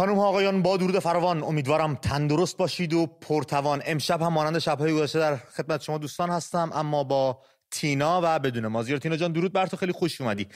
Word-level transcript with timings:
خانم 0.00 0.14
ها 0.14 0.26
آقایان 0.28 0.62
با 0.62 0.76
درود 0.76 0.98
فراوان. 0.98 1.42
امیدوارم 1.42 1.94
تندرست 1.94 2.56
باشید 2.56 2.94
و 2.94 3.06
پرتوان. 3.06 3.82
امشب 3.86 4.22
هم 4.22 4.32
مانند 4.32 4.58
شبهای 4.58 4.92
گذشته 4.92 5.18
در 5.18 5.36
خدمت 5.36 5.82
شما 5.82 5.98
دوستان 5.98 6.30
هستم 6.30 6.70
اما 6.74 7.04
با 7.04 7.42
تینا 7.70 8.20
و 8.24 8.38
بدون 8.38 8.66
مازیار 8.66 8.98
تینا 8.98 9.16
جان 9.16 9.32
درود 9.32 9.52
بر 9.52 9.66
تو. 9.66 9.76
خیلی 9.76 9.92
خوش 9.92 10.20
اومدی. 10.20 10.48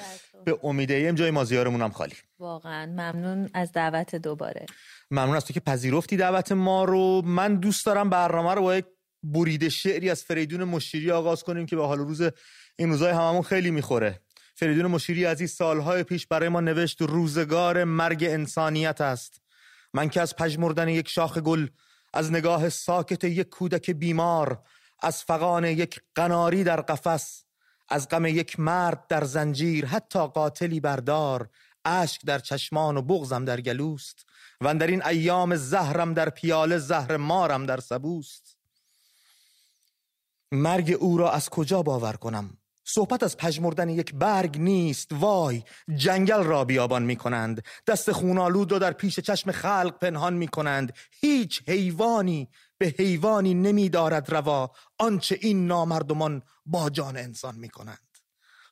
به 0.44 0.58
امید 0.62 0.92
ایم 0.92 1.14
جای 1.14 1.30
مازیارمون 1.30 1.82
هم 1.82 1.90
خالی. 1.90 2.14
واقعا 2.38 2.86
ممنون 2.86 3.50
از 3.54 3.72
دعوت 3.72 4.16
دوباره. 4.16 4.66
ممنون 5.10 5.36
از 5.36 5.44
تو 5.44 5.52
که 5.52 5.60
پذیرفتی 5.60 6.16
دعوت 6.16 6.52
ما 6.52 6.84
رو. 6.84 7.22
من 7.24 7.54
دوست 7.56 7.86
دارم 7.86 8.10
برنامه 8.10 8.54
رو 8.54 8.62
با 8.62 8.76
یک 8.76 8.84
بریده 9.22 9.68
شعری 9.68 10.10
از 10.10 10.22
فریدون 10.22 10.64
مشیری 10.64 11.10
آغاز 11.10 11.42
کنیم 11.42 11.66
که 11.66 11.76
به 11.76 11.86
حال 11.86 11.98
روز 11.98 12.22
این 12.76 12.90
روزای 12.90 13.12
هممون 13.12 13.42
خیلی 13.42 13.70
می‌خوره. 13.70 14.20
فریدون 14.54 14.86
مشیری 14.86 15.26
این 15.26 15.46
سالهای 15.46 16.02
پیش 16.02 16.26
برای 16.26 16.48
ما 16.48 16.60
نوشت 16.60 17.02
روزگار 17.02 17.84
مرگ 17.84 18.24
انسانیت 18.24 19.00
است. 19.00 19.40
من 19.94 20.08
که 20.08 20.20
از 20.20 20.36
پژمردن 20.36 20.88
یک 20.88 21.08
شاخ 21.08 21.38
گل 21.38 21.66
از 22.12 22.32
نگاه 22.32 22.68
ساکت 22.68 23.24
یک 23.24 23.48
کودک 23.48 23.90
بیمار 23.90 24.62
از 25.02 25.24
فقان 25.24 25.64
یک 25.64 26.00
قناری 26.14 26.64
در 26.64 26.80
قفس 26.80 27.44
از 27.88 28.08
غم 28.08 28.26
یک 28.26 28.60
مرد 28.60 29.06
در 29.06 29.24
زنجیر 29.24 29.86
حتی 29.86 30.26
قاتلی 30.26 30.80
بردار 30.80 31.48
اشک 31.84 32.24
در 32.26 32.38
چشمان 32.38 32.96
و 32.96 33.02
بغزم 33.02 33.44
در 33.44 33.60
گلوست. 33.60 34.26
و 34.60 34.74
در 34.74 34.86
این 34.86 35.06
ایام 35.06 35.56
زهرم 35.56 36.14
در 36.14 36.30
پیاله 36.30 36.78
زهر 36.78 37.16
مارم 37.16 37.66
در 37.66 37.80
سبوست. 37.80 38.56
مرگ 40.52 40.96
او 41.00 41.18
را 41.18 41.32
از 41.32 41.48
کجا 41.48 41.82
باور 41.82 42.12
کنم؟ 42.12 42.58
صحبت 42.84 43.22
از 43.22 43.36
پژمردن 43.36 43.88
یک 43.88 44.14
برگ 44.14 44.58
نیست 44.58 45.08
وای! 45.12 45.62
جنگل 45.96 46.42
را 46.42 46.64
بیابان 46.64 47.02
می 47.02 47.16
کنند 47.16 47.62
دست 47.86 48.12
خونالود 48.12 48.72
را 48.72 48.78
در 48.78 48.92
پیش 48.92 49.20
چشم 49.20 49.52
خلق 49.52 49.98
پنهان 49.98 50.34
می 50.34 50.48
کنند 50.48 50.92
هیچ 51.20 51.62
حیوانی 51.68 52.48
به 52.78 52.94
حیوانی 52.98 53.54
نمی 53.54 53.88
دارد 53.88 54.30
روا. 54.30 54.70
آنچه 54.98 55.38
این 55.40 55.66
نامردمان 55.66 56.42
با 56.66 56.90
جان 56.90 57.16
انسان 57.16 57.54
می 57.54 57.68
کنند 57.68 57.98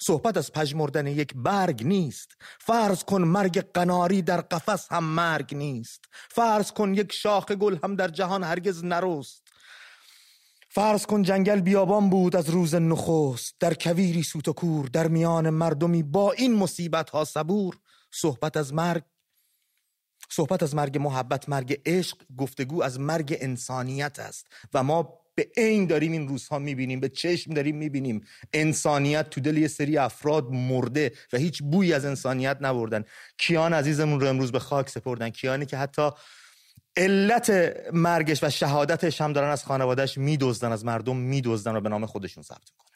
صحبت 0.02 0.36
از 0.36 0.52
پژمردن 0.52 1.06
یک 1.06 1.32
برگ 1.36 1.84
نیست. 1.84 2.36
فرض 2.60 3.04
کن 3.04 3.22
مرگ 3.22 3.72
قناری 3.74 4.22
در 4.22 4.40
قفس 4.40 4.92
هم 4.92 5.04
مرگ 5.04 5.54
نیست. 5.54 6.04
فرض 6.30 6.72
کن 6.72 6.94
یک 6.94 7.12
شاخ 7.12 7.46
گل 7.46 7.76
هم 7.84 7.96
در 7.96 8.08
جهان 8.08 8.42
هرگز 8.42 8.84
نرست. 8.84 9.41
فرض 10.74 11.06
کن 11.06 11.22
جنگل 11.22 11.60
بیابان 11.60 12.10
بود 12.10 12.36
از 12.36 12.50
روز 12.50 12.74
نخست 12.74 13.54
در 13.60 13.74
کویری 13.74 14.22
سوت 14.22 14.48
و 14.48 14.52
کور 14.52 14.86
در 14.86 15.08
میان 15.08 15.50
مردمی 15.50 16.02
با 16.02 16.32
این 16.32 16.54
مصیبت 16.54 17.10
ها 17.10 17.24
صبور. 17.24 17.78
صحبت 18.10 18.56
از 18.56 18.74
مرگ 18.74 19.02
صحبت 20.30 20.62
از 20.62 20.74
مرگ 20.74 20.98
محبت 20.98 21.48
مرگ 21.48 21.80
عشق 21.86 22.16
گفتگو 22.38 22.82
از 22.82 23.00
مرگ 23.00 23.36
انسانیت 23.40 24.18
است. 24.18 24.46
و 24.74 24.82
ما 24.82 25.18
به 25.34 25.48
عین 25.56 25.86
داریم 25.86 26.12
این 26.12 26.28
روزها 26.28 26.58
می‌بینیم 26.58 27.00
به 27.00 27.08
چشم 27.08 27.54
داریم 27.54 27.76
می‌بینیم. 27.76 28.20
انسانیت 28.52 29.30
تو 29.30 29.40
دل 29.40 29.56
یه 29.56 29.68
سری 29.68 29.98
افراد 29.98 30.50
مرده 30.50 31.12
و 31.32 31.36
هیچ 31.36 31.62
بویی 31.62 31.92
از 31.92 32.04
انسانیت 32.04 32.58
نبردن. 32.60 33.04
کیان 33.38 33.72
عزیزمون 33.72 34.20
رو 34.20 34.26
امروز 34.26 34.52
به 34.52 34.58
خاک 34.58 34.88
سپردن. 34.88 35.30
کیانی 35.30 35.66
که 35.66 35.76
حتی 35.76 36.10
علت 36.96 37.50
مرگش 37.92 38.44
و 38.44 38.50
شهادتش 38.50 39.20
هم 39.20 39.32
دارن 39.32 39.50
از 39.50 39.64
خانوادهش 39.64 40.18
میدزدن 40.18 40.72
از 40.72 40.84
مردم 40.84 41.16
میدزدن 41.16 41.76
و 41.76 41.80
به 41.80 41.88
نام 41.88 42.06
خودشون 42.06 42.42
ثبت 42.42 42.70
می‌کنن. 42.72 42.92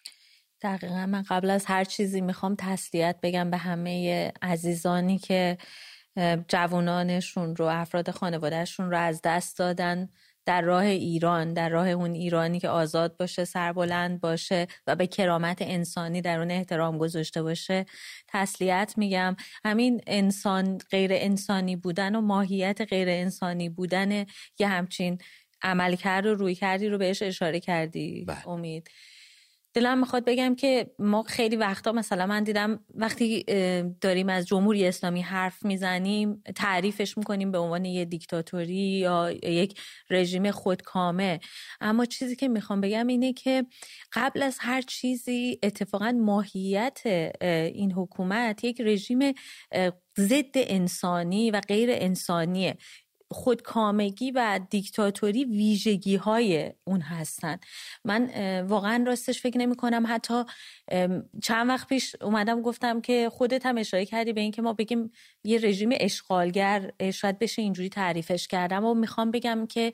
دقیقا. 0.62 1.06
من 1.06 1.22
قبل 1.22 1.50
از 1.50 1.64
هر 1.64 1.84
چیزی 1.84 2.20
می‌خوام 2.20 2.54
تسلیت 2.58 3.16
بگم 3.22 3.50
به 3.50 3.56
همه 3.56 4.32
عزیزانی 4.42 5.18
که 5.18 5.58
جوانانشون 6.48 7.56
رو 7.56 7.64
افراد 7.64 8.10
خانوادهشون 8.10 8.90
رو 8.90 8.98
از 8.98 9.20
دست 9.24 9.58
دادن. 9.58 10.08
در 10.46 10.62
راه 10.62 10.84
ایران 10.84 11.52
در 11.52 11.68
راه 11.68 11.88
اون 11.88 12.14
ایرانی 12.14 12.60
که 12.60 12.68
آزاد 12.68 13.16
باشه 13.16 13.44
سربلند 13.44 14.20
باشه 14.20 14.66
و 14.86 14.96
به 14.96 15.06
کرامت 15.06 15.58
انسانی 15.62 16.20
در 16.20 16.38
اون 16.38 16.50
احترام 16.50 16.98
گذاشته 16.98 17.42
باشه 17.42 17.86
تسلیت 18.28 18.94
میگم 18.96 19.36
همین 19.64 20.00
انسان 20.06 20.78
غیر 20.78 21.10
انسانی 21.14 21.76
بودن 21.76 22.14
و 22.14 22.20
ماهیت 22.20 22.80
غیر 22.80 23.08
انسانی 23.08 23.68
بودن 23.68 24.26
یه 24.58 24.68
همچین 24.68 25.18
عملکرد 25.62 26.26
و 26.26 26.34
روی 26.34 26.54
کردی 26.54 26.88
رو 26.88 26.98
بهش 26.98 27.22
اشاره 27.22 27.60
کردی 27.60 28.24
بله. 28.24 28.48
امید 28.48 28.90
دلم 29.76 29.98
می‌خواد 29.98 30.24
بگم 30.24 30.54
که 30.54 30.90
ما 30.98 31.22
خیلی 31.22 31.56
وقتا 31.56 31.92
مثلا 31.92 32.26
من 32.26 32.44
دیدم 32.44 32.84
وقتی 32.94 33.44
داریم 34.00 34.28
از 34.28 34.46
جمهوری 34.46 34.86
اسلامی 34.86 35.22
حرف 35.22 35.64
می‌زنیم 35.64 36.42
تعریفش 36.54 37.18
می‌کنیم 37.18 37.50
به 37.50 37.58
عنوان 37.58 37.84
یه 37.84 38.04
دیکتاتوری 38.04 38.74
یا 38.74 39.30
یک 39.30 39.80
رژیم 40.10 40.50
خودکامه. 40.50 41.40
اما 41.80 42.04
چیزی 42.04 42.36
که 42.36 42.48
می‌خوام 42.48 42.80
بگم 42.80 43.06
اینه 43.06 43.32
که 43.32 43.66
قبل 44.12 44.42
از 44.42 44.58
هر 44.60 44.82
چیزی 44.82 45.58
اتفاقا 45.62 46.12
ماهیت 46.20 47.00
این 47.74 47.92
حکومت 47.92 48.64
یک 48.64 48.80
رژیم 48.80 49.18
ضد 50.18 50.54
انسانی 50.54 51.50
و 51.50 51.60
غیر 51.60 51.88
انسانیه. 51.92 52.76
خودکامگی 53.30 54.30
و 54.30 54.60
دیکتاتوری 54.70 55.44
ویژگی 55.44 56.16
های 56.16 56.72
اون 56.84 57.00
هستن. 57.00 57.58
من 58.04 58.30
واقعا 58.60 59.04
راستش 59.06 59.40
فکر 59.40 59.58
نمی 59.58 59.76
کنم 59.76 60.04
حتی 60.08 60.42
چند 61.42 61.68
وقت 61.68 61.88
پیش 61.88 62.16
اومدم 62.20 62.62
گفتم 62.62 63.00
که 63.00 63.30
خودت 63.32 63.66
هم 63.66 63.78
اشاره 63.78 64.06
کردی 64.06 64.32
به 64.32 64.40
اینکه 64.40 64.62
ما 64.62 64.72
بگیم 64.72 65.12
یه 65.44 65.58
رژیم 65.58 65.90
اشغالگر 65.92 66.92
شاید 67.14 67.38
بشه 67.38 67.62
اینجوری 67.62 67.88
تعریفش 67.88 68.48
کردم. 68.48 68.84
و 68.84 68.94
می‌خوام 68.94 69.30
بگم 69.30 69.66
که 69.66 69.92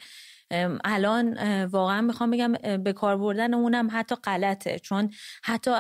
الان 0.85 1.65
واقعا 1.65 2.01
می‌خوام 2.01 2.31
بگم 2.31 2.53
به 2.85 2.93
کار 2.93 3.17
بردن 3.17 3.55
اونم 3.55 3.89
حتی 3.93 4.15
غلطه. 4.15 4.79
چون 4.79 5.11
حتی 5.43 5.71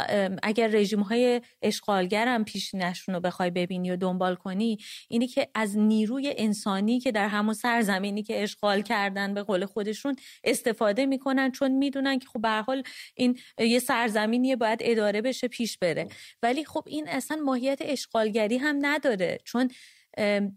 اگر 0.43 0.66
رژیم 0.66 1.00
های 1.00 1.41
اشغالگر 1.62 2.28
هم 2.28 2.44
پیشینشون 2.44 3.15
رو 3.15 3.21
بخوای 3.21 3.50
ببینی 3.50 3.91
و 3.91 3.97
دنبال 3.97 4.34
کنی 4.34 4.78
اینی 5.09 5.27
که 5.27 5.49
از 5.55 5.78
نیروی 5.78 6.34
انسانی 6.37 7.00
که 7.00 7.12
در 7.12 7.28
همون 7.28 7.55
سرزمینی 7.55 8.22
که 8.22 8.43
اشغال 8.43 8.82
کردن 8.82 9.34
به 9.34 9.43
قول 9.43 9.66
خودشون 9.66 10.16
استفاده 10.44 11.06
می‌کنن 11.06 11.50
چون 11.50 11.71
می‌دونن 11.71 12.19
که 12.19 12.28
خب 12.28 12.41
به 12.41 12.49
حال 12.49 12.82
این 13.15 13.38
یه 13.59 13.78
سرزمینیه 13.78 14.56
باید 14.56 14.78
اداره 14.82 15.22
بشه 15.22 15.49
پیش 15.49 15.78
بره. 15.78 16.09
ولی 16.43 16.65
خب 16.65 16.84
این 16.87 17.09
اصلا 17.09 17.37
ماهیت 17.37 17.78
اشغالگری 17.82 18.59
هم 18.59 18.78
نداره. 18.81 19.38
چون 19.44 19.71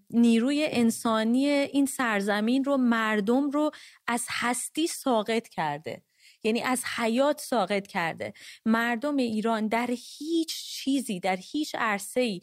نیروی 0.10 0.68
انسانی 0.72 1.48
این 1.48 1.86
سرزمین 1.86 2.64
رو 2.64 2.78
مردم 2.78 3.50
رو 3.50 3.72
از 4.08 4.26
هستی 4.30 4.88
ساقط 4.88 5.48
کرده. 5.48 6.02
یعنی 6.46 6.62
از 6.62 6.84
حیات 6.98 7.42
ساقط 7.42 7.88
کرده. 7.88 8.34
مردم 8.66 9.18
ایران 9.18 9.68
در 9.68 9.90
هیچ 10.18 10.64
چیزی 10.64 11.20
در 11.20 11.38
هیچ 11.42 11.76
عرصه 11.80 12.22
ای 12.22 12.42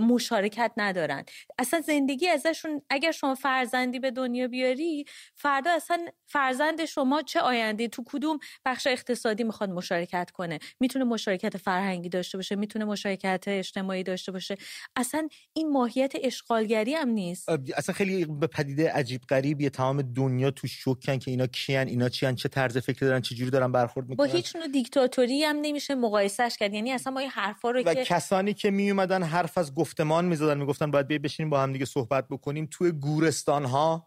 مشارکت 0.00 0.72
ندارن. 0.76 1.24
اصلا 1.58 1.80
زندگی 1.80 2.28
ازشون 2.28 2.82
اگر 2.90 3.12
شما 3.12 3.34
فرزندی 3.34 3.98
به 3.98 4.10
دنیا 4.10 4.48
بیاری 4.48 5.04
فردا 5.34 5.70
اصلا 5.70 6.06
فرزند 6.26 6.84
شما 6.84 7.22
چه 7.22 7.40
آینده 7.40 7.88
تو 7.88 8.04
کدوم 8.06 8.38
بخش 8.64 8.86
اقتصادی 8.86 9.44
می‌خواد 9.44 9.70
مشارکت 9.70 10.30
کنه؟ 10.30 10.58
می‌تونه 10.80 11.04
مشارکت 11.04 11.56
فرهنگی 11.56 12.08
داشته 12.08 12.38
باشه 12.38 12.56
می‌تونه 12.56 12.84
مشارکت 12.84 13.44
اجتماعی 13.46 14.02
داشته 14.02 14.32
باشه. 14.32 14.56
اصلا 14.96 15.28
این 15.52 15.70
ماهیت 15.70 16.12
اشغالگری 16.22 16.94
هم 16.94 17.08
نیست. 17.08 17.48
اصلا 17.76 17.94
خیلی 17.94 18.24
به 18.24 18.46
پدیده 18.46 18.92
عجیب 18.92 19.20
غریبیه. 19.28 19.70
تمام 19.70 20.02
دنیا 20.02 20.50
تو 20.50 20.66
شوکن 20.66 21.18
که 21.18 21.30
اینا 21.30 21.46
کیان 21.46 21.86
اینا 21.86 22.08
چیان 22.08 22.34
چه 22.34 22.48
طرز 22.48 22.78
فکر 22.78 23.01
دارن 23.06 23.20
چه 23.20 23.34
جوری 23.34 23.50
دارن 23.50 23.72
برخورد 23.72 24.08
می‌کنن. 24.08 24.26
با 24.26 24.32
هیچ 24.32 24.56
نوع 24.56 24.68
دیکتاتوری 24.68 25.44
هم 25.44 25.56
نمیشه 25.62 25.94
مقایسش 25.94 26.56
کرد. 26.60 26.74
یعنی 26.74 26.92
اصلا 26.92 27.12
ما 27.12 27.20
این 27.20 27.30
حرفا 27.30 27.70
رو 27.70 27.82
و 27.86 27.94
کسانی 27.94 28.54
که 28.54 28.70
می 28.70 28.90
اومدن 28.90 29.22
حرف 29.22 29.58
از 29.58 29.74
گفتمان 29.74 30.24
می‌زدن 30.24 30.58
می‌گفتن 30.58 30.90
باید 30.90 31.08
بشینیم 31.08 31.50
با 31.50 31.62
هم 31.62 31.72
دیگه 31.72 31.84
صحبت 31.84 32.28
بکنیم. 32.28 32.68
توی 32.70 32.92
گورستان 32.92 33.64
ها 33.64 34.06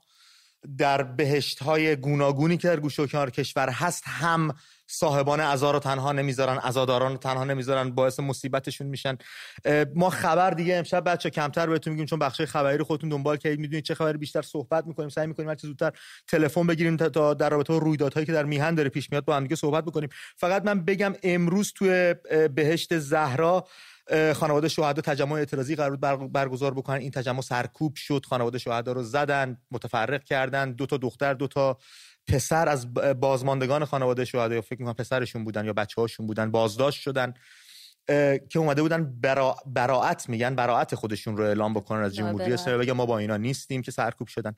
در 0.77 1.03
بهشت 1.03 1.63
های 1.63 1.95
گوناگونی 1.95 2.57
که 2.57 2.67
در 2.67 2.79
گوشه 2.79 3.03
و 3.03 3.07
کنار 3.07 3.29
کشور 3.29 3.69
هست 3.69 4.03
هم 4.07 4.55
صاحبان 4.87 5.39
عزا 5.39 5.71
رو 5.71 5.79
تنها 5.79 6.11
نمی‌ذارن 6.11 6.57
عزاداران 6.57 7.11
رو 7.11 7.17
تنها 7.17 7.43
نمی‌ذارن 7.43 7.91
باعث 7.91 8.19
مصیبتشون 8.19 8.87
میشن. 8.87 9.17
ما 9.95 10.09
خبر 10.09 10.51
دیگه 10.51 10.75
امشب 10.75 11.09
بچه 11.09 11.29
کمتر 11.29 11.69
بهتون 11.69 11.93
میگیم 11.93 12.05
چون 12.05 12.19
بخش 12.19 12.41
خبری 12.41 12.77
رو 12.77 12.85
خودتون 12.85 13.09
دنبال 13.09 13.37
کردید 13.37 13.59
می‌دونید 13.59 13.83
چه 13.83 13.95
خبری 13.95 14.17
بیشتر 14.17 14.41
صحبت 14.41 14.87
می‌کنیم 14.87 15.09
سعی 15.09 15.27
می‌کنیم 15.27 15.49
هر 15.49 15.55
زودتر 15.57 15.91
تلفن 16.27 16.67
بگیریم 16.67 16.97
تا 16.97 17.33
در 17.33 17.49
رابطه 17.49 17.73
با 17.73 17.79
رویدادهایی 17.79 18.25
که 18.25 18.33
در 18.33 18.45
میهن 18.45 18.75
داره 18.75 18.89
پیش 18.89 19.11
میاد 19.11 19.25
با 19.25 19.35
هم 19.35 19.43
دیگه 19.43 19.55
صحبت 19.55 19.85
بکنیم. 19.85 20.09
فقط 20.37 20.65
من 20.65 20.85
بگم 20.85 21.13
امروز 21.23 21.73
توی 21.75 22.15
بهشت 22.55 22.97
زهرا 22.97 23.67
خانواده 24.33 24.67
شهدا 24.67 25.01
تجمع 25.01 25.31
اعتراضی 25.31 25.75
قرار 25.75 25.95
برگزار 26.27 26.73
بکنن. 26.73 26.97
این 26.97 27.11
تجمع 27.11 27.41
سرکوب 27.41 27.95
شد. 27.95 28.25
خانواده 28.29 28.57
شهدا 28.57 28.91
رو 28.91 29.03
زدن 29.03 29.57
متفرق 29.71 30.23
کردن. 30.23 30.71
دو 30.71 30.85
تا 30.85 30.97
دختر 30.97 31.33
دو 31.33 31.47
تا 31.47 31.77
پسر 32.27 32.69
از 32.69 32.93
بازماندگان 32.93 33.85
خانواده 33.85 34.25
شهدا 34.25 34.55
یا 34.55 34.61
فکر 34.61 34.79
می‌کنم 34.79 34.93
پسرشون 34.93 35.43
بودن 35.43 35.65
یا 35.65 35.73
بچه 35.73 36.01
هاشون 36.01 36.27
بودن 36.27 36.51
بازداشت 36.51 37.01
شدن 37.01 37.33
که 38.49 38.59
اومده 38.59 38.81
بودن 38.81 39.19
برا... 39.21 39.55
براعت 39.65 40.29
میگن 40.29 40.55
براعت 40.55 40.95
خودشون 40.95 41.37
رو 41.37 41.43
اعلام 41.43 41.73
بکنن 41.73 42.01
از 42.01 42.15
جمهوری 42.15 42.53
اسلامی 42.53 42.85
بگن 42.85 42.91
ما 42.91 43.05
با 43.05 43.17
اینا 43.17 43.37
نیستیم 43.37 43.81
که 43.81 43.91
سرکوب 43.91 44.27
شدن. 44.27 44.55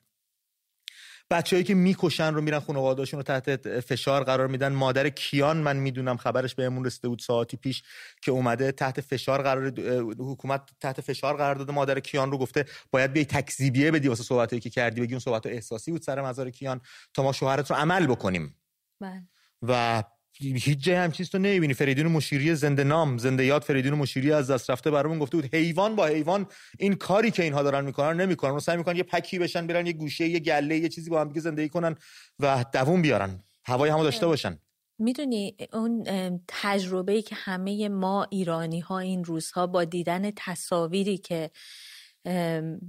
بچههایی 1.30 1.64
که 1.64 1.74
می‌کشن 1.74 2.34
رو 2.34 2.40
میرن 2.40 2.58
خانواده‌هاشون 2.58 3.18
رو 3.18 3.22
تحت 3.22 3.80
فشار 3.80 4.24
قرار 4.24 4.46
میدن. 4.46 4.72
مادر 4.72 5.08
کیان 5.08 5.56
من 5.56 5.76
می‌دونم 5.76 6.16
خبرش 6.16 6.54
بهمون 6.54 6.84
رسیده 6.84 7.08
بود 7.08 7.18
ساعتی 7.18 7.56
پیش 7.56 7.82
که 8.22 8.30
اومده 8.30 8.72
تحت 8.72 9.00
فشار 9.00 9.42
قرار 9.42 9.72
حکومت 10.18 10.70
تحت 10.80 11.00
فشار 11.00 11.36
قرار 11.36 11.54
داده. 11.54 11.72
مادر 11.72 12.00
کیان 12.00 12.30
رو 12.32 12.38
گفته 12.38 12.64
باید 12.90 13.12
بیای 13.12 13.26
تکذیبیه 13.26 13.90
بدی 13.90 14.08
واسه 14.08 14.22
صحبتایی 14.22 14.60
که 14.60 14.70
کردی. 14.70 15.00
بگی 15.00 15.12
اون 15.12 15.20
صحبت 15.20 15.46
احساسی 15.46 15.90
بود 15.90 16.02
سر 16.02 16.22
مزار 16.22 16.50
کیان. 16.50 16.80
تا 17.14 17.22
ما 17.22 17.32
شوهرت 17.32 17.70
رو 17.70 17.76
عمل 17.76 18.06
بکنیم. 18.06 18.56
بله. 19.00 19.22
و 19.62 20.02
هیچ 20.40 20.78
جای 20.78 20.96
هم 20.96 21.12
چیز 21.12 21.30
تو 21.30 21.38
نمی‌بینی. 21.38 21.74
فریدون 21.74 22.06
مشیری 22.06 22.54
زنده 22.54 22.84
نام 22.84 23.18
زنده 23.18 23.44
یاد 23.44 23.62
فریدون 23.62 23.94
مشیری 23.94 24.32
از 24.32 24.50
دست 24.50 24.70
رفته 24.70 24.90
برامون 24.90 25.18
گفته 25.18 25.36
بود 25.36 25.54
حیوان 25.54 25.96
با 25.96 26.06
حیوان 26.06 26.46
این 26.78 26.94
کاری 26.94 27.30
که 27.30 27.42
اینها 27.42 27.62
دارن 27.62 27.84
می‌کنن 27.84 28.20
نمی‌کنن. 28.20 28.50
و 28.50 28.60
سعی 28.60 28.76
می‌کنن 28.76 28.96
یه 28.96 29.02
پکی 29.02 29.38
بشن 29.38 29.66
برن 29.66 29.86
یه 29.86 29.92
گوشه 29.92 30.28
یه 30.28 30.38
گله 30.38 30.78
یه 30.78 30.88
چیزی 30.88 31.10
با 31.10 31.20
هم 31.20 31.28
دیگه 31.28 31.40
زندگی 31.40 31.68
کنن 31.68 31.96
و 32.38 32.64
دووم 32.72 33.02
بیارن. 33.02 33.42
هوای 33.64 33.90
همو 33.90 34.02
داشته 34.02 34.26
باشن. 34.26 34.58
می‌دونی 34.98 35.56
اون 35.72 36.04
تجربه 36.48 37.12
ای 37.12 37.22
که 37.22 37.34
همه 37.34 37.88
ما 37.88 38.26
ایرانی 38.30 38.80
ها 38.80 38.98
این 38.98 39.24
روزها 39.24 39.66
با 39.66 39.84
دیدن 39.84 40.30
تصاویری 40.36 41.18
که 41.18 41.50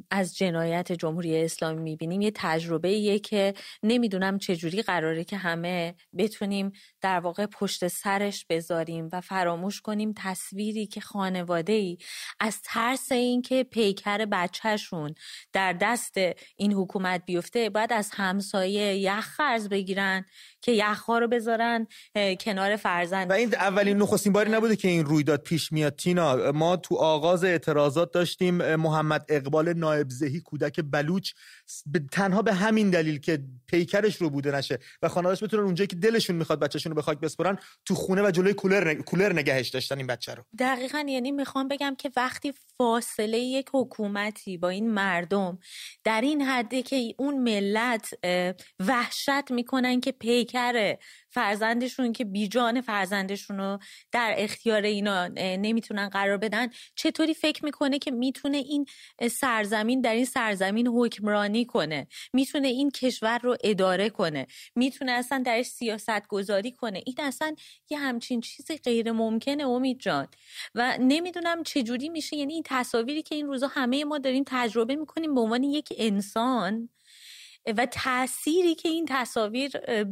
از 0.10 0.38
جنایت 0.38 0.92
جمهوری 0.92 1.44
اسلامی 1.44 1.82
می‌بینیم. 1.82 2.22
یه 2.22 2.32
تجربه 2.36 2.92
یه 2.92 3.20
که 3.20 3.54
نمی‌دونم 3.84 4.38
چجوری 4.38 4.82
قراره 4.82 5.24
که 5.24 5.38
همه 5.38 5.96
بتونیم 6.18 6.72
در 7.02 7.20
واقع 7.20 7.46
پشت 7.46 7.88
سرش 7.88 8.46
بذاریم 8.50 9.10
و 9.14 9.22
فراموش 9.22 9.82
کنیم 9.82 10.14
تصویری 10.18 10.88
که 10.88 11.02
خانواده 11.02 11.74
ای 11.74 11.98
از 12.40 12.62
ترس 12.62 13.12
اینکه 13.12 13.64
پیکر 13.64 14.26
بچهشون 14.26 15.16
در 15.54 15.74
دست 15.74 16.14
این 16.56 16.74
حکومت 16.74 17.26
بیفته 17.26 17.70
باید 17.70 17.94
از 17.94 18.10
همسایه 18.14 18.98
یخ 18.98 19.38
قرض 19.38 19.70
بگیرن 19.70 20.26
که 20.62 20.72
یخها 20.72 21.20
رو 21.20 21.28
بذارن 21.28 21.88
کنار 22.40 22.76
فرزند 22.76 23.30
و 23.30 23.34
این 23.34 23.56
اولین 23.56 23.98
نخستین 23.98 24.34
باری 24.34 24.52
نبوده 24.52 24.76
که 24.76 24.88
این 24.88 25.06
رویداد 25.06 25.42
پیش 25.42 25.72
میاد. 25.72 25.96
تینا 25.96 26.52
ما 26.52 26.78
تو 26.78 26.96
آغاز 26.96 27.44
اعتراضات 27.44 28.12
داشتیم 28.12 28.76
محمد 28.76 29.26
اقبال 29.30 29.74
نایب 29.74 30.10
زهی 30.10 30.42
کودک 30.42 30.80
بلوچ 30.80 31.34
تنها 32.12 32.42
به 32.42 32.54
همین 32.54 32.90
دلیل 32.90 33.20
که 33.20 33.40
پیکرش 33.68 34.16
رو 34.16 34.30
بوده 34.30 34.52
نشه 34.52 34.80
و 35.02 35.08
خانواده‌اش 35.08 35.44
بتونن 35.44 35.64
اونجایی 35.64 35.88
که 35.88 35.96
دلشون 35.96 36.36
می‌خواد 36.36 36.60
بچه‌شون 36.60 36.90
رو 36.90 36.96
به 36.96 37.02
خاک 37.02 37.20
بسپرن 37.20 37.58
تو 37.86 37.96
خونه 37.96 38.22
و 38.22 38.32
جلوی 38.32 38.54
کولر 38.54 38.94
کولر 38.94 39.34
نگهش 39.34 39.70
داشتن 39.70 39.98
این 39.98 40.08
بچه 40.08 40.34
رو. 40.34 40.44
دقیقا 40.60 41.06
یعنی 41.08 41.32
می‌خوام 41.32 41.68
بگم 41.68 41.96
که 41.98 42.12
وقتی 42.16 42.54
فاصله 42.78 43.40
یک 43.40 43.70
حکومتی 43.74 44.58
با 44.58 44.70
این 44.70 44.92
مردم 44.92 45.60
در 46.04 46.22
این 46.22 46.42
حده 46.42 46.82
که 46.82 47.16
اون 47.18 47.38
ملت 47.44 48.14
وحشت 48.80 49.52
می‌کنن 49.52 50.02
که 50.02 50.12
پیکر 50.12 50.96
فرزندشون 51.30 52.14
که 52.14 52.26
بیجان 52.26 52.82
فرزندشون 52.82 53.58
رو 53.58 53.80
در 54.12 54.36
اختیار 54.38 54.82
اینا 54.82 55.28
نمی‌تونن 55.38 56.10
قرار 56.10 56.38
بدن 56.38 56.68
چطوری 56.96 57.34
فکر 57.34 57.66
می‌کنه 57.66 58.00
که 58.00 58.12
می‌تونه 58.12 58.58
این 58.58 58.86
سرزمین 59.32 60.02
در 60.02 60.14
این 60.14 60.26
سرزمین 60.26 60.88
حکمرانی 60.88 61.59
کنه 61.66 62.08
می‌تونه 62.34 62.68
این 62.68 62.92
کشور 62.92 63.38
رو 63.38 63.58
اداره 63.64 64.10
کنه 64.10 64.48
می‌تونه 64.76 65.12
اصلا 65.12 65.44
درش 65.46 65.66
سیاست 65.66 66.28
گذاری 66.28 66.72
کنه. 66.72 67.04
این 67.06 67.16
اصلا 67.20 67.56
یه 67.90 67.98
همچین 68.00 68.42
چیزی 68.42 68.78
غیر 68.78 69.12
ممکنه 69.12 69.68
امید 69.68 70.00
جان. 70.00 70.28
و 70.76 70.98
نمی‌دونم 71.00 71.64
چجوری 71.64 72.10
میشه. 72.10 72.38
یعنی 72.38 72.54
این 72.54 72.64
تصاویری 72.66 73.22
که 73.22 73.36
این 73.36 73.48
روزا 73.48 73.68
همه 73.68 74.06
ما 74.06 74.18
داریم 74.18 74.44
تجربه 74.48 74.96
می‌کنیم 74.96 75.36
به 75.36 75.42
عنوان 75.42 75.64
یک 75.64 75.94
انسان 75.98 76.90
و 77.78 77.86
تأثیری 77.86 78.76
که 78.76 78.90
این 78.90 79.06
تصاویر 79.10 79.72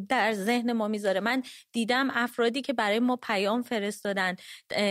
در 0.10 0.34
ذهن 0.34 0.74
ما 0.74 0.88
می‌ذاره. 0.88 1.20
من 1.20 1.44
دیدم 1.72 2.08
افرادی 2.14 2.62
که 2.62 2.74
برای 2.74 3.00
ما 3.00 3.16
پیام 3.16 3.62
فرستادن 3.62 4.36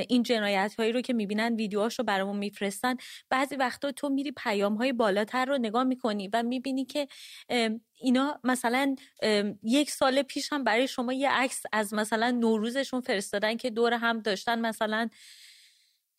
این 0.09 0.23
جنایت 0.23 0.75
هایی 0.79 0.93
رو 0.93 1.01
که 1.01 1.13
می‌بینن 1.13 1.55
ویدیوهاش 1.55 1.99
رو 1.99 2.05
برامون 2.05 2.37
میفرستن. 2.37 2.95
بعضی 3.31 3.57
وقتا 3.57 3.93
تو 3.93 4.09
میری 4.09 4.33
پیام 4.33 4.75
های 4.75 4.93
بالاتر 4.93 5.45
رو 5.45 5.59
نگاه 5.59 5.85
می‌کنی 5.85 6.29
و 6.33 6.43
می‌بینی 6.43 6.85
که 6.85 7.09
اینا 8.01 8.41
مثلا 8.45 8.95
یک 9.63 9.91
سال 9.91 10.23
پیش 10.23 10.53
هم 10.53 10.65
برای 10.65 10.89
شما 10.89 11.13
یه 11.13 11.31
عکس 11.31 11.63
از 11.73 11.95
مثلا 11.95 12.31
نوروزشون 12.31 13.01
فرستادن 13.01 13.57
که 13.57 13.71
دور 13.71 13.95
هم 13.95 14.21
داشتن 14.21 14.61
مثلا 14.61 15.09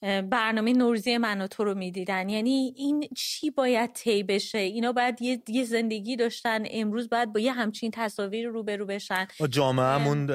برنامه 0.01 0.73
نوروزی 0.73 1.17
من 1.17 1.41
و 1.41 1.47
تو 1.47 1.63
رو 1.63 1.75
می‌دیدن. 1.75 2.29
یعنی 2.29 2.73
این 2.75 3.07
چی 3.17 3.51
باید 3.51 3.93
طی 3.93 4.23
بشه؟ 4.23 4.57
اینا 4.57 4.91
باید 4.91 5.21
یه،, 5.21 5.43
یه 5.47 5.63
زندگی 5.63 6.15
داشتن 6.15 6.63
امروز 6.71 7.09
باید 7.09 7.33
با 7.33 7.39
یه 7.39 7.53
همچین 7.53 7.91
تصاویر 7.93 8.47
روبرو 8.47 8.85
بشن. 8.85 9.27
جامعهمون 9.49 10.29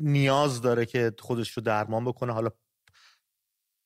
نیاز 0.00 0.62
داره 0.62 0.86
که 0.86 1.12
خودش 1.18 1.50
رو 1.50 1.62
درمان 1.62 2.04
بکنه. 2.04 2.32
حالا 2.32 2.50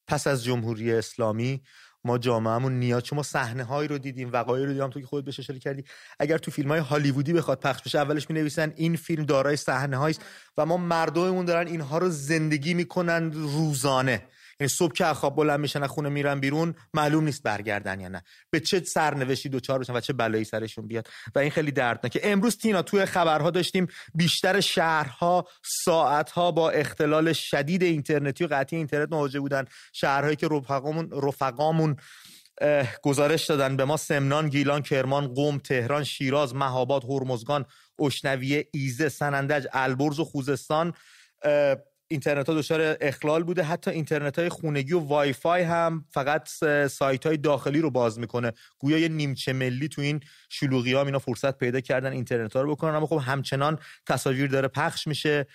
پس 0.09 0.27
از 0.27 0.45
جمهوری 0.45 0.93
اسلامی 0.93 1.63
ما 2.05 2.19
جامعهمون 2.19 2.79
نیاز 2.79 3.03
چون 3.03 3.17
ما 3.17 3.23
صحنه 3.23 3.65
هایی 3.65 3.89
رو 3.89 3.99
دیدیم 3.99 4.33
وقایعی 4.33 4.67
رو 4.67 4.73
دیدیم 4.73 4.91
تو 4.91 5.01
که 5.01 5.07
خودت 5.07 5.25
بهش 5.25 5.41
اشاره 5.41 5.59
کردی. 5.59 5.85
اگر 6.19 6.39
تو 6.39 6.51
فیلم 6.51 6.69
های 6.69 6.81
هالیوودی 6.81 7.33
بخواد 7.33 7.61
پخش 7.61 7.83
بشه 7.83 7.99
اولش 7.99 8.31
می 8.31 8.41
نویسن 8.41 8.73
این 8.77 8.97
فیلم 8.97 9.25
دارای 9.25 9.57
صحنه 9.57 10.05
است 10.05 10.25
و 10.57 10.67
ما 10.67 10.77
مردممون 10.77 11.45
دارن 11.45 11.67
اینها 11.67 11.99
رو 11.99 12.11
زندگی 12.11 12.75
می‌کنن 12.75 13.33
روزانه. 13.33 14.23
یعنی 14.61 14.69
صبح 14.69 14.93
که 14.93 15.05
خواب 15.05 15.37
بلند 15.37 15.61
میشن 15.61 15.87
خونه 15.87 16.09
میرن 16.09 16.41
بیرون 16.41 16.75
معلوم 16.95 17.25
نیست 17.25 17.43
برگردن 17.43 18.01
یا 18.01 18.09
نه. 18.09 18.23
به 18.51 18.61
چه 18.61 18.81
سرنوشتی 18.81 19.49
دوچار 19.49 19.79
بشن 19.79 19.97
و 19.97 20.01
چه 20.01 20.13
بلایی 20.13 20.45
سرشون 20.45 20.87
بیاد. 20.87 21.09
و 21.35 21.39
این 21.39 21.51
خیلی 21.51 21.71
دردناکه. 21.71 22.21
امروز 22.23 22.57
تینا 22.57 22.83
توی 22.83 23.05
خبرها 23.05 23.51
داشتیم 23.51 23.87
بیشتر 24.15 24.61
شهرها 24.61 25.49
ساعتها 25.85 26.51
با 26.51 26.71
اختلال 26.71 27.33
شدید 27.33 27.83
اینترنتی 27.83 28.45
و 28.45 28.49
قطعی 28.51 28.79
اینترنت 28.79 29.13
مواجه 29.13 29.41
بودن. 29.41 29.65
شهرهایی 29.93 30.37
که 30.37 30.49
رفقامون 30.49 31.11
رفقامون 31.13 31.97
گزارش 33.03 33.47
دادن 33.47 33.77
به 33.77 33.85
ما. 33.85 33.97
سمنان، 33.97 34.49
گیلان، 34.49 34.83
کرمان، 34.83 35.35
قم، 35.35 35.59
تهران، 35.59 36.05
شیراز، 36.05 36.55
مهاباد، 36.55 37.05
هرمزگان، 37.05 37.65
اشنویه، 37.99 38.69
ایزه، 38.73 39.09
سنندج، 39.09 39.67
البرز 39.73 40.21
و 40.21 40.25
خوزستان. 40.25 40.93
اینترنت 42.11 42.49
ها 42.49 42.55
دچار 42.55 42.97
اخلال 43.01 43.43
بوده. 43.43 43.63
حتی 43.63 43.91
اینترنت 43.91 44.39
های 44.39 44.49
خونگی 44.49 44.93
و 44.93 44.99
وای 44.99 45.33
فای 45.33 45.63
هم 45.63 46.05
فقط 46.11 46.49
سایت 46.89 47.27
های 47.27 47.37
داخلی 47.37 47.81
رو 47.81 47.91
باز 47.91 48.19
می‌کنه. 48.19 48.53
گویا 48.79 48.99
یه 48.99 49.09
نیمچه 49.09 49.53
ملی 49.53 49.89
تو 49.89 50.03
این 50.03 50.21
شلوغی 50.49 50.93
ها 50.93 51.05
اینا 51.05 51.19
فرصت 51.19 51.59
پیدا 51.59 51.81
کردن 51.81 52.13
اینترنت 52.13 52.57
ها 52.57 52.63
رو 52.63 52.77
بکنن. 52.77 52.95
اما 52.95 53.07
خب 53.07 53.21
همچنان 53.25 53.79
تصاویر 54.07 54.47
داره 54.47 54.69
پخش 54.69 55.07
میشه. 55.07 55.47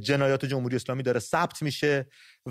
جنایات 0.00 0.44
جمهوری 0.44 0.76
اسلامی 0.76 1.02
داره 1.02 1.20
ثبت 1.20 1.62
میشه 1.62 2.06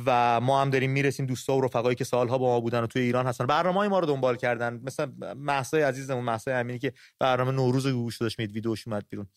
و 0.06 0.42
ما 0.42 0.62
هم 0.62 0.70
داریم 0.70 0.92
می‌رسیم 0.92 1.26
دوستا 1.26 1.56
و 1.56 1.62
رفقایی 1.62 1.96
که 1.96 2.04
سالها 2.04 2.38
با 2.38 2.46
ما 2.48 2.60
بودن 2.60 2.84
و 2.84 2.88
توی 2.88 3.02
ایران 3.02 3.28
هستن. 3.28 3.46
برنامه 3.46 3.88
ما 3.88 4.00
رو 4.00 4.06
دنبال 4.06 4.36
کردن. 4.36 4.82
مثلا 4.84 5.12
محسای 5.36 5.82
عزیزمون 5.82 6.24
محسای 6.24 6.54
امینی 6.54 6.80
که 6.80 6.94
برنامه 7.20 7.52
نوروز 7.52 7.88
گوش 7.88 8.18
داشت 8.18 8.40
مید 8.40 8.52
ویدیوش 8.52 8.88
اومد 8.88 9.06
بیرون. 9.10 9.28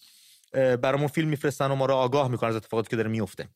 برامون 0.52 1.08
فیلم 1.08 1.28
میفرستن 1.28 1.70
و 1.70 1.74
ما 1.74 1.86
رو 1.86 1.94
آگاه 1.94 2.28
می‌کنن 2.28 2.50
از 2.50 2.56
اتفاقاتی 2.56 2.88
که 2.90 2.96
داره 2.96 3.08
میفته 3.08 3.48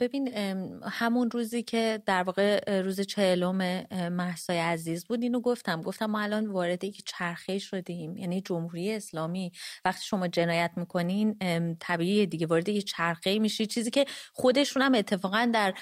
ببین 0.00 0.34
همون 0.82 1.30
روزی 1.30 1.62
که 1.62 2.02
در 2.06 2.22
واقع 2.22 2.80
روز 2.80 3.00
چهلم 3.00 3.86
محسای 4.12 4.58
عزیز 4.58 5.06
بود 5.06 5.22
اینو 5.22 5.40
گفتم. 5.40 5.82
گفتم 5.82 6.06
ما 6.06 6.20
الان 6.20 6.46
وارد 6.46 6.84
یک 6.84 7.02
چرخه 7.06 7.58
شدیم 7.58 8.16
یعنی 8.16 8.40
جمهوری 8.40 8.92
اسلامی. 8.92 9.52
وقتی 9.84 10.04
شما 10.04 10.28
جنایت 10.28 10.70
می‌کنین 10.76 11.36
طبیعی 11.80 12.26
دیگه 12.26 12.46
وارد 12.46 12.68
یک 12.68 12.84
چرخه 12.84 13.38
میشی. 13.38 13.66
چیزی 13.66 13.90
که 13.90 14.04
خودشون 14.32 14.82
هم 14.82 14.94
اتفاقا 14.94 15.50
در 15.54 15.74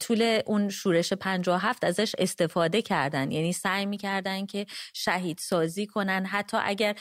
طول 0.00 0.40
اون 0.46 0.68
شورش 0.68 1.12
57 1.12 1.84
ازش 1.84 2.14
استفاده 2.18 2.82
کردن. 2.82 3.30
یعنی 3.30 3.52
سعی 3.52 3.86
می‌کردن 3.86 4.46
که 4.46 4.66
شهید 4.94 5.38
سازی 5.38 5.86
کنن. 5.86 6.24
حتی 6.24 6.56
اگر 6.60 6.96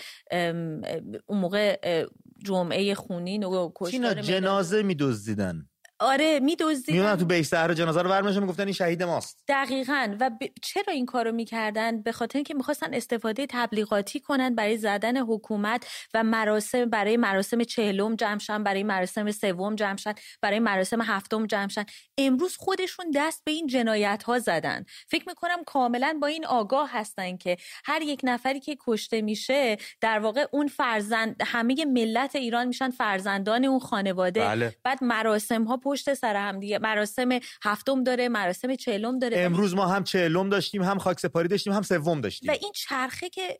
اون 1.25 1.39
موقع 1.39 2.05
جمعه 2.43 2.95
خونین 2.95 3.43
و 3.43 3.71
کشتار 3.75 4.21
جنازه 4.21 4.83
میدزدیدن. 4.83 5.69
آره 5.99 6.39
میدزدیدن. 6.39 6.97
میونن 6.97 7.15
تو 7.15 7.25
بیش 7.25 7.49
شهر 7.49 7.73
جنازه 7.73 8.01
رو 8.01 8.09
برمیشن 8.09 8.39
می‌گفتن 8.39 8.63
این 8.63 8.73
شهید 8.73 9.03
ماست. 9.03 9.43
دقیقا. 9.47 10.17
و 10.19 10.31
چرا 10.61 10.93
این 10.93 11.05
کارو 11.05 11.31
می‌کردن؟ 11.31 12.01
به 12.01 12.11
خاطر 12.11 12.37
اینکه 12.37 12.53
می‌خواستن 12.53 12.93
استفاده 12.93 13.45
تبلیغاتی 13.49 14.19
کنن 14.19 14.55
برای 14.55 14.77
زدن 14.77 15.17
حکومت 15.17 15.87
و 16.13 16.23
مراسم 16.23 16.85
برای 16.85 17.17
مراسم 17.17 17.63
چهلم 17.63 18.15
جمشن 18.15 18.63
برای 18.63 18.83
مراسم 18.83 19.31
سوم 19.31 19.75
جمشن 19.75 20.13
برای 20.41 20.59
مراسم 20.59 21.01
هفتم 21.01 21.47
جمشن. 21.47 21.85
امروز 22.17 22.55
خودشون 22.57 23.05
دست 23.15 23.41
به 23.45 23.51
این 23.51 23.67
جنایت 23.67 24.23
ها 24.23 24.39
زدن. 24.39 24.85
فکر 25.07 25.23
می‌کنم 25.27 25.63
کاملا 25.65 26.17
با 26.21 26.27
این 26.27 26.45
آگاه 26.45 26.89
هستن 26.91 27.37
که 27.37 27.57
هر 27.85 28.01
یک 28.01 28.21
نفری 28.23 28.59
که 28.59 28.77
کشته 28.87 29.21
میشه 29.21 29.77
در 30.01 30.19
واقع 30.19 30.45
اون 30.51 30.67
فرزند 30.67 31.35
همه 31.45 31.85
ملت 31.85 32.35
ایران 32.35 32.67
میشن 32.67 32.89
فرزندان 32.89 33.65
اون 33.65 33.79
خانواده. 33.79 34.41
بله. 34.41 34.75
بعد 34.83 35.03
مراسم 35.03 35.63
ها 35.63 35.77
پشت 35.85 36.13
سر 36.13 36.35
هم 36.35 36.59
دیگه. 36.59 36.79
مراسم 36.79 37.39
هفتم 37.63 38.03
داره 38.03 38.29
مراسم 38.29 38.75
چهلم 38.75 39.19
داره. 39.19 39.39
امروز 39.39 39.75
ما 39.75 39.87
هم 39.87 40.03
چهلم 40.03 40.49
داشتیم 40.49 40.83
هم 40.83 40.97
خاک 40.97 41.19
سپاری 41.19 41.47
داشتیم 41.47 41.73
هم 41.73 41.81
سوم 41.81 42.21
داشتیم. 42.21 42.51
و 42.51 42.53
این 42.61 42.71
چرخه 42.75 43.29
که 43.29 43.57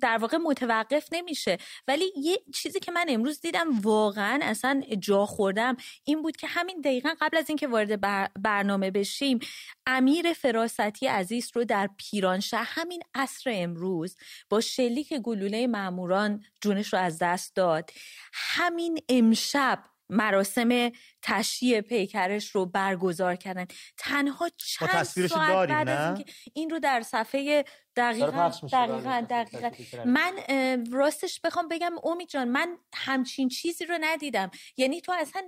در 0.00 0.18
واقع 0.18 0.36
متوقف 0.36 1.08
نمیشه. 1.12 1.58
ولی 1.88 2.04
یه 2.16 2.38
چیزی 2.54 2.80
که 2.80 2.92
من 2.92 3.04
امروز 3.08 3.40
دیدم 3.40 3.80
واقعا 3.80 4.38
اصلا 4.42 4.82
جا 4.98 5.26
خوردم 5.26 5.76
این 6.04 6.22
بود 6.22 6.36
که 6.36 6.46
همین 6.46 6.80
دقیقا 6.80 7.14
قبل 7.20 7.36
از 7.36 7.48
اینکه 7.48 7.68
وارد 7.68 8.00
برنامه 8.42 8.90
بشیم 8.90 9.38
امیر 9.86 10.32
فراستی 10.32 11.06
عزیز 11.06 11.50
رو 11.54 11.64
در 11.64 11.90
پیرانشه 11.96 12.56
همین 12.56 13.02
عصر 13.14 13.50
امروز 13.54 14.16
با 14.50 14.60
شلیک 14.60 15.14
گلوله 15.14 15.66
ماموران 15.66 16.44
جونش 16.60 16.92
رو 16.92 16.98
از 16.98 17.18
دست 17.18 17.56
داد. 17.56 17.90
همین 18.32 18.98
امشب 19.08 19.84
مراسم 20.10 20.90
تشییع 21.22 21.80
پیکرش 21.80 22.50
رو 22.50 22.66
برگزار 22.66 23.36
کردن. 23.36 23.66
تنها 23.96 24.48
چند 24.48 25.02
ساعت 25.02 25.68
بعد 25.68 25.88
از 25.88 26.16
اینکه 26.16 26.32
این 26.54 26.70
رو 26.70 26.78
در 26.78 27.02
صفحه 27.02 27.64
دقیقا 27.96 28.52
دقیقا, 28.72 29.26
دقیقا. 29.30 29.70
من 30.04 30.32
راستش 30.92 31.40
بخوام 31.40 31.68
بگم 31.68 31.92
امید 32.04 32.28
جان 32.28 32.48
من 32.48 32.76
همچین 32.94 33.48
چیزی 33.48 33.84
رو 33.84 33.98
ندیدم. 34.00 34.50
یعنی 34.76 35.00
تو 35.00 35.12
اصلا 35.12 35.42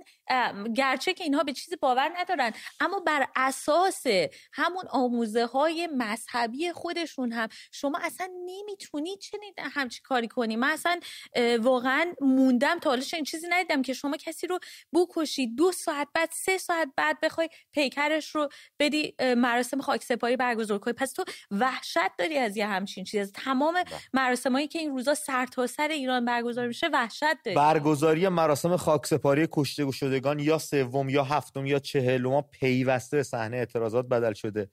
گرچه 0.75 1.13
که 1.13 1.23
اینها 1.23 1.43
به 1.43 1.53
چیزی 1.53 1.75
باور 1.75 2.11
ندارن 2.17 2.51
اما 2.79 2.99
بر 2.99 3.27
اساس 3.35 4.03
همون 4.53 4.83
آموزه 4.89 5.45
های 5.45 5.87
مذهبی 5.87 6.71
خودشون 6.71 7.31
هم 7.31 7.47
شما 7.71 7.99
اصلا 8.03 8.29
نمی‌تونی 8.45 9.17
چنین 9.17 9.53
همچی 9.57 10.01
کاری 10.03 10.27
کنی. 10.27 10.55
من 10.55 10.69
اصلا 10.69 10.99
واقعا 11.59 12.13
موندم 12.21 12.79
تا 12.79 12.89
حالا 12.89 13.03
این 13.13 13.23
چیزی 13.23 13.47
ندیدم 13.49 13.81
که 13.81 13.93
شما 13.93 14.17
کسی 14.17 14.47
رو 14.47 14.59
بکشی. 14.93 15.55
دو 15.65 15.71
ساعت 15.71 16.07
بعد 16.13 16.29
سه 16.33 16.57
ساعت 16.57 16.87
بعد 16.97 17.19
بخوای 17.21 17.49
پیکرش 17.71 18.35
رو 18.35 18.49
بدی 18.79 19.15
مراسم 19.37 19.81
خاک 19.81 20.03
سپاری 20.03 20.37
برگزار 20.37 20.79
کنی. 20.79 20.93
پس 20.93 21.11
تو 21.11 21.23
وحشت 21.51 22.17
داری 22.17 22.37
از 22.37 22.57
یه 22.57 22.67
همچین 22.67 23.03
چیزی. 23.03 23.19
از 23.19 23.31
تمام 23.31 23.73
بله. 23.73 23.85
مراسمایی 24.13 24.67
که 24.67 24.79
این 24.79 24.91
روزا 24.91 25.13
سرتاسر 25.13 25.75
سر 25.75 25.87
ایران 25.87 26.25
برگزار 26.25 26.67
میشه 26.67 26.87
وحشت 26.93 27.23
داره 27.45 27.55
برگزاری 27.57 28.27
مراسم 28.27 28.77
خاکسپاری 28.77 29.47
کشته 29.51 29.91
شدگان 29.91 30.39
یا 30.39 30.57
سوم 30.57 31.09
یا 31.09 31.23
هفتم 31.23 31.65
یا 31.65 31.79
چهلم 31.79 32.41
پیوسته 32.41 33.23
صحنه 33.23 33.57
اعتراضات 33.57 34.05
بدل 34.05 34.33
شده. 34.33 34.69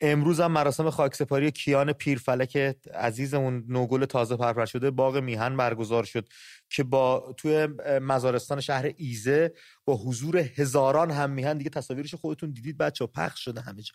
امروز 0.00 0.40
هم 0.40 0.52
مراسم 0.52 0.90
خاکسپاری 0.90 1.50
کیان 1.50 1.92
پیرفلک 1.92 2.56
عزیزمون 2.94 3.64
نوگل 3.68 4.04
تازه 4.04 4.36
پرپر 4.36 4.64
شده 4.64 4.90
باغ 4.90 5.16
میهن 5.16 5.56
برگزار 5.56 6.04
شد 6.04 6.28
که 6.70 6.82
با 6.82 7.34
توی 7.36 7.68
مزارستان 8.02 8.60
شهر 8.60 8.90
ایزه 8.96 9.52
با 9.84 9.96
حضور 9.96 10.38
هزاران 10.38 11.10
هم 11.10 11.30
میهن. 11.30 11.58
دیگه 11.58 11.70
تصاویرش 11.70 12.14
خودتون 12.14 12.50
دیدید 12.50 12.78
بچه 12.78 13.06
پخش 13.06 13.44
شده 13.44 13.60
همه 13.60 13.82
جا. 13.82 13.94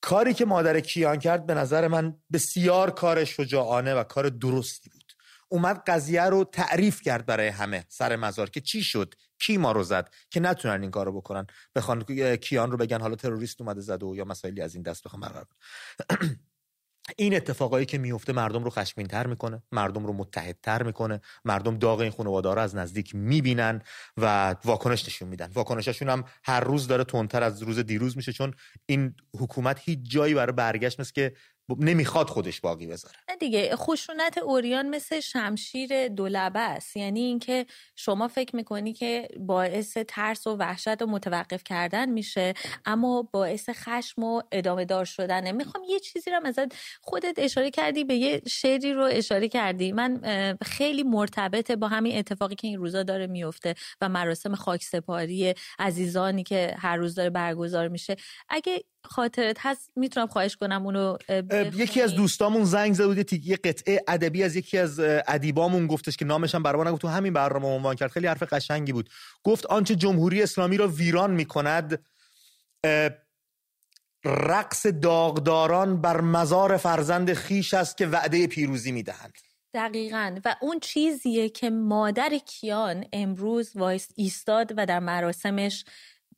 کاری 0.00 0.34
که 0.34 0.44
مادر 0.44 0.80
کیان 0.80 1.18
کرد 1.18 1.46
به 1.46 1.54
نظر 1.54 1.88
من 1.88 2.16
بسیار 2.32 2.90
کار 2.90 3.24
شجاعانه 3.24 3.94
و 3.94 4.04
کار 4.04 4.28
درستی 4.28 4.90
بود. 4.90 5.09
اومد 5.52 5.82
قضیه 5.86 6.22
رو 6.22 6.44
تعریف 6.44 7.02
کرد 7.02 7.26
برای 7.26 7.48
همه 7.48 7.84
سر 7.88 8.16
مزار 8.16 8.50
که 8.50 8.60
چی 8.60 8.82
شد 8.82 9.14
کی 9.38 9.56
ما 9.56 9.72
رو 9.72 9.82
زد 9.82 10.14
که 10.30 10.40
نتونن 10.40 10.82
این 10.82 10.90
کارو 10.90 11.12
بکنن. 11.12 11.46
بخوان 11.74 12.04
کیان 12.36 12.70
رو 12.70 12.76
بگن 12.76 13.00
حالا 13.00 13.16
تروریست 13.16 13.60
اومده 13.60 13.80
زده 13.80 14.06
و 14.06 14.16
یا 14.16 14.24
مسائلی 14.24 14.60
از 14.60 14.74
این 14.74 14.82
دست 14.82 15.04
بخوام 15.04 15.20
برقرار 15.20 15.46
این 17.16 17.36
اتفاقایی 17.36 17.86
که 17.86 17.98
میفته 17.98 18.32
مردم 18.32 18.64
رو 18.64 18.70
خشمینتر 18.70 19.26
می‌کنه 19.26 19.62
مردم 19.72 20.06
رو 20.06 20.12
متحدتر 20.12 20.82
می‌کنه 20.82 21.20
مردم 21.44 21.78
داغ 21.78 22.00
این 22.00 22.10
خانواده 22.10 22.54
رو 22.54 22.60
از 22.60 22.76
نزدیک 22.76 23.14
می‌بینن 23.14 23.82
و 24.16 24.56
واکنش 24.64 25.04
نشون 25.04 25.28
میدن. 25.28 25.50
واکنششون 25.54 26.08
هم 26.08 26.24
هر 26.44 26.60
روز 26.60 26.86
داره 26.86 27.04
تندتر 27.04 27.42
از 27.42 27.62
روز 27.62 27.78
دیروز 27.78 28.16
میشه 28.16 28.32
چون 28.32 28.54
این 28.86 29.14
حکومت 29.38 29.80
هیچ 29.84 29.98
جایی 30.02 30.34
برای 30.34 30.52
برگشت 30.52 31.00
نیست 31.00 31.14
که 31.14 31.32
نمی‌خواد 31.78 32.26
خودش 32.26 32.60
باقی 32.60 32.86
بذاره. 32.86 33.14
دیگه 33.40 33.76
خشونت 33.76 34.38
اوریان 34.38 34.88
مثل 34.88 35.20
شمشیر 35.20 36.08
دولبه 36.08 36.60
است. 36.60 36.96
یعنی 36.96 37.20
اینکه 37.20 37.66
شما 37.96 38.28
فکر 38.28 38.56
می‌کنی 38.56 38.92
که 38.92 39.28
باعث 39.38 39.98
ترس 40.08 40.46
و 40.46 40.56
وحشت 40.56 41.02
و 41.02 41.06
متوقف 41.06 41.64
کردن 41.64 42.08
میشه 42.08 42.54
اما 42.84 43.28
باعث 43.32 43.68
خشم 43.70 44.22
و 44.22 44.42
ادامه 44.52 44.84
دار 44.84 45.04
شدنه. 45.04 45.52
می‌خوام 45.52 45.84
یه 45.88 46.00
چیزی 46.00 46.30
رو 46.30 46.40
مثلا 46.44 46.68
خودت 47.00 47.34
اشاره 47.36 47.70
کردی 47.70 48.04
به 48.04 48.14
یه 48.14 48.42
شعری 48.48 48.92
رو 48.92 49.08
اشاره 49.10 49.48
کردی. 49.48 49.92
من 49.92 50.20
خیلی 50.62 51.02
مرتبطه 51.02 51.76
با 51.76 51.88
همین 51.88 52.18
اتفاقی 52.18 52.54
که 52.54 52.68
این 52.68 52.78
روزا 52.78 53.02
داره 53.02 53.26
میفته 53.26 53.74
و 54.00 54.08
مراسم 54.08 54.54
خاکسپاری 54.54 55.54
عزیزانی 55.78 56.42
که 56.42 56.74
هر 56.78 56.96
روز 56.96 57.14
داره 57.14 57.30
برگزار 57.30 57.88
میشه. 57.88 58.16
اگه 58.48 58.84
خاطرت 59.04 59.56
هست 59.60 59.90
می‌تونم 59.96 60.26
خواهش 60.26 60.56
کنم 60.56 60.84
اونو 60.86 61.16
یکی 61.74 62.02
از 62.02 62.14
دوستامون 62.14 62.64
زنگ 62.64 62.94
زد 62.94 63.04
بود 63.04 63.32
یه 63.32 63.56
قطعه 63.56 64.04
ادبی 64.08 64.42
از 64.42 64.56
یکی 64.56 64.78
از 64.78 65.00
ادیبامون 65.26 65.86
گفتش 65.86 66.16
که 66.16 66.24
نامش 66.24 66.54
هم 66.54 66.62
برام 66.62 66.88
نگفت. 66.88 67.02
تو 67.02 67.08
همین 67.08 67.32
برنامه 67.32 67.66
عنوان 67.66 67.96
کرد. 67.96 68.10
خیلی 68.10 68.26
حرف 68.26 68.42
قشنگی 68.42 68.92
بود. 68.92 69.10
گفت 69.44 69.66
آنچه 69.66 69.96
جمهوری 69.96 70.42
اسلامی 70.42 70.76
را 70.76 70.88
ویران 70.88 71.30
می‌کند 71.30 72.04
رقص 74.24 74.86
داغداران 74.86 76.00
بر 76.00 76.20
مزار 76.20 76.76
فرزند 76.76 77.32
خیش 77.32 77.74
است 77.74 77.96
که 77.96 78.06
وعده 78.06 78.46
پیروزی 78.46 78.92
می‌دهند. 78.92 79.32
دقیقا. 79.74 80.40
و 80.44 80.56
اون 80.60 80.80
چیزیه 80.80 81.48
که 81.48 81.70
مادر 81.70 82.38
کیان 82.46 83.04
امروز 83.12 83.72
وایس 83.74 84.08
ایستاد 84.16 84.72
و 84.76 84.86
در 84.86 84.98
مراسمش 84.98 85.84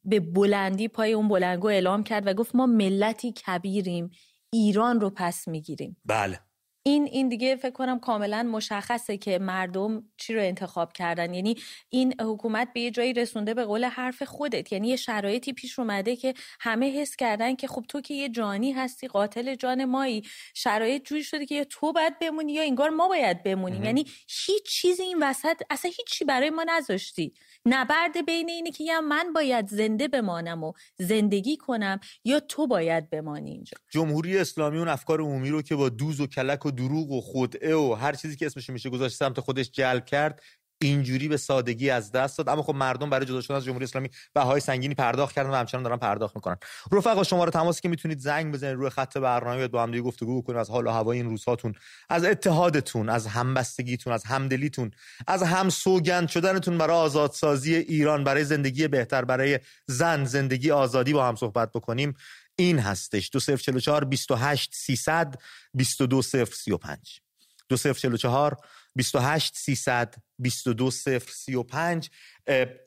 به 0.05 0.21
بلندی 0.21 0.89
پای 0.89 1.13
اون 1.13 1.29
بلنگو 1.29 1.67
اعلام 1.67 2.05
کرد 2.05 2.27
و 2.27 2.35
گفت 2.35 2.55
ما 2.55 2.67
ملتی 2.67 3.33
کبیریم 3.33 4.11
ایران 4.53 5.01
رو 5.01 5.11
پس 5.11 5.49
می‌گیریم. 5.49 5.97
بله. 6.05 6.41
این 6.85 7.05
این 7.05 7.29
دیگه 7.29 7.57
فکر 7.57 7.71
کنم 7.71 8.01
کاملا 8.01 8.43
مشخصه 8.43 9.17
که 9.17 9.39
مردم 9.39 10.05
چی 10.17 10.35
رو 10.35 10.43
انتخاب 10.43 10.93
کردن. 10.93 11.35
یعنی 11.35 11.57
این 11.91 12.21
حکومت 12.21 12.69
به 12.75 12.81
یه 12.81 12.91
جایی 12.91 13.13
رسونده 13.13 13.55
به 13.55 13.65
قول 13.65 13.85
حرف 13.85 14.23
خودت. 14.23 14.73
یعنی 14.73 14.89
یه 14.89 14.97
شرایطی 14.97 15.53
پیش 15.53 15.79
اومده 15.79 16.17
که 16.17 16.35
همه 16.61 16.91
حس 16.91 17.17
کردن 17.17 17.55
که 17.55 17.67
خب 17.67 17.85
تو 17.89 18.01
که 18.01 18.15
یه 18.15 18.29
جانی 18.29 18.73
هستی 18.73 19.09
قاتل 19.09 19.55
جان 19.55 19.85
مایی. 19.85 20.23
شرایط 20.55 21.03
جوری 21.05 21.25
شده 21.25 21.47
که 21.47 21.55
یا 21.55 21.65
تو 21.65 21.93
باید 21.93 22.19
بمونی 22.19 22.53
یا 22.53 22.63
انگار 22.63 22.91
ما 22.91 23.09
باید 23.09 23.43
بمونیم. 23.43 23.85
یعنی 23.85 24.07
هیچ 24.47 24.63
چیزی 24.69 25.03
این 25.03 25.23
وسط 25.23 25.63
اصلا 25.71 25.91
هیچی 25.97 26.25
برای 26.25 26.51
ما 26.51 26.65
نذاشتی. 26.69 27.33
نبرد 27.67 28.27
بین 28.27 28.49
اینه 28.49 28.71
که 28.71 28.85
یا 28.85 29.01
من 29.01 29.33
باید 29.33 29.69
زنده 29.69 30.09
بمانم 30.09 30.65
و 30.65 30.73
زندگی 30.99 31.57
کنم 31.57 32.01
یا 32.25 32.41
تو 32.41 32.67
باید 32.67 33.11
بمانی 33.11 33.51
اینجا. 33.51 33.77
جمهوری 33.91 34.39
اسلامی 34.39 34.79
اون 34.79 34.89
افکار 34.89 35.21
عمومی 35.21 35.51
رو 35.51 35.63
که 35.63 35.77
با 35.77 35.89
دوز 35.89 36.21
و 36.21 36.27
کلک 36.27 36.67
و 36.67 36.71
دروغ 36.71 37.11
و 37.11 37.21
خودعه 37.21 37.75
و 37.75 37.95
هر 37.95 38.13
چیزی 38.13 38.37
که 38.37 38.47
اسمش 38.47 38.71
میشه 38.71 38.91
گذاشت 38.91 39.17
سمت 39.17 39.41
خودش 39.41 39.71
جلب 39.71 40.05
کرد 40.05 40.43
اینجوری 40.83 41.29
به 41.29 41.37
سادگی 41.37 41.91
از 41.91 42.13
دست 42.13 42.39
داد. 42.39 42.49
اما 42.49 42.63
خب 42.63 42.75
مردم 42.75 43.11
برای 43.11 43.27
جدا 43.27 43.41
شدن 43.41 43.55
از 43.55 43.65
جمهوری 43.65 43.85
اسلامی 43.85 44.11
بهای 44.35 44.61
سنگینی 44.61 44.95
پرداخت 44.95 45.35
کردن 45.35 45.51
و 45.51 45.55
همچنان 45.55 45.83
دارن 45.83 45.97
پرداخت 45.97 46.37
می‌کنن. 46.37 46.57
رفقا 46.93 47.23
شما 47.23 47.45
رو 47.45 47.51
تماسی 47.51 47.81
که 47.81 47.89
می‌تونید 47.89 48.19
زنگ 48.19 48.55
بزنید 48.55 48.75
روی 48.75 48.91
خط 48.91 49.19
برنامه 49.19 49.69
با 49.69 49.83
هم 49.83 49.91
دیگه 49.91 50.03
گفتگو 50.03 50.43
کنید 50.43 50.59
از 50.59 50.71
حال 50.71 50.87
و 50.87 50.91
هوای 50.91 51.19
این 51.19 51.29
روزهاتون 51.29 51.75
از 52.09 52.25
اتحادتون 52.25 53.09
از 53.09 53.27
همبستگیتون 53.27 54.13
از 54.13 54.25
همدلیتون 54.25 54.91
از 55.27 55.43
هم 55.43 55.71
سوگند 55.71 56.29
شدنتون 56.29 56.79
برای 56.79 56.97
آزادسازی 56.97 57.75
ایران 57.75 58.25
برای 58.25 58.45
زندگی 58.45 58.89
بهتر 58.89 59.25
برای 59.25 59.61
زن 59.87 60.25
زندگی 60.25 60.71
آزادی 60.71 61.13
با 61.13 61.29
هم 61.29 61.37
صحبت 61.37 61.73
بکنیم. 61.73 62.15
این 62.57 62.79
هستش. 62.79 63.31
2044 63.33 64.05
28 64.05 64.71
300 64.75 65.35
22 65.75 66.23
035 66.23 67.21
2044 67.69 68.57
28 68.97 69.57
300 69.57 70.15
22 70.39 70.91
035 70.91 72.11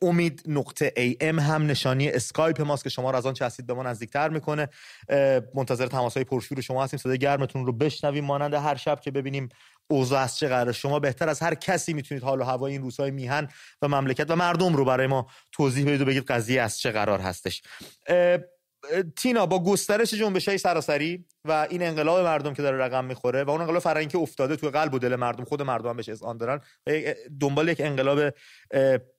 امید 0.02 0.42
نقطه 0.46 0.92
ای 0.96 1.16
ام 1.20 1.38
هم 1.38 1.66
نشانی 1.66 2.08
اسکایپ 2.08 2.60
ماست 2.60 2.84
که 2.84 2.90
شما 2.90 3.10
رو 3.10 3.16
از 3.16 3.26
آن 3.26 3.34
چه 3.34 3.44
هستید 3.44 3.66
به 3.66 3.74
ما 3.74 3.82
نزدیکتر 3.82 4.28
می‌کنه. 4.28 4.68
منتظر 5.54 5.86
تماس 5.86 6.14
های 6.14 6.24
پرشور 6.24 6.60
شما 6.60 6.84
هستیم. 6.84 6.98
صدای 6.98 7.18
گرمتون 7.18 7.66
رو 7.66 7.72
بشنویم. 7.72 8.24
مانند 8.24 8.54
هر 8.54 8.76
شب 8.76 9.00
که 9.00 9.10
ببینیم 9.10 9.48
اوضاع 9.88 10.20
از 10.20 10.38
چه 10.38 10.48
قراره. 10.48 10.72
شما 10.72 10.98
بهتر 10.98 11.28
از 11.28 11.40
هر 11.40 11.54
کسی 11.54 11.92
می‌تونید 11.92 12.24
حال 12.24 12.40
و 12.40 12.44
هوای 12.44 12.72
این 12.72 12.82
روزهای 12.82 13.10
میهن 13.10 13.48
و 13.82 13.88
مملکت 13.88 14.30
و 14.30 14.36
مردم 14.36 14.76
رو 14.76 14.84
برای 14.84 15.06
ما 15.06 15.26
توضیح 15.52 15.86
بدید 15.86 16.00
و 16.00 16.04
بگید 16.04 16.24
قضیه 16.24 16.62
از 16.62 16.78
چه 16.78 16.90
قرار 16.90 17.20
هستش. 17.20 17.62
تینا 19.16 19.46
با 19.46 19.64
گسترش 19.64 20.14
جنبش 20.14 20.48
های 20.48 20.58
سراسری 20.58 21.24
و 21.44 21.66
این 21.70 21.82
انقلاب 21.82 22.24
مردم 22.24 22.54
که 22.54 22.62
داره 22.62 22.78
رقم 22.78 23.04
می‌خوره 23.04 23.44
و 23.44 23.50
اون 23.50 23.60
انقلاب 23.60 23.82
فرهنگی 23.82 24.08
که 24.08 24.18
افتاده 24.18 24.56
توی 24.56 24.70
قلب 24.70 24.94
و 24.94 24.98
دل 24.98 25.16
مردم 25.16 25.44
خود 25.44 25.62
مردم 25.62 25.88
هم 25.88 25.96
بهش 25.96 26.08
اذعان 26.08 26.36
دارن 26.36 26.60
دنبال 27.40 27.68
یک 27.68 27.80
انقلاب 27.80 28.34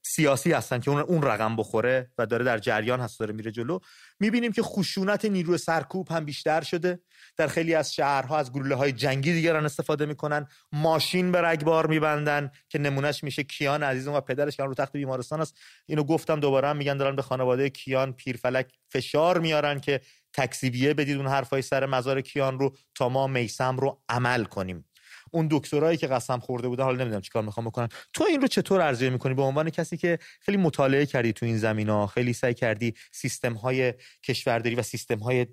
سیاسی 0.03 0.51
هستن 0.51 0.79
که 0.79 0.91
اون 0.91 1.01
اون 1.01 1.21
رقم 1.21 1.55
بخوره 1.55 2.11
و 2.17 2.25
داره 2.25 2.45
در 2.45 2.57
جریان 2.57 2.99
هست 2.99 3.19
داره 3.19 3.33
میره 3.33 3.51
جلو. 3.51 3.79
می‌بینیم 4.19 4.51
که 4.51 4.61
خشونت 4.61 5.25
نیروی 5.25 5.57
سرکوب 5.57 6.11
هم 6.11 6.25
بیشتر 6.25 6.61
شده. 6.61 6.99
در 7.37 7.47
خیلی 7.47 7.75
از 7.75 7.93
شهرها 7.93 8.37
از 8.37 8.51
گلوله 8.51 8.75
های 8.75 8.91
جنگی 8.91 9.33
دیگران 9.33 9.65
استفاده 9.65 10.05
می‌کنن. 10.05 10.47
ماشین 10.71 11.31
به 11.31 11.41
رگبار 11.41 11.87
میبندن 11.87 12.51
که 12.69 12.79
نمونهش 12.79 13.23
میشه 13.23 13.43
کیان 13.43 13.83
عزیزم 13.83 14.13
و 14.13 14.21
پدرش 14.21 14.57
که 14.57 14.63
رو 14.63 14.73
تخت 14.73 14.93
بیمارستان 14.93 15.41
است. 15.41 15.57
اینو 15.85 16.03
گفتم 16.03 16.39
دوباره 16.39 16.67
هم 16.67 16.77
میگن 16.77 16.97
دارن 16.97 17.15
به 17.15 17.21
خانواده 17.21 17.69
کیان 17.69 18.13
پیرفلک 18.13 18.73
فشار 18.89 19.39
میارن 19.39 19.79
که 19.79 20.01
تکسیبیه 20.33 20.93
بدید 20.93 21.17
اون 21.17 21.27
حرفای 21.27 21.61
سر 21.61 21.85
مزار 21.85 22.21
کیان 22.21 22.59
رو 22.59 22.75
تا 22.95 23.09
ما 23.09 23.27
میسم 23.27 23.77
رو 23.77 24.01
عمل 24.09 24.43
کنیم. 24.43 24.86
اون 25.31 25.47
دکترایی 25.51 25.97
که 25.97 26.07
قسم 26.07 26.39
خورده 26.39 26.67
بودن 26.67 26.83
حالا 26.83 26.97
نمی‌دونم 26.97 27.21
چیکار 27.21 27.43
می‌خوام 27.43 27.65
بکنن. 27.65 27.89
تو 28.13 28.23
این 28.23 28.41
رو 28.41 28.47
چطور 28.47 28.81
ارزیابی 28.81 29.13
می‌کنی؟ 29.13 29.33
به 29.33 29.41
عنوان 29.41 29.69
کسی 29.69 29.97
که 29.97 30.19
خیلی 30.41 30.57
مطالعه 30.57 31.05
کردی 31.05 31.33
تو 31.33 31.45
این 31.45 31.57
زمینا 31.57 32.07
خیلی 32.07 32.33
سعی 32.33 32.53
کردی 32.53 32.93
سیستم 33.11 33.53
های 33.53 33.93
کشورداری 34.23 34.75
و 34.75 34.81
سیستم 34.81 35.19
های 35.19 35.47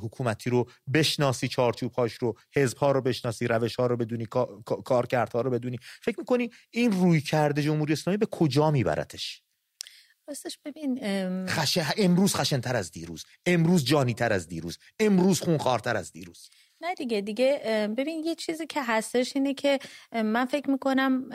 حکومتی 0.00 0.50
رو 0.50 0.70
بشناسی 0.94 1.48
چارچوب 1.48 1.92
هاش 1.92 2.14
رو 2.14 2.38
حزب 2.54 2.76
ها 2.78 2.92
رو 2.92 3.00
بشناسی 3.00 3.46
روش 3.46 3.76
ها 3.76 3.86
رو 3.86 3.96
بدونی 3.96 4.26
کارکردها 4.84 5.40
رو 5.40 5.50
بدونی. 5.50 5.78
فکر 6.02 6.18
می‌کنی 6.18 6.50
این 6.70 6.92
روی 6.92 7.20
کرده 7.20 7.62
جمهوری 7.62 7.92
اسلامی 7.92 8.16
به 8.16 8.26
کجا 8.26 8.70
میبرتش؟ 8.70 9.42
راستش 10.28 10.58
ببین 10.64 11.00
خشه... 11.46 11.86
امروز 11.96 12.34
خشنتر 12.34 12.76
از 12.76 12.90
دیروز. 12.90 13.24
امروز 13.46 13.84
جانی 13.84 14.14
تر 14.14 14.32
از 14.32 14.48
دیروز. 14.48 14.78
امروز 15.00 15.40
خونخوارتر 15.40 15.96
از 15.96 16.12
دیروز. 16.12 16.48
نه 16.80 16.94
دیگه 16.94 17.20
دیگه 17.20 17.60
ببین 17.96 18.24
یه 18.24 18.34
چیزی 18.34 18.66
که 18.66 18.82
هستش 18.82 19.36
اینه 19.36 19.54
که 19.54 19.78
من 20.12 20.44
فکر 20.44 20.70
می‌کنم 20.70 21.28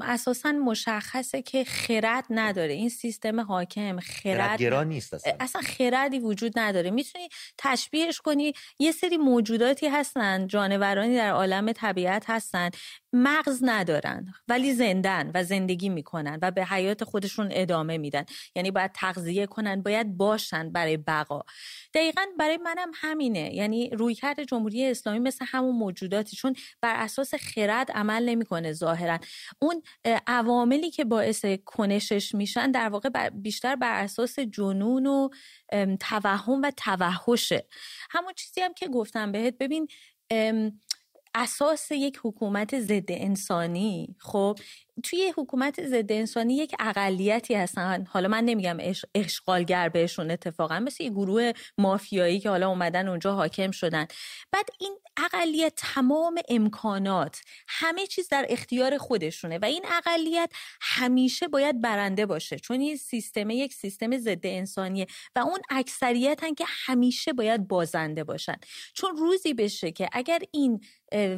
اساسا 0.00 0.52
مشخصه 0.52 1.42
که 1.42 1.64
خرد 1.64 2.24
نداره. 2.30 2.72
این 2.72 2.88
سیستم 2.88 3.40
حاکم 3.40 4.00
خرد 4.00 4.62
نیست 4.62 5.14
اصلا. 5.14 5.32
اصلا 5.40 5.62
خردی 5.62 6.18
وجود 6.18 6.58
نداره. 6.58 6.90
می‌تونی 6.90 7.28
تشبیهش 7.58 8.20
کنی 8.20 8.52
یه 8.78 8.92
سری 8.92 9.16
موجوداتی 9.16 9.88
هستن 9.88 10.46
جانورانی 10.46 11.16
در 11.16 11.30
عالم 11.30 11.72
طبیعت 11.72 12.30
هستن 12.30 12.70
مغز 13.12 13.60
ندارن 13.62 14.34
ولی 14.48 14.72
زندن 14.72 15.30
و 15.34 15.44
زندگی 15.44 15.88
می‌کنن 15.88 16.38
و 16.42 16.50
به 16.50 16.64
حیات 16.64 17.04
خودشون 17.04 17.48
ادامه 17.50 17.98
میدن. 17.98 18.24
یعنی 18.54 18.70
باید 18.70 18.90
تغذیه 18.94 19.46
کنن 19.46 19.82
باید 19.82 20.16
باشن 20.16 20.72
برای 20.72 20.96
بقا. 20.96 21.42
دقیقا 21.94 22.22
برای 22.38 22.56
منم 22.56 22.90
همینه. 22.94 23.54
یعنی 23.54 23.90
رویکرد 23.90 24.42
جمهوری 24.42 24.86
اسلامی 24.86 25.18
مثل 25.18 25.44
همون 25.48 25.76
موجوداتی 25.76 26.36
چون 26.36 26.54
بر 26.80 26.94
اساس 26.96 27.34
خرد 27.34 27.90
عمل 27.92 28.28
نمی‌کنه 28.28 28.72
ظاهرا. 28.72 29.18
اون 29.58 29.82
عواملی 30.26 30.90
که 30.90 31.04
باعث 31.04 31.44
کنشش 31.64 32.34
میشن 32.34 32.70
در 32.70 32.88
واقع 32.88 33.28
بیشتر 33.28 33.76
بر 33.76 34.04
اساس 34.04 34.38
جنون 34.38 35.06
و 35.06 35.28
توهم 36.00 36.62
و 36.62 36.72
توحشه. 36.76 37.66
همون 38.10 38.32
چیزی 38.32 38.60
هم 38.60 38.74
که 38.74 38.88
گفتم 38.88 39.32
بهت. 39.32 39.58
ببین 39.58 39.88
اساس 41.34 41.90
یک 41.90 42.20
حکومت 42.22 42.80
ضد 42.80 43.08
انسانی 43.08 44.16
خب 44.18 44.58
توی 45.00 45.32
حکومت 45.36 45.86
ضد 45.86 46.12
انسانی 46.12 46.56
یک 46.56 46.74
اقلیتی 46.78 47.54
هستن. 47.54 48.04
حالا 48.08 48.28
من 48.28 48.44
نمیگم 48.44 48.76
اشغالگر 49.14 49.88
بهشون 49.88 50.30
اتفاقا 50.30 50.80
مثل 50.80 51.04
یه 51.04 51.10
گروه 51.10 51.52
مافیایی 51.78 52.40
که 52.40 52.50
حالا 52.50 52.68
اومدن 52.68 53.08
اونجا 53.08 53.34
حاکم 53.34 53.70
شدن. 53.70 54.06
بعد 54.52 54.68
این 54.80 54.96
اقلیت 55.16 55.72
تمام 55.76 56.38
امکانات 56.48 57.40
همه 57.68 58.06
چیز 58.06 58.28
در 58.28 58.46
اختیار 58.48 58.98
خودشونه 58.98 59.58
و 59.58 59.64
این 59.64 59.84
اقلیت 59.90 60.52
همیشه 60.80 61.48
باید 61.48 61.80
برنده 61.80 62.26
باشه 62.26 62.58
چون 62.58 62.80
این 62.80 62.96
سیستم 62.96 63.50
یک 63.50 63.74
سیستم 63.74 64.18
ضد 64.18 64.46
انسانیه 64.46 65.06
و 65.36 65.38
اون 65.38 65.60
اکثریتن 65.70 66.54
که 66.54 66.64
همیشه 66.68 67.32
باید 67.32 67.68
بازنده 67.68 68.24
باشن. 68.24 68.56
چون 68.94 69.16
روزی 69.16 69.54
بشه 69.54 69.90
که 69.92 70.08
اگر 70.12 70.42
این 70.52 70.80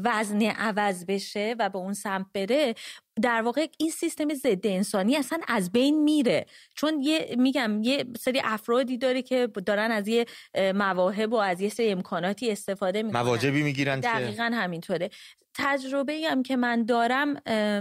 وزن 0.04 0.42
عوض 0.42 1.04
بشه 1.06 1.56
و 1.58 1.68
به 1.68 1.78
اون 1.78 1.92
سمت 1.94 2.26
بره 2.34 2.74
در 3.22 3.42
واقع 3.42 3.66
این 3.78 3.90
سیستم 3.90 4.34
ضد 4.34 4.66
انسانی 4.66 5.16
اصلا 5.16 5.40
از 5.48 5.72
بین 5.72 6.02
میره. 6.02 6.46
چون 6.74 7.00
یه 7.00 7.34
میگم 7.38 7.82
یه 7.82 8.04
سری 8.20 8.40
افرادی 8.44 8.98
داره 8.98 9.22
که 9.22 9.46
دارن 9.46 9.90
از 9.90 10.08
یه 10.08 10.26
مواهب 10.74 11.32
و 11.32 11.36
از 11.36 11.60
یه 11.60 11.68
سری 11.68 11.90
امکاناتی 11.90 12.50
استفاده 12.50 13.02
می‌کنن. 13.02 13.22
مواجبی 13.22 13.62
می‌گیرن 13.62 14.00
دقیقا 14.00 14.50
همینطوره. 14.54 15.10
تجربه 15.54 16.20
هم 16.30 16.42
که 16.42 16.56
من 16.56 16.84
دارم 16.84 17.34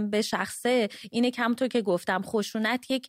به 0.09 0.21
شخصه 0.21 0.89
اینه 1.11 1.31
که 1.31 1.41
همونطور 1.41 1.67
که 1.67 1.81
گفتم 1.81 2.21
خشونت 2.21 2.91
یک 2.91 3.07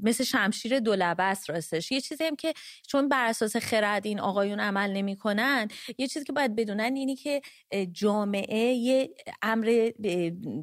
مثل 0.00 0.24
شمشیر 0.24 0.78
دولبه 0.80 1.22
است 1.22 1.50
راستش. 1.50 1.92
یه 1.92 2.00
چیزی 2.00 2.24
هم 2.24 2.36
که 2.36 2.54
چون 2.88 3.08
بر 3.08 3.26
اساس 3.26 3.56
خرد 3.56 4.06
این 4.06 4.20
آقایون 4.20 4.60
عمل 4.60 4.92
نمی‌کنن 4.92 5.68
یه 5.98 6.06
چیزی 6.06 6.24
که 6.24 6.32
باید 6.32 6.56
بدونن 6.56 6.94
اینی 6.96 7.16
که 7.16 7.40
جامعه 7.92 8.72
یه 8.72 9.10
امر 9.42 9.90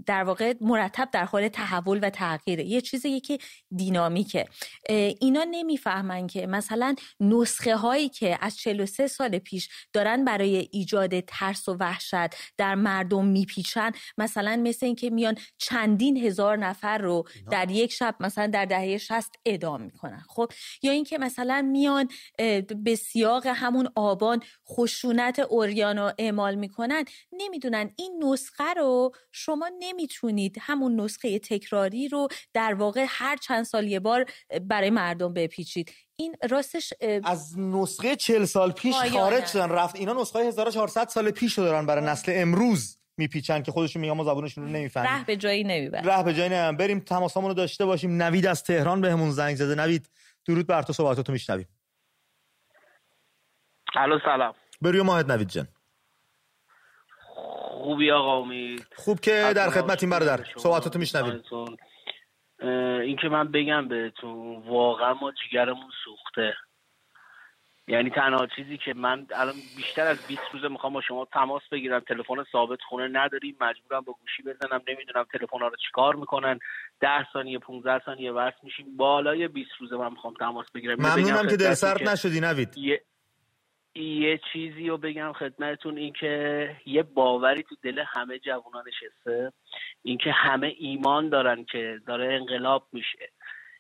در 0.06 0.24
واقع 0.24 0.54
مرتب 0.62 1.10
در 1.12 1.26
حال 1.26 1.48
تحول 1.48 2.00
و 2.02 2.10
تغییره. 2.10 2.66
یه 2.66 2.82
چیزی 2.82 3.20
که 3.20 3.38
دینامیکه. 3.76 4.46
اینا 5.20 5.46
نمی‌فهمن 5.52 6.28
که 6.28 6.48
مثلا 6.48 6.96
نسخه 7.20 7.76
هایی 7.76 8.10
که 8.10 8.38
از 8.42 8.58
43 8.58 9.08
سال 9.08 9.40
پیش 9.40 9.70
دارن 9.94 10.26
برای 10.26 10.70
ایجاد 10.72 11.20
ترس 11.20 11.70
و 11.70 11.78
وحشت 11.80 12.36
در 12.58 12.69
در 12.70 12.76
مردم 12.76 13.26
میپیچن. 13.26 13.92
مثلا 14.18 14.62
مثل 14.64 14.86
اینکه 14.86 15.10
میان 15.10 15.36
چندین 15.58 16.18
هزار 16.18 16.58
نفر 16.58 16.98
رو 16.98 17.24
در 17.52 17.72
یک 17.72 17.92
شب 17.92 18.16
مثلا 18.20 18.48
در 18.48 18.66
دهه 18.66 18.98
60 18.98 19.32
اعدام 19.46 19.82
می‌کنن. 19.82 20.24
خب 20.30 20.52
یا 20.84 20.92
اینکه 20.92 21.18
مثلا 21.18 21.62
میان 21.62 22.10
به 22.84 22.96
سیاق 22.96 23.48
همون 23.48 23.90
آبان 23.96 24.44
خشونت 24.68 25.40
اوریان 25.40 25.98
رو 25.98 26.12
اعمال 26.18 26.56
می‌کنن. 26.56 27.06
نمی‌دونن. 27.32 27.92
این 27.96 28.24
نسخه 28.24 28.74
رو 28.74 29.12
شما 29.32 29.72
نمی‌تونید 29.80 30.58
همون 30.62 31.02
نسخه 31.02 31.40
تکراری 31.40 32.08
رو 32.08 32.28
در 32.54 32.74
واقع 32.74 33.06
هر 33.10 33.38
چند 33.38 33.64
سال 33.64 33.88
یه 33.88 34.00
بار 34.00 34.26
برای 34.62 34.90
مردم 34.90 35.34
بپیچید. 35.34 35.92
این 36.20 36.36
راستش 36.50 36.94
از 37.24 37.60
نسخه 37.60 38.16
چل 38.16 38.46
سال 38.46 38.72
پیش 38.72 38.96
خارج 38.96 39.46
شدن 39.46 39.70
رفت. 39.70 39.96
اینا 39.96 40.14
نسخه 40.14 40.40
1400 40.40 41.08
سال 41.08 41.32
پیش 41.32 41.58
رو 41.58 41.64
دارن 41.64 41.86
برای 41.86 42.06
نسل 42.06 42.32
امروز 42.36 42.98
میپیچن 43.18 43.62
که 43.62 43.72
خودشون 43.72 44.02
میگن 44.02 44.14
ما 44.14 44.24
زبونشون 44.24 44.64
رو 44.64 44.70
نمی‌فهمیم 44.70 45.12
ره 45.12 45.26
به 45.26 45.36
جایی 45.36 45.64
نمی‌برن 45.64 46.04
ره 46.04 46.24
به 46.24 46.34
جایی 46.34 46.50
نمی‌برن 46.50 46.78
بریم 46.78 47.00
تماسامون 47.00 47.50
رو 47.50 47.54
داشته 47.54 47.86
باشیم. 47.86 48.22
نوید 48.22 48.46
از 48.46 48.64
تهران 48.64 49.02
بهمون 49.02 49.32
زنگ 49.32 49.56
زده. 49.56 49.76
نوید 49.76 50.10
درود 50.46 50.68
بر 50.68 50.82
تو 50.82 50.94
صحبتاتو 50.94 51.32
میشنویم. 51.32 51.68
الو 53.96 54.20
سلام. 54.26 54.54
بریو 54.82 55.04
ماهد 55.04 55.32
نوید 55.32 55.48
جان. 55.50 55.68
خوبی 57.84 58.12
آقا 58.12 58.38
امید. 58.38 58.86
خوب 58.96 59.20
که 59.20 59.52
در 59.56 59.70
خدمتیم 59.70 60.10
برادر. 60.10 60.46
صحبتاتو 60.58 61.00
میشنویم. 61.00 61.44
اینکه 62.62 63.30
من 63.30 63.52
بگم 63.52 63.88
بهتون 63.88 64.64
واقعا 64.68 65.14
ما 65.14 65.32
جگرمون 65.32 65.92
سوخته. 66.06 66.54
یعنی 67.88 68.10
تنها 68.10 68.48
چیزی 68.56 68.78
که 68.78 68.94
من 68.94 69.28
الان 69.36 69.56
بیشتر 69.78 70.08
از 70.08 70.28
20 70.28 70.42
روزه 70.54 70.68
می‌خوام 70.68 70.94
با 70.94 71.02
شما 71.02 71.26
تماس 71.26 71.62
بگیرم. 71.72 72.00
تلفن 72.00 72.44
ثابت 72.52 72.80
خونه 72.90 73.08
نداریم 73.08 73.58
مجبورم 73.62 74.02
با 74.02 74.14
گوشی 74.14 74.44
بزنم 74.44 74.82
نمی‌دونم 74.88 75.26
تلفن 75.34 75.60
ها 75.60 75.68
رو 75.68 75.76
چیکار 75.88 76.16
می‌کنن. 76.16 76.60
10 77.02 77.08
ثانیه 77.34 77.60
15 77.60 78.06
ثانیه 78.06 78.32
ورس 78.32 78.54
میشیم. 78.64 78.98
بالای 78.98 79.48
20 79.48 79.70
روزه 79.80 79.96
من 79.96 80.10
می‌خوام 80.10 80.34
تماس 80.34 80.72
بگیرم. 80.76 80.96
ممنونم 81.00 81.48
که 81.48 81.58
دل 81.58 81.74
سرد 81.74 82.10
نشدی 82.10 82.40
نوید. 82.40 82.78
یه, 82.78 83.02
یه 83.96 84.40
چیزی 84.54 84.88
رو 84.88 84.98
بگم 84.98 85.34
خدمتتون 85.34 85.98
این 85.98 86.14
که 86.14 86.76
یه 86.86 87.04
باوری 87.04 87.64
تو 87.64 87.76
دل 87.84 88.04
همه 88.08 88.40
جوونا 88.40 88.84
نشسته 88.88 89.54
اینکه 90.04 90.32
همه 90.32 90.76
ایمان 90.78 91.30
دارن 91.30 91.66
که 91.66 92.00
داره 92.08 92.34
انقلاب 92.34 92.88
میشه. 92.92 93.30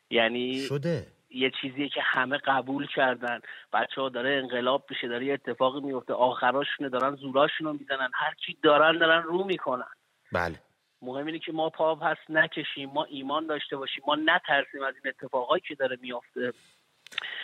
یعنی 0.10 0.60
شده. 0.60 1.08
یه 1.30 1.52
چیزیه 1.62 1.89
که 1.89 2.02
همه 2.02 2.38
قبول 2.38 2.88
کردن. 2.88 3.39
بچه 3.74 4.02
ها 4.02 4.10
داره 4.10 4.30
انقلاب 4.30 4.86
میشه 4.89 5.08
داره 5.08 5.26
یه 5.26 5.34
اتفاقی 5.34 5.80
میفته. 5.82 6.13
آخراشونه 6.13 6.89
دارن 6.89 7.15
زوراشون 7.15 7.78
می‌زنن. 7.80 8.10
هر 8.13 8.34
چی 8.45 8.58
دارن 8.63 8.98
دارن 8.98 9.24
رو 9.24 9.43
می‌کنن. 9.43 9.91
بله. 10.32 10.56
مهم 11.02 11.26
اینه 11.26 11.39
که 11.39 11.52
ما 11.52 11.69
پا 11.69 11.95
پس 11.95 12.17
نکشیم 12.30 12.89
ما 12.89 13.04
ایمان 13.04 13.48
داشته 13.48 13.78
باشیم. 13.78 14.04
ما 14.08 14.15
نترسیم 14.15 14.84
از 14.84 14.93
این 15.04 15.13
اتفاقایی 15.19 15.63
که 15.67 15.76
داره 15.76 15.98
میافته. 16.02 16.54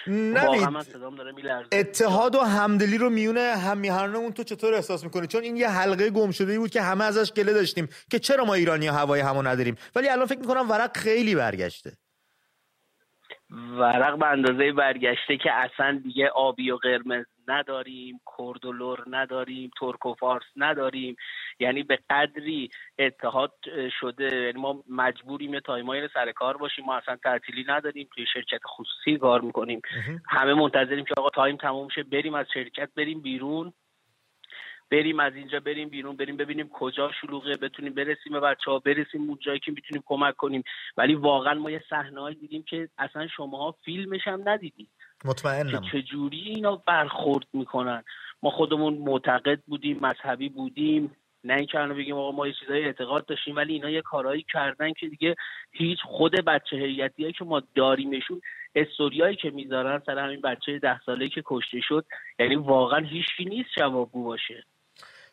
نوید 0.07 0.69
اتحاد 1.71 2.35
و 2.35 2.39
همدلی 2.39 2.97
رو 2.97 3.09
میونه 3.09 3.53
هم 3.57 3.85
اون 4.15 4.31
تو 4.31 4.43
چطور 4.43 4.73
احساس 4.73 5.03
می‌کنی؟ 5.03 5.27
چون 5.27 5.43
این 5.43 5.57
یه 5.57 5.69
حلقه 5.69 6.09
گم 6.09 6.31
شده 6.31 6.59
بود 6.59 6.69
که 6.69 6.81
همه 6.81 7.03
ازش 7.03 7.33
گله 7.33 7.53
داشتیم 7.53 7.89
که 8.11 8.19
چرا 8.19 8.45
ما 8.45 8.53
ایرانی 8.53 8.87
هوای 8.87 9.19
همو 9.19 9.41
نداریم؟ 9.41 9.77
ولی 9.95 10.09
الان 10.09 10.25
فکر 10.25 10.39
می‌کنم 10.39 10.69
ورق 10.69 10.97
خیلی 10.97 11.35
برگشته. 11.35 11.91
ورق 13.49 14.19
به 14.19 14.25
اندازه 14.25 14.71
برگشته 14.71 15.37
که 15.43 15.51
اصلا 15.51 16.01
دیگه 16.03 16.29
آبی 16.29 16.71
و 16.71 16.75
قرمز 16.75 17.25
نداریم 17.47 18.19
کرد 18.37 18.65
و 18.65 18.71
لور 18.71 19.03
نداریم 19.07 19.71
ترک 19.79 20.05
و 20.05 20.13
فارس 20.13 20.45
نداریم. 20.55 21.15
یعنی 21.59 21.83
به 21.83 21.99
قدری 22.09 22.69
اتحاد 22.99 23.53
شده. 23.99 24.35
یعنی 24.35 24.61
ما 24.61 24.83
مجبوریم 24.89 25.53
یه 25.53 25.59
time 25.59 25.91
ایی 25.91 26.07
سر 26.13 26.31
کار 26.31 26.57
باشیم. 26.57 26.85
ما 26.85 26.95
اصلا 26.95 27.15
تعطیلی 27.15 27.65
نداریم. 27.67 28.07
توی 28.15 28.25
شرکت 28.33 28.61
خصوصی 28.67 29.17
کار 29.17 29.41
می‌کنیم. 29.41 29.81
همه 30.29 30.53
منتظریم 30.53 31.05
که 31.05 31.13
آقا 31.17 31.29
time 31.29 31.57
تموم 31.57 31.89
شه. 31.89 32.03
بریم 32.03 32.33
از 32.33 32.45
شرکت 32.53 32.89
بریم 32.95 33.21
بیرون. 33.21 33.73
بریم 34.91 35.19
از 35.19 35.35
اینجا 35.35 35.59
بریم 35.59 35.89
بیرون. 35.89 36.15
بریم 36.15 36.37
ببینیم 36.37 36.69
کجا 36.69 37.11
شلوغه. 37.21 37.55
بتونیم 37.55 37.93
برسیم 37.93 38.33
به 38.33 38.39
بچه 38.39 38.71
ها 38.71 38.79
برسیم 38.79 39.21
اون 39.21 39.37
جایی 39.41 39.59
که 39.59 39.71
می‌تونیم 39.71 40.03
کمک 40.05 40.35
کنیم. 40.35 40.63
ولی 40.97 41.15
واقعا 41.15 41.53
ما 41.53 41.71
یه 41.71 41.83
صحنه 41.89 42.33
دیدیم 42.33 42.63
که 42.63 42.89
اصلا 42.97 43.27
شماها 43.27 43.71
فیلمش 43.71 44.27
هم 44.27 44.49
ندیدید. 44.49 44.89
مطمئنم. 45.25 45.81
که 45.81 46.01
چجوری 46.01 46.37
اینا 46.37 46.75
برخورد 46.75 47.47
می‌کنن؟ 47.53 48.03
ما 48.43 48.49
خودمون 48.49 48.93
معتقد 48.93 49.59
بودیم 49.67 49.99
مذهبی 50.01 50.49
بودیم. 50.49 51.15
نه 51.43 51.53
اینکه 51.53 51.79
الان 51.79 51.97
بگیم 51.97 52.15
آقا 52.15 52.31
ما 52.31 52.47
یه 52.47 52.53
چیزای 52.59 52.85
اعتقاد 52.85 53.25
داشتیم 53.25 53.55
ولی 53.55 53.73
اینا 53.73 53.89
یه 53.89 54.01
کارهایی 54.01 54.45
کردن 54.53 54.93
که 54.93 55.07
دیگه 55.07 55.35
هیچ 55.71 55.99
خود 56.03 56.31
بچه 56.31 56.75
هیئتی 56.77 57.31
که 57.31 57.45
ما 57.45 57.61
داریمشون 57.75 58.41
استوریایی 58.75 59.35
که 59.35 59.49
می‌ذارن 59.49 60.01
سر 60.05 60.19
همین 60.19 60.41
بچه 60.41 60.79
ده 60.79 60.99
ساله 61.05 61.27
که 61.27 61.43
کشته 61.45 61.79
شد 61.81 62.05
یعنی 62.39 62.55
واقعا 62.55 62.99
هیچی 62.99 63.45
نیست 63.45 63.69
جوابگو 63.77 64.23
باشه. 64.23 64.63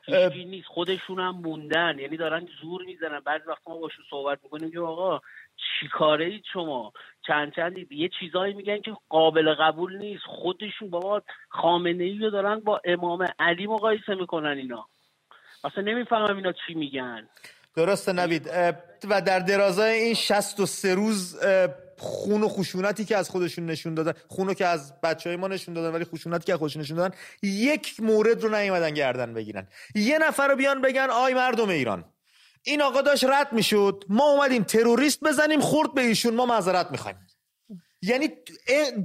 هیچی 0.05 0.45
نیست. 0.45 0.69
خودشون 0.69 1.21
هم 1.21 1.31
موندن. 1.31 1.99
یعنی 1.99 2.17
دارن 2.17 2.49
زور 2.62 2.83
می‌زنن. 2.85 3.21
بعضی 3.21 3.45
وقت 3.47 3.69
ما 3.69 3.79
باشون 3.79 4.05
صحبت 4.11 4.38
می‌کنیم 4.43 4.71
که 4.71 4.81
آقا 4.81 5.19
چی 5.57 5.88
کاره 5.88 6.25
اید 6.25 6.45
شما؟ 6.53 6.93
چند 7.27 7.53
چند 7.55 7.93
یه 7.93 8.11
چیزایی 8.21 8.55
میگن 8.55 8.81
که 8.81 8.97
قابل 9.09 9.55
قبول 9.55 9.97
نیست. 9.97 10.23
خودشون 10.27 10.91
بابا 10.91 11.23
خامنه 11.49 12.05
ای 12.05 12.19
رو 12.19 12.31
دارن 12.31 12.61
با 12.61 12.81
امام 12.85 13.29
علی 13.38 13.67
مقایسه 13.67 14.15
می‌کنن 14.15 14.57
اینا. 14.59 14.87
اصلا 15.65 15.85
نمی‌فهمم 15.85 16.37
اینا 16.37 16.53
چی 16.53 16.75
میگن. 16.75 17.29
درسته 17.77 18.12
نوید. 18.12 18.47
و 19.11 19.23
در 19.27 19.38
درازای 19.38 19.93
این 19.93 20.15
63 20.15 20.95
روز 20.95 21.38
خون 22.03 22.43
و 22.43 22.49
خشونتی 22.49 23.05
که 23.05 23.17
از 23.17 23.31
خودشون 23.31 23.67
نشون 23.67 23.95
دادن 23.95 24.12
خونو 24.29 24.55
که 24.55 24.67
از 24.67 25.01
بچه 25.01 25.31
های 25.31 25.37
ما 25.37 25.49
نشون 25.49 25.75
دادن 25.75 25.95
ولی 25.95 26.05
خشونتی 26.05 26.45
که 26.45 26.57
خودشون 26.57 26.83
نشون 26.83 26.97
دادن 26.97 27.17
یک 27.43 28.01
مورد 28.01 28.43
رو 28.43 28.55
نیومدن 28.55 28.91
گردن 28.91 29.35
بگیرن. 29.35 29.69
یه 29.95 30.19
نفر 30.19 30.49
رو 30.49 30.57
بیان 30.57 30.83
بگن 30.83 31.09
آی 31.11 31.35
مردم 31.35 31.69
ایران. 31.69 32.05
این 32.62 32.83
آقا 32.83 33.03
داشت 33.03 33.25
رد 33.25 33.53
می‌شد. 33.53 34.05
ما 34.09 34.25
اومدیم 34.25 34.62
تروریست 34.62 35.21
بزنیم 35.21 35.61
خورد 35.61 35.95
به 35.95 36.01
ایشون 36.01 36.35
ما 36.35 36.47
معذرت 36.47 36.91
می‌خوایم. 36.91 37.17
یعنی 38.03 38.29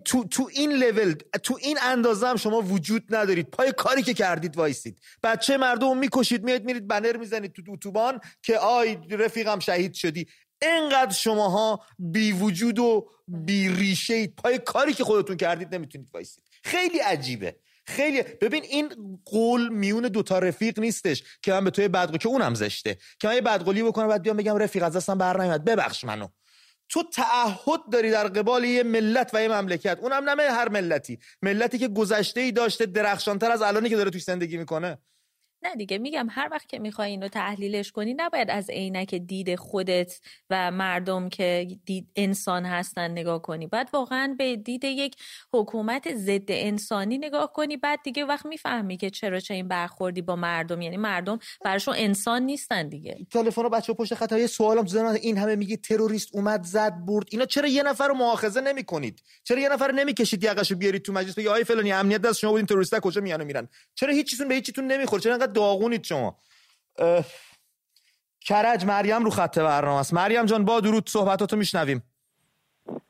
تو, 0.05 0.23
تو 0.23 0.49
این 0.53 0.71
لول 0.71 1.13
تو 1.43 1.57
این 1.62 1.77
اندازه 1.81 2.27
هم 2.27 2.36
شما 2.36 2.62
وجود 2.62 3.15
ندارید. 3.15 3.49
پای 3.49 3.71
کاری 3.71 4.03
که 4.03 4.13
کردید 4.13 4.57
وایسید. 4.57 4.99
بچه 5.23 5.57
مردم 5.57 5.97
می‌کشید 5.97 6.43
میاد 6.43 6.63
میرید 6.63 6.88
بنر 6.88 7.17
می‌زنید 7.17 7.53
تو 7.53 7.62
اتوبان 7.69 8.19
که 8.41 8.57
آی 8.57 8.97
رفیقم 9.10 9.60
شهید 9.60 9.93
شدی. 9.93 10.27
انقدر 10.61 11.13
شماها 11.13 11.83
بی 11.99 12.31
وجود 12.31 12.79
و 12.79 13.09
بی 13.27 13.69
ریشه 13.69 14.13
اید 14.13 14.35
پای 14.35 14.57
کاری 14.57 14.93
که 14.93 15.03
خودتون 15.03 15.37
کردید 15.37 15.75
نمی‌تونید 15.75 16.09
وایسید. 16.13 16.43
خیلی 16.63 16.99
عجیبه. 16.99 17.55
خیلی 17.85 18.23
ببین 18.23 18.63
این 18.63 19.19
قول 19.25 19.69
میون 19.69 20.03
دوتا 20.03 20.39
رفیق 20.39 20.79
نیستش 20.79 21.23
که 21.41 21.51
من 21.51 21.63
به 21.63 21.71
توی 21.71 21.87
بدقولی 21.87 22.17
که 22.17 22.27
اونم 22.27 22.55
زشته. 22.55 22.97
که 23.19 23.27
من 23.27 23.35
یه 23.35 23.41
بدقولی 23.41 23.83
بکنم 23.83 24.07
بعد 24.07 24.21
بیام 24.21 24.37
بگم 24.37 24.57
رفیق 24.57 24.83
از 24.83 24.95
دستم 24.95 25.17
بر 25.17 25.57
ببخش 25.57 26.03
منو. 26.03 26.27
تو 26.89 27.03
تعهد 27.13 27.79
داری 27.91 28.11
در 28.11 28.27
قبال 28.27 28.63
یه 28.63 28.83
ملت 28.83 29.29
و 29.33 29.41
یه 29.41 29.47
مملکت. 29.47 29.99
اونم 30.01 30.29
نه 30.29 30.43
هر 30.43 30.69
ملتی. 30.69 31.19
ملتی 31.41 31.77
که 31.77 31.87
گذشته 31.87 32.41
ای 32.41 32.51
داشته 32.51 32.85
درخشانتر 32.85 33.51
از 33.51 33.61
الانی 33.61 33.89
که 33.89 33.95
داره 33.95 34.09
توی 34.09 34.21
زندگی 34.21 34.57
می‌کنه. 34.57 34.97
نه 35.63 35.75
دیگه 35.75 35.97
میگم 35.97 36.27
هر 36.31 36.49
وقت 36.51 36.69
که 36.69 36.79
می‌خوای 36.79 37.09
اینو 37.09 37.27
تحلیلش 37.27 37.91
کنی 37.91 38.13
نباید 38.13 38.49
از 38.49 38.69
عینک 38.69 39.15
دید 39.15 39.55
خودت 39.55 40.19
و 40.49 40.71
مردم 40.71 41.29
که 41.29 41.67
دید 41.85 42.11
انسان 42.15 42.65
هستن 42.65 43.11
نگاه 43.11 43.41
کنی. 43.41 43.67
بعد 43.67 43.89
واقعا 43.93 44.35
به 44.37 44.55
دید 44.55 44.83
یک 44.83 45.15
حکومت 45.53 46.15
ضد 46.15 46.49
انسانی 46.49 47.17
نگاه 47.17 47.53
کنی 47.53 47.77
بعد 47.77 47.99
دیگه 48.03 48.25
وقت 48.25 48.45
می‌فهمی 48.45 48.97
که 48.97 49.09
چرا 49.09 49.39
چه 49.39 49.53
این 49.53 49.67
برخوردی 49.67 50.21
با 50.21 50.35
مردم. 50.35 50.81
یعنی 50.81 50.97
مردم 50.97 51.39
براشون 51.65 51.95
انسان 51.97 52.41
نیستن 52.41 52.89
دیگه. 52.89 53.17
تلفن 53.31 53.63
رو 53.63 53.69
بچه 53.69 53.93
پشت 53.93 54.13
خط 54.13 54.31
یه 54.31 54.47
سوالم 54.47 54.85
تو 54.85 55.07
این 55.21 55.37
همه 55.37 55.55
میگه 55.55 55.77
تروریست 55.77 56.29
اومد 56.33 56.63
زد 56.63 56.93
برد. 57.05 57.25
اینا 57.31 57.45
چرا 57.45 57.67
یه 57.67 57.83
نفر 57.83 58.07
رو 58.07 58.13
مؤاخذه 58.13 58.61
نمی‌کنید؟ 58.61 59.23
چرا 59.43 59.59
یه 59.59 59.69
نفر 59.69 59.91
نمی‌کشید 59.91 60.43
یقشو 60.43 60.75
بیارید 60.75 61.01
تو 61.01 61.13
مجلس؟ 61.13 61.35
بگی 61.35 61.47
آی 61.47 61.63
فلانی 61.63 61.91
امنیت 61.91 62.21
دست 62.21 62.39
شما 62.39 62.51
بودین 62.51 62.65
تروریستا 62.65 62.99
کجا 62.99 63.21
میانو 63.21 63.45
میرن؟ 63.45 63.67
چرا 63.95 64.13
هیچ 64.13 64.29
چیزون 64.29 64.47
به 64.47 64.55
هیچ 64.55 64.65
چیتون 64.65 64.87
نمی‌خوره؟ 64.87 65.21
چرا 65.21 65.46
داغونید 65.53 66.03
شما. 66.03 66.36
کرج 68.41 68.86
مریم 68.86 69.23
رو 69.23 69.29
خط 69.29 69.60
برنامه 69.60 69.99
است. 69.99 70.13
مریم 70.13 70.45
جان 70.45 70.65
با 70.65 70.79
درود 70.79 71.10
صحبتاتو 71.10 71.57
میشنویم. 71.57 72.03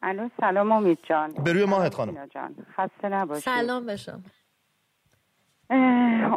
الو 0.01 0.29
سلام 0.41 0.71
امید 0.71 0.99
جان. 1.09 1.31
به 1.31 1.53
روی 1.53 1.65
ماهت 1.65 1.93
خانم. 1.93 2.25
جان. 2.25 2.55
خسته 2.77 3.09
نباشید. 3.09 3.43
سلام 3.43 3.85
بشم 3.85 4.23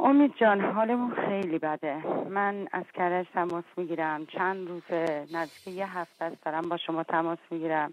امید 0.04 0.32
جان 0.40 0.60
حالمون 0.60 1.14
خیلی 1.14 1.58
بده. 1.58 2.06
من 2.28 2.68
از 2.72 2.84
کرج 2.94 3.26
تماس 3.34 3.64
می‌گیرم. 3.76 4.26
چند 4.26 4.68
روز 4.68 4.82
نزدیک 5.34 5.74
یه 5.74 5.98
هفته 5.98 6.24
است 6.24 6.44
دارم 6.44 6.68
با 6.68 6.76
شما 6.76 7.02
تماس 7.02 7.38
می‌گیرم. 7.50 7.92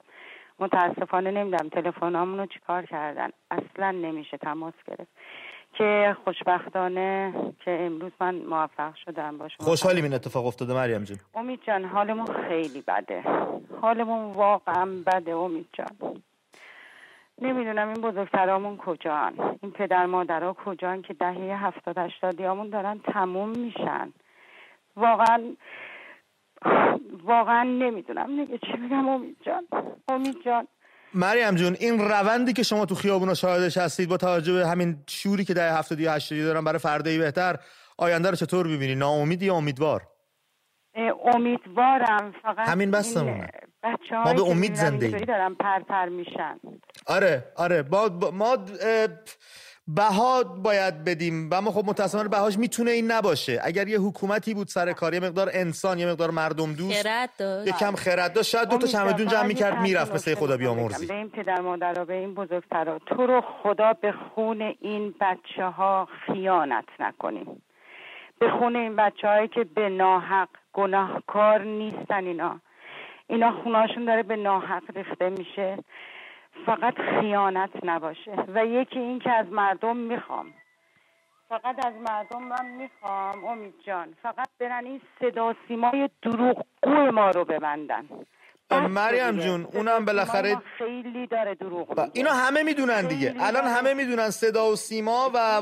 متاسفانه 0.60 1.32
نمی‌دونم 1.32 1.70
تلفنامونو 1.70 2.46
چیکار 2.46 2.86
کردن. 2.86 3.30
اصلا 3.52 3.92
نمیشه 3.92 4.38
تماس 4.38 4.74
گرفت. 4.88 5.12
که 5.78 6.16
خوشبختانه 6.24 7.34
که 7.66 7.72
امروز 7.82 8.12
من 8.20 8.36
موفق 8.36 8.96
شدم 9.06 9.38
با 9.38 9.48
شما. 9.48 9.68
خوشحالیم 9.68 10.04
این 10.04 10.14
اتفاق 10.14 10.46
افتاده 10.46 10.74
مریم 10.74 11.04
جان 11.04 11.18
امید 11.36 11.60
جان 11.68 11.86
حالمون 11.86 12.26
خیلی 12.26 12.84
بده. 12.88 13.24
حالمون 13.82 14.32
واقعا 14.32 14.86
بده 15.08 15.32
امید 15.32 15.68
جان. 15.74 16.22
نمی‌دونم 17.42 17.88
این 17.88 18.02
بزرگترامون 18.02 18.78
کجان 18.78 19.58
این 19.62 19.72
پدر 19.72 20.06
مادرها 20.06 20.54
کجان 20.54 21.02
که 21.02 21.14
دهه 21.14 21.66
هفتاد 21.66 21.98
هشتادیامون 21.98 22.70
دارن 22.70 23.00
تموم 23.00 23.50
میشن. 23.50 24.14
واقعا 24.96 25.56
واقعا 27.24 27.64
نمی‌دونم. 27.64 28.40
نگه 28.40 28.58
چی 28.58 28.78
بگم 28.78 29.10
امید 29.10 29.38
جان؟ 29.46 29.68
امید 30.08 30.38
جان 30.46 30.68
مریم 31.14 31.56
جون 31.56 31.76
این 31.80 32.00
روندی 32.00 32.54
که 32.54 32.64
شما 32.64 32.86
تو 32.86 32.96
خیابونا 32.96 33.34
شاهدش 33.34 33.78
هستید 33.78 34.10
با 34.10 34.18
توجه 34.18 34.54
به 34.54 34.68
همین 34.68 35.04
شوری 35.10 35.46
که 35.46 35.54
در 35.54 35.78
هفته 35.78 36.02
یا 36.02 36.14
هشتادی 36.14 36.44
دارن 36.44 36.64
برای 36.64 36.80
فردایی 36.80 37.18
بهتر 37.18 37.60
آینده 37.98 38.30
رو 38.30 38.36
چطور 38.36 38.68
ببینی 38.68 38.96
ناامیدی 38.96 39.46
یا 39.46 39.56
امیدوار؟ 39.56 40.08
امیدوارم. 41.34 42.34
فقط 42.44 42.70
همین 42.70 42.92
بسمونه 42.92 43.50
ما 44.12 44.34
به 44.34 44.42
امید 44.42 44.76
زنده 44.76 45.08
دارن 45.08 45.56
پرپر 45.56 46.10
میشن. 46.10 46.60
آره 47.08 47.44
آره. 47.56 47.84
با, 47.84 48.32
ما 48.34 48.58
بها 49.88 50.44
باید 50.44 51.04
بدیم. 51.04 51.50
و 51.52 51.62
ما 51.62 51.72
خب 51.72 51.90
متاسفانه 51.90 52.30
بهاش 52.30 52.58
می‌تونه 52.58 52.92
این 52.92 53.12
نباشه. 53.12 53.60
اگر 53.64 53.88
یه 53.88 54.00
حکومتی 54.00 54.54
بود 54.54 54.68
سر 54.68 54.94
کار 54.94 55.14
یه 55.14 55.20
مقدار 55.20 55.50
انسان 55.54 56.00
یه 56.00 56.08
مقدار 56.08 56.32
مردم 56.32 56.74
دوست 56.74 57.06
یه 57.66 57.74
کم 57.80 57.96
خرد 57.96 58.34
داشت. 58.34 58.50
شاید 58.50 58.70
دو 58.70 58.78
تا 58.78 58.88
چمدون 58.88 59.28
جمع 59.28 59.48
می‌کرد 59.48 59.80
می‌رفت 59.80 60.14
مثل 60.14 60.36
خدا 60.36 60.58
بیامرزی 60.58 61.08
به 61.08 61.14
این 61.14 61.30
پدر 61.30 61.62
مادر 61.62 62.04
به 62.04 62.14
این 62.14 62.34
بزرگترا 62.34 63.00
تو 63.00 63.28
رو 63.28 63.44
خدا 63.64 63.94
به 63.94 64.12
خون 64.12 64.62
این 64.82 65.16
بچه 65.22 65.66
ها 65.66 66.08
خیانت 66.26 66.86
نکنیم. 67.00 67.62
به 68.40 68.50
خون 68.60 68.76
این 68.76 68.96
بچه 68.96 69.28
هایی 69.28 69.48
که 69.48 69.64
به 69.64 69.90
ناحق 69.90 70.50
گناهکار 70.74 71.64
نیستن 71.64 72.26
اینا. 72.26 72.60
اینا 73.28 73.52
خونهاشون 73.64 74.06
داره 74.06 74.24
به 74.24 74.36
ناحق 74.36 74.84
ریخته 74.96 75.30
میشه. 75.30 75.78
فقط 76.66 76.96
خیانت 76.96 77.70
نباشه 77.84 78.46
و 78.48 78.66
یکی 78.66 79.00
این 79.00 79.20
که 79.20 79.32
از 79.32 79.52
مردم 79.52 79.98
می‌خوام. 79.98 80.54
فقط 81.50 81.86
از 81.86 81.94
مردم 81.94 82.44
من 82.44 82.66
می‌خوام 82.66 83.46
امید 83.46 83.74
جان. 83.86 84.14
فقط 84.22 84.50
برن 84.60 84.86
این 84.86 85.02
صدا 85.20 85.56
سیمای 85.68 86.10
دروغگو 86.22 87.12
ما 87.14 87.32
رو 87.32 87.46
ببندن. 87.46 88.06
مریم 88.72 89.40
جون 89.40 89.68
اونم 89.74 90.06
بالاخره 90.06 90.58
خیلی 90.78 91.28
داره 91.28 91.56
دروغ 91.56 92.10
اینا 92.14 92.34
همه 92.34 92.64
می‌دونن 92.64 93.08
دیگه. 93.08 93.36
الان 93.40 93.64
همه 93.64 93.94
می‌دونن 93.94 94.30
صدا 94.30 94.72
و 94.72 94.76
سیما 94.76 95.32
و 95.34 95.62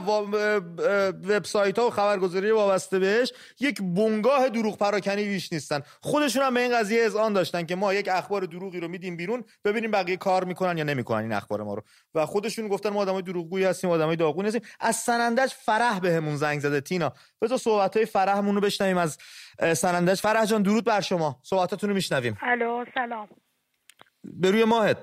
وبسایت 1.29 1.79
ها 1.79 1.87
و 1.87 1.89
خبرگزاری 1.89 2.51
وابسته 2.51 2.99
بهش 2.99 3.33
یک 3.59 3.81
بنگاه 3.81 4.49
دروغ 4.49 4.77
پراکنی 4.77 5.23
بیش 5.23 5.53
نیستن. 5.53 5.81
خودشون 6.01 6.43
هم 6.43 6.53
به 6.53 6.59
این 6.59 6.77
قضیه 6.79 7.05
اذعان 7.05 7.33
داشتن 7.33 7.65
که 7.65 7.75
ما 7.75 7.93
یک 7.93 8.09
اخبار 8.11 8.41
دروغی 8.41 8.79
رو 8.79 8.87
میدیم 8.87 9.17
بیرون 9.17 9.43
ببینیم 9.65 9.91
بقیه 9.91 10.17
کار 10.17 10.43
می‌کنن 10.43 10.77
یا 10.77 10.83
نمی‌کنن 10.83 11.21
این 11.21 11.33
اخبار 11.33 11.63
ما 11.63 11.73
رو. 11.73 11.83
و 12.15 12.25
خودشون 12.25 12.67
گفتن 12.67 12.89
ما 12.89 13.01
آدمای 13.01 13.21
دروغگویی 13.21 13.65
هستیم 13.65 13.89
آدمای 13.89 14.15
داغون 14.15 14.45
هستیم. 14.45 14.61
از 14.79 14.95
سنندج 14.95 15.49
فرح 15.49 15.99
بهمون 15.99 16.35
زنگ 16.35 16.59
زده 16.59 16.81
تینا. 16.81 17.13
بذار 17.41 17.57
صحبت 17.57 17.97
های 17.97 18.05
فرحمون 18.05 18.55
رو 18.55 18.61
بشنویم 18.61 18.97
از 18.97 19.17
سنندج. 19.73 20.21
فرح 20.21 20.45
جان 20.45 20.63
درود 20.63 20.85
بر 20.85 21.01
شما. 21.01 21.39
صحبتاتون 21.43 21.89
رو 21.89 21.95
میشنویم. 21.95 22.37
الو 22.41 22.85
سلام. 22.93 23.27
به 24.23 24.51
روی 24.51 24.63
ماهت. 24.63 24.97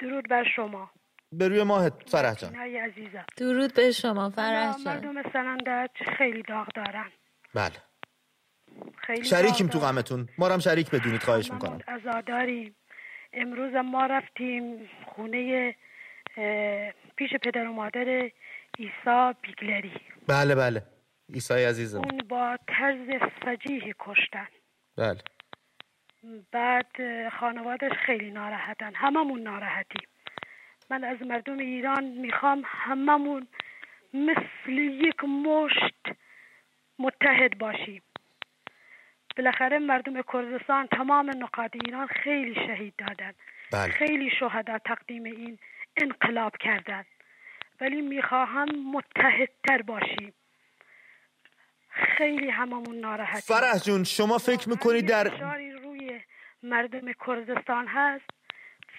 درود 0.00 0.28
بر 0.28 0.44
شما. 0.56 0.90
به 1.32 1.48
روی 1.48 1.62
ماهت 1.62 1.92
فرح 2.06 2.34
جان. 2.34 2.54
عزیزم. 2.56 3.24
درود 3.36 3.74
به 3.74 3.92
شما 3.92 4.30
فرح 4.30 4.72
جان. 4.72 4.94
مردم 4.94 5.32
سنندج 5.32 5.90
خیلی 6.18 6.42
داغ 6.42 6.68
دارن. 6.74 7.10
بله. 7.54 7.76
خیلی 8.96 9.24
شریکیم 9.24 9.68
تو 9.68 9.78
غمتون. 9.78 10.28
ما 10.38 10.48
هم 10.48 10.58
شریک 10.58 10.90
بدونید 10.90 11.22
خواهش 11.22 11.52
می‌کنم. 11.52 11.78
ازاداریم 11.86 12.76
امروز 13.32 13.74
ما 13.74 14.06
رفتیم 14.06 14.88
خونه 15.06 15.74
پیش 17.16 17.30
پدر 17.42 17.66
و 17.66 17.72
مادر 17.72 18.30
ایسا 18.78 19.34
بیگلری. 19.42 19.92
بله 20.28 20.54
بله. 20.54 20.82
ایسای 21.32 21.64
عزیزم. 21.64 21.98
اون 21.98 22.18
با 22.28 22.58
طرز 22.66 23.08
فجیحی 23.44 23.94
کشتن. 23.98 24.48
بله. 24.96 25.18
بعد 26.52 27.28
خانوادش 27.28 27.92
خیلی 27.92 28.30
ناراحتن. 28.30 28.94
هممون 28.94 29.40
ناراحتیم. 29.40 30.08
من 30.90 31.04
از 31.04 31.22
مردم 31.22 31.58
ایران 31.58 32.04
می‌خوام 32.04 32.62
هممون 32.66 33.46
مثل 34.14 34.72
یک 34.78 35.24
مشت 35.24 36.16
متحد 36.98 37.58
باشیم. 37.58 38.02
بالاخره 39.36 39.78
مردم 39.78 40.22
کردستان 40.32 40.86
تمام 40.86 41.30
نقاط 41.30 41.70
ایران 41.86 42.06
خیلی 42.06 42.54
شهید 42.54 42.94
دادن. 42.98 43.32
بله. 43.72 43.92
خیلی 43.92 44.30
شهدا 44.30 44.78
تقدیم 44.78 45.24
این 45.24 45.58
انقلاب 45.96 46.56
کردن. 46.56 47.04
ولی 47.80 48.00
می‌خواهم 48.00 48.68
متحدتر 48.94 49.82
باشیم. 49.82 50.32
خیلی 51.92 52.50
هممون 52.50 52.96
ناراحت 52.96 53.40
فرح 53.40 53.78
جون 53.78 54.04
شما 54.04 54.38
فکر 54.38 54.68
می‌کنید 54.68 55.06
در 55.08 55.24
روی 55.82 56.20
مردم 56.62 57.12
کردستان 57.26 57.86
هست؟ 57.86 58.24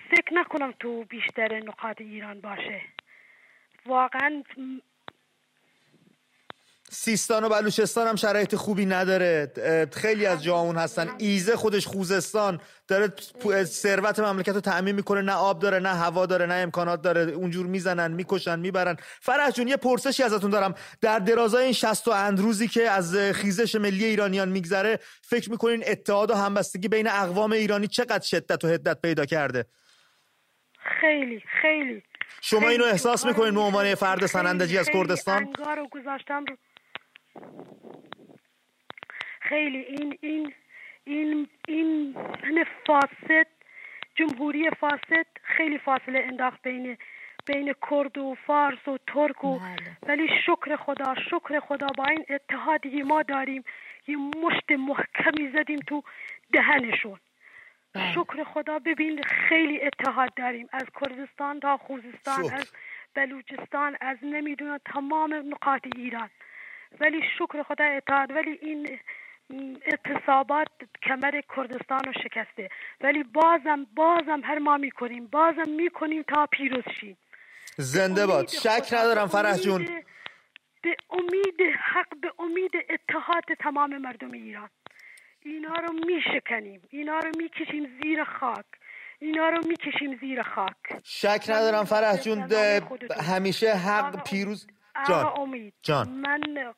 فکر 0.10 0.34
نکنم 0.34 0.74
تو 0.80 1.04
بیشتر 1.04 1.60
نقاط 1.60 2.02
ایران 2.02 2.42
باشه. 2.42 2.82
واقعا 3.86 4.44
سیستان 6.94 7.44
و 7.44 7.50
بلوچستان 7.50 8.08
هم 8.08 8.16
شرایط 8.16 8.56
خوبی 8.56 8.86
نداره. 8.86 9.52
خیلی 9.94 10.26
از 10.26 10.44
جاون 10.44 10.76
هستن. 10.76 11.10
ایزه 11.18 11.56
خودش 11.56 11.88
خوزستان. 11.88 12.60
داره 12.88 13.14
ثروت 13.64 14.20
مملکت 14.20 14.54
رو 14.54 14.62
تعمین 14.62 14.96
می‌کنه. 14.96 15.22
نه 15.22 15.34
آب 15.34 15.60
داره 15.60 15.80
نه 15.80 15.90
هوا 15.90 16.26
داره 16.26 16.46
نه 16.46 16.54
امکانات 16.54 17.02
داره. 17.02 17.22
اونجور 17.22 17.66
می‌زنن 17.66 18.12
می‌کشن 18.12 18.60
می‌برن. 18.60 18.98
فرح 19.22 19.50
جون 19.50 19.68
یه 19.68 19.78
پرسشی 19.78 20.24
ازتون 20.24 20.50
دارم. 20.50 20.76
در 21.02 21.20
درازای 21.20 21.64
این 21.64 21.74
شست 21.74 22.08
و 22.08 22.12
اند 22.12 22.40
روزی 22.40 22.68
که 22.68 22.90
از 22.90 23.16
خیزش 23.16 23.76
ملی 23.76 24.06
ایرانیان 24.06 24.50
میگذره 24.50 25.00
فکر 25.22 25.52
می‌کنین 25.52 25.84
اتحاد 25.88 26.32
و 26.32 26.36
همبستگی 26.36 26.88
بین 26.88 27.08
اقوام 27.08 27.52
ایرانی 27.52 27.88
چقدر 27.88 28.26
شدت 28.26 28.66
و 28.66 28.68
حدت 28.68 29.02
پیدا 29.02 29.26
کرده؟ 29.26 29.66
خیلی 31.02 31.44
خیلی. 31.62 32.04
شما 32.42 32.70
اینو 32.70 32.84
احساس 32.84 33.26
می‌کنین 33.26 33.54
به 33.54 33.62
عنوان 33.62 33.96
فرد 33.96 34.26
سنندجی 34.26 34.78
از 34.78 34.90
کردستان؟ 34.90 35.54
رو 35.78 35.88
گذاشتم 35.92 36.46
رو 36.50 36.58
خیلی 39.42 39.78
این 39.78 40.18
این 40.22 40.54
این 41.04 41.48
این 41.68 42.16
فاسد 42.88 43.48
جمهوری 44.16 44.70
فاسد 44.70 45.26
خیلی 45.44 45.78
فاصله 45.78 46.20
انداخت 46.20 46.62
بین 46.62 46.98
بین 47.46 47.74
کرد 47.90 48.18
و 48.18 48.36
فارس 48.48 48.88
و 48.88 48.98
ترک 49.08 49.44
و 49.44 49.60
بله. 49.60 49.98
ولی 50.04 50.28
شکر 50.46 50.76
خدا 50.76 51.16
شکر 51.16 51.60
خدا 51.60 51.88
با 51.98 52.06
این 52.06 52.26
اتحادی 52.30 53.02
ما 53.02 53.22
داریم 53.22 53.64
یه 54.08 54.18
مشت 54.18 54.72
محکمی 54.72 55.52
زدیم 55.54 55.80
تو 55.80 56.04
دهنشون 56.54 57.20
بله. 57.94 58.12
شکر 58.12 58.44
خدا 58.44 58.80
ببین 58.80 59.24
خیلی 59.24 59.82
اتحاد 59.82 60.34
داریم 60.34 60.70
از 60.72 60.86
کردستان 61.02 61.60
تا 61.60 61.78
خوزستان 61.78 62.54
از 62.54 62.72
بلوچستان 63.16 63.98
از 64.02 64.18
نمی‌دونم 64.22 64.78
تمام 64.86 65.34
نقاط 65.34 65.88
ایران 65.96 66.30
ولی 67.00 67.22
شکر 67.38 67.64
خدا 67.64 67.86
اتحاد 67.86 68.32
ولی 68.32 68.60
این 68.62 69.00
اعتصابات 69.86 70.68
کمر 71.04 71.42
کردستان 71.56 72.00
رو 72.06 72.14
شکسته. 72.14 72.70
ولی 73.02 73.24
بازم 73.24 73.88
بازم 73.96 74.42
هر 74.44 74.60
ما 74.60 74.78
می‌کنیم 74.78 75.28
بازم 75.28 75.70
می‌کنیم 75.70 76.24
تا 76.24 76.46
پیروز 76.46 76.84
شیم. 77.00 77.18
زنده 77.78 78.28
باد. 78.28 78.48
شک 78.48 78.94
ندارم 78.94 79.28
فرح 79.28 79.58
جون. 79.58 79.86
به 80.82 80.96
امید 81.10 81.62
حق 81.84 82.20
به 82.22 82.32
امید 82.40 82.72
اتحاد 82.90 83.44
تمام 83.60 83.98
مردم 83.98 84.32
ایران. 84.32 84.70
اینا 85.42 85.74
رو 85.74 85.94
میشکنیم. 85.94 86.82
اینا 86.90 87.20
رو 87.20 87.32
می‌کشیم 87.38 88.00
زیر 88.04 88.24
خاک. 88.24 88.66
اینا 89.20 89.50
رو 89.50 89.68
می‌کشیم 89.68 90.18
زیر 90.22 90.44
خاک. 90.44 91.02
شک 91.04 91.46
ندارم 91.50 91.84
فرح 91.84 92.18
جون. 92.18 92.40
همیشه 93.34 93.74
حق 93.74 94.24
پیروز. 94.30 94.68
جان. 95.08 95.26
امید. 95.38 95.74
جان. 95.82 96.10
من 96.10 96.74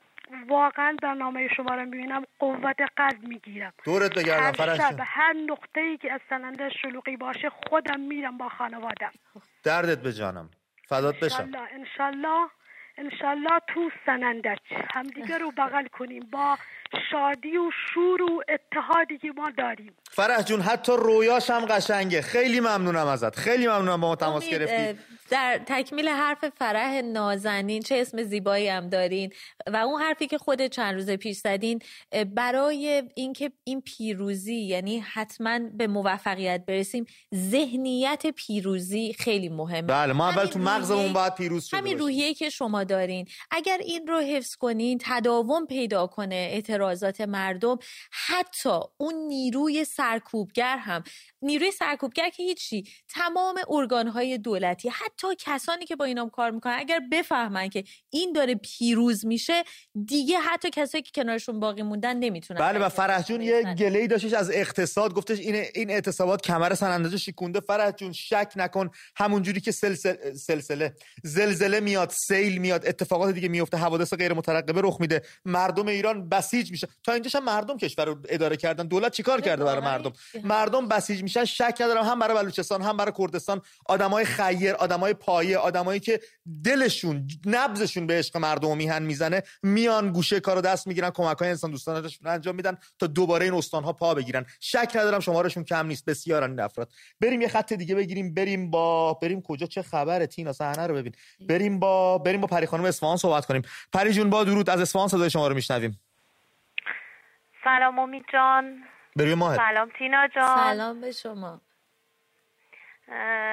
واقعا 0.47 0.97
برنامه 1.01 1.47
شما 1.47 1.75
رو 1.75 1.85
می‌بینم 1.85 2.23
قوت 2.39 2.77
قلب 2.97 3.23
می‌گیرم. 3.23 3.73
دورت 3.85 4.13
بگردم 4.13 4.51
فرش 4.51 4.77
شب 4.77 4.95
هر 4.99 5.33
نقطه 5.33 5.81
ای 5.81 5.97
که 5.97 6.13
از 6.13 6.21
سننده 6.29 6.69
شلوغی 6.69 7.17
باشه 7.17 7.49
خودم 7.49 7.99
میرم 7.99 8.37
با 8.37 8.49
خانوادم. 8.49 9.11
دردت 9.63 9.97
به 9.97 10.13
جانم. 10.13 10.49
فدات 10.87 11.19
بشم. 11.19 11.49
انشالله 11.71 12.47
انشالله 12.97 13.59
تو 13.67 13.89
سنندج 14.05 14.57
همدیگه 14.95 15.37
رو 15.37 15.51
بغل 15.51 15.87
کنیم 15.87 16.27
با 16.31 16.57
شادی 17.11 17.57
و 17.57 17.71
شور 17.93 18.21
و 18.21 18.43
اتحادی 18.49 19.17
که 19.17 19.31
ما 19.37 19.49
داریم. 19.57 19.95
فرح 20.11 20.41
جون 20.41 20.61
حتی 20.61 20.91
رویاش 20.91 21.49
هم 21.49 21.65
قشنگه. 21.65 22.21
خیلی 22.21 22.59
ممنونم 22.59 23.07
ازت. 23.07 23.39
خیلی 23.39 23.67
ممنونم 23.67 24.01
با 24.01 24.07
ما 24.07 24.15
تماس 24.15 24.49
گرفتی. 24.49 24.99
در 25.29 25.61
تکمیل 25.65 26.07
حرف 26.07 26.49
فرح 26.49 27.01
نازنین 27.01 27.81
چه 27.81 27.95
اسم 27.95 28.23
زیبایی 28.23 28.67
هم 28.67 28.89
دارین 28.89 29.31
و 29.67 29.77
اون 29.77 30.01
حرفی 30.01 30.27
که 30.27 30.37
خود 30.37 30.67
چند 30.67 30.95
روز 30.95 31.09
پیش 31.09 31.37
زدین 31.37 31.79
برای 32.35 33.03
اینکه 33.15 33.51
این 33.63 33.81
پیروزی 33.81 34.55
یعنی 34.55 34.99
حتما 34.99 35.59
به 35.59 35.87
موفقیت 35.87 36.65
برسیم 36.67 37.05
ذهنیت 37.35 38.27
پیروزی 38.27 39.13
خیلی 39.13 39.49
مهمه. 39.49 39.81
بله 39.81 40.13
ما 40.13 40.29
اول 40.29 40.45
تو 40.45 40.59
مغزمون 40.59 41.13
باید 41.13 41.35
پیروز 41.35 41.65
شده 41.65 41.77
همین 41.77 41.99
روحیه 41.99 42.33
که 42.33 42.49
شما 42.49 42.83
دارین. 42.83 43.27
اگر 43.51 43.77
این 43.77 44.07
رو 44.07 44.19
حفظ 44.19 44.55
کنین 44.55 44.99
تداوم 45.01 45.65
پیدا 45.65 46.07
کنه 46.07 46.35
اعتراضات 46.35 47.21
مردم. 47.21 47.77
حتی 48.11 48.79
اون 48.97 49.15
نیروی 49.15 49.85
سرکوبگر 49.85 50.77
هم 50.77 51.03
نیروی 51.41 51.71
سرکوبگر 51.71 52.29
که 52.29 52.43
هیچی 52.43 52.83
تمام 53.09 53.55
ارگانهای 53.69 54.37
دولتی 54.37 54.89
حتی 54.89 55.14
کسانی 55.39 55.85
که 55.85 55.95
با 55.95 56.05
اینام 56.05 56.29
کار 56.29 56.51
می‌کنن 56.51 56.75
اگر 56.77 57.01
بفهمن 57.11 57.69
که 57.69 57.83
این 58.09 58.33
داره 58.33 58.55
پیروز 58.55 59.25
میشه 59.25 59.63
دیگه 60.05 60.39
حتی 60.39 60.69
کسایی 60.69 61.01
که 61.01 61.11
کنارشون 61.15 61.59
باقی 61.59 61.81
موندن 61.81 62.17
نمی‌تونن 62.17 62.59
بله 62.59 62.79
و 62.79 62.89
فرح 62.89 63.21
جون 63.21 63.41
یه 63.41 63.63
گله‌ای 63.73 64.07
داشتش 64.07 64.33
از 64.33 64.51
اقتصاد 64.51 65.13
گفتش 65.13 65.39
این 65.39 65.55
این 65.75 65.89
اعتصابات 65.89 66.41
کمر 66.41 66.73
سنندج 66.73 67.15
شیکونده. 67.15 67.59
فرح 67.59 67.91
جون 67.91 68.11
شک 68.11 68.53
نکن 68.55 68.89
همون 69.15 69.41
جوری 69.41 69.61
که 69.61 69.71
سلسله 69.71 70.33
سلسله 70.33 70.93
زلزله 71.23 71.79
میاد 71.79 72.09
سیل 72.09 72.57
میاد 72.57 72.87
اتفاقات 72.87 73.33
دیگه 73.33 73.47
میفته 73.47 73.77
حوادث 73.77 74.13
غیر 74.13 74.33
مترقبه 74.33 74.81
رخ 74.81 75.01
میده. 75.01 75.21
مردم 75.45 75.87
ایران 75.87 76.29
بسیج 76.29 76.71
میشه 76.71 76.87
تا 77.03 77.13
اینجاش 77.13 77.35
هم 77.35 77.43
مردم 77.43 77.77
کشور 77.77 78.05
رو 78.05 78.17
اداره 78.29 78.57
کردن. 78.57 78.87
دولت 78.87 79.11
چیکار 79.11 79.41
کرده 79.41 79.63
برای 79.63 79.81
مردم؟ 79.81 80.13
مردم 80.43 80.87
بسیج 80.87 81.23
میشن. 81.23 81.45
شک 81.45 81.77
ندارم 81.79 82.05
هم 82.05 82.19
برای 82.19 82.37
بلوچستان 82.37 82.81
هم 82.81 82.97
برای 82.97 83.13
کردستان. 83.17 83.61
آدمای 83.85 84.25
خیر 84.25 84.75
آدمای 85.05 85.13
پایه 85.13 85.57
آدمایی 85.57 85.99
که 85.99 86.19
دلشون 86.63 87.27
نبزشون 87.45 88.07
به 88.07 88.13
عشق 88.13 88.37
مردم 88.37 88.77
میهن 88.77 89.03
می‌زنه 89.03 89.43
میان 89.63 90.11
گوشه 90.11 90.39
کارو 90.39 90.61
دست 90.61 90.87
می‌گیرن 90.87 91.09
کمک 91.09 91.37
های 91.37 91.49
انسان 91.49 91.71
دوستانشون 91.71 92.27
انجام 92.27 92.55
میدن 92.55 92.77
تا 92.99 93.07
دوباره 93.07 93.45
این 93.45 93.53
استان 93.53 93.83
ها 93.83 93.93
پا 93.93 94.13
بگیرن. 94.13 94.45
شک 94.59 94.91
ندارم 94.95 95.19
شمارشون 95.19 95.63
کم 95.63 95.87
نیست. 95.87 96.05
بسیارن 96.05 96.49
این 96.49 96.59
افراد. 96.59 96.91
بریم 97.21 97.41
یه 97.41 97.47
خط 97.47 97.73
دیگه 97.73 97.95
بگیریم. 97.95 98.33
بریم 98.33 98.71
با 98.71 99.13
بریم 99.13 99.41
کجا؟ 99.41 99.67
چه 99.67 99.81
خبره 99.81 100.27
تینا؟ 100.27 100.53
صحنه 100.53 100.87
رو 100.87 100.95
ببین. 100.95 101.13
بریم 101.49 101.79
با 101.79 102.17
بریم 102.17 102.41
با 102.41 102.47
پری 102.47 102.65
خانم 102.65 102.85
اصفهان 102.85 103.17
صحبت 103.17 103.45
کنیم. 103.45 103.61
پری 103.93 104.13
جون 104.13 104.29
با 104.29 104.43
درود. 104.43 104.69
از 104.69 104.81
اصفهان 104.81 105.07
صدای 105.07 105.29
شما 105.29 105.47
رو 105.47 105.55
میشنویم. 105.55 105.99
سلام 107.63 107.99
امید 107.99 108.23
جان. 108.33 108.83
بریم 109.15 109.55
سلام 109.55 109.89
تینا 109.97 110.27
جان. 110.35 110.57
سلام 110.57 111.01
به 111.01 111.11
شما. 111.11 111.61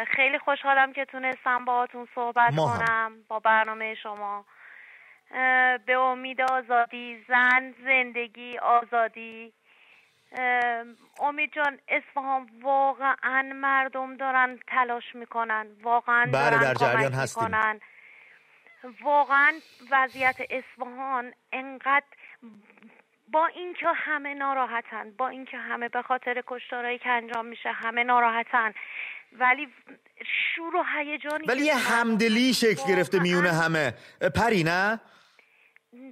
خیلی 0.06 0.38
خوشحالم 0.38 0.92
که 0.92 1.04
تونستم 1.04 1.64
باهاتون 1.64 2.08
صحبت 2.14 2.56
کنم 2.56 3.12
با 3.28 3.38
برنامه 3.38 3.94
شما. 3.94 4.44
به 5.86 5.98
امید 5.98 6.40
آزادی 6.40 7.24
زن 7.28 7.74
زندگی 7.84 8.58
آزادی. 8.58 9.52
امید 11.20 11.52
جان 11.52 11.78
اصفهان 11.88 12.50
واقعا 12.62 13.52
مردم 13.54 14.16
دارن 14.16 14.58
تلاش 14.66 15.14
می‌کنن 15.14 15.66
واقعا 15.82 16.24
بله، 16.24 16.32
دارن 16.32 16.60
در 16.60 16.74
جریان 16.74 17.20
می‌کنن. 17.20 17.80
واقعا 19.02 19.52
وضعیت 19.90 20.36
اصفهان 20.50 21.32
انقدر 21.52 22.06
با 23.28 23.46
اینکه 23.46 23.86
همه 23.94 24.34
ناراحتن 24.34 25.10
با 25.10 25.28
اینکه 25.28 25.56
همه 25.56 25.88
به 25.88 26.02
خاطر 26.02 26.42
کشتارهایی 26.46 26.98
که 26.98 27.10
انجام 27.10 27.46
میشه 27.46 27.72
همه 27.72 28.04
ناراحتن. 28.04 28.74
ولی 29.40 29.68
شور 30.54 30.76
و 30.76 30.84
هیجانی 30.96 31.44
ولی 31.48 31.64
یه 31.64 31.74
همدلی 31.74 32.54
شکل 32.54 32.88
گرفته 32.88 33.20
میونه 33.20 33.52
همه. 33.52 33.94
پری 34.34 34.62
نه؟ 34.64 35.00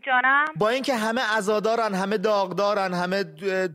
جانم. 0.03 0.45
با 0.57 0.69
اینکه 0.69 0.95
همه 0.95 1.21
عزادارن 1.37 1.95
همه 1.95 2.19
داغدارن 2.19 2.95
همه 2.95 3.25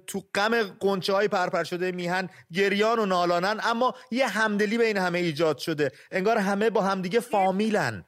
تو 0.07 0.21
غم 0.35 0.63
قنچه 0.79 1.13
های 1.13 1.27
پرپر 1.27 1.63
شده 1.63 1.91
میهن 1.91 2.29
گریان 2.53 2.99
و 2.99 3.05
نالانن 3.05 3.59
اما 3.63 3.93
یه 4.11 4.27
همدلی 4.27 4.77
بین 4.77 4.97
همه 4.97 5.19
ایجاد 5.19 5.57
شده. 5.57 5.91
انگار 6.11 6.37
همه 6.37 6.69
با 6.69 6.81
همدیگه 6.81 7.19
فامیلن. 7.19 8.05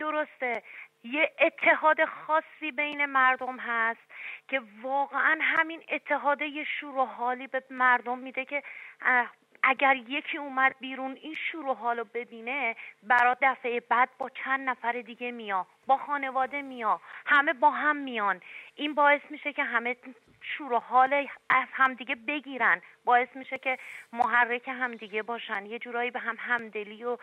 درسته. 0.00 0.62
یه 1.04 1.30
اتحاد 1.40 1.96
خاصی 2.26 2.72
بین 2.76 3.06
مردم 3.06 3.56
هست 3.58 4.00
که 4.48 4.60
واقعا 4.82 5.38
همین 5.42 5.82
اتحاد 5.92 6.42
یه 6.42 6.64
شور 6.80 6.96
و 6.96 7.04
حالی 7.04 7.46
به 7.46 7.62
مردم 7.70 8.18
میده 8.18 8.44
که 8.44 8.62
اگر 9.62 9.96
یکی 9.96 10.38
اومد 10.38 10.74
بیرون 10.80 11.18
این 11.22 11.34
شور 11.50 11.66
و 11.66 11.74
حالو 11.74 12.04
ببینه 12.14 12.76
برا 13.02 13.36
دفعه 13.42 13.80
بعد 13.80 14.08
با 14.18 14.30
چند 14.44 14.68
نفر 14.68 14.92
دیگه 14.92 15.30
میا 15.30 15.66
با 15.86 15.96
خانواده 15.96 16.62
میا 16.62 17.00
همه 17.26 17.52
با 17.52 17.70
هم 17.70 17.96
میان. 17.96 18.40
این 18.74 18.94
باعث 18.94 19.20
میشه 19.30 19.52
که 19.52 19.64
همه 19.64 19.96
شور 20.42 20.72
و 20.72 20.78
حال 20.78 21.28
از 21.50 21.68
همدیگه 21.72 22.14
بگیرن. 22.14 22.82
باعث 23.04 23.28
میشه 23.34 23.58
که 23.58 23.78
محرک 24.12 24.68
همدیگه 24.68 25.22
باشن. 25.22 25.66
یه 25.66 25.78
جورایی 25.78 26.10
به 26.10 26.18
هم 26.18 26.36
همدلی 26.38 27.04
و 27.04 27.18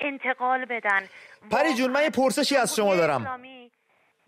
انتقال 0.00 0.64
بدن. 0.64 1.08
پری 1.50 1.74
جون 1.74 1.90
من 1.90 2.02
یه 2.02 2.10
پرسشی 2.10 2.56
از 2.56 2.76
شما 2.76 2.96
دارم. 2.96 3.40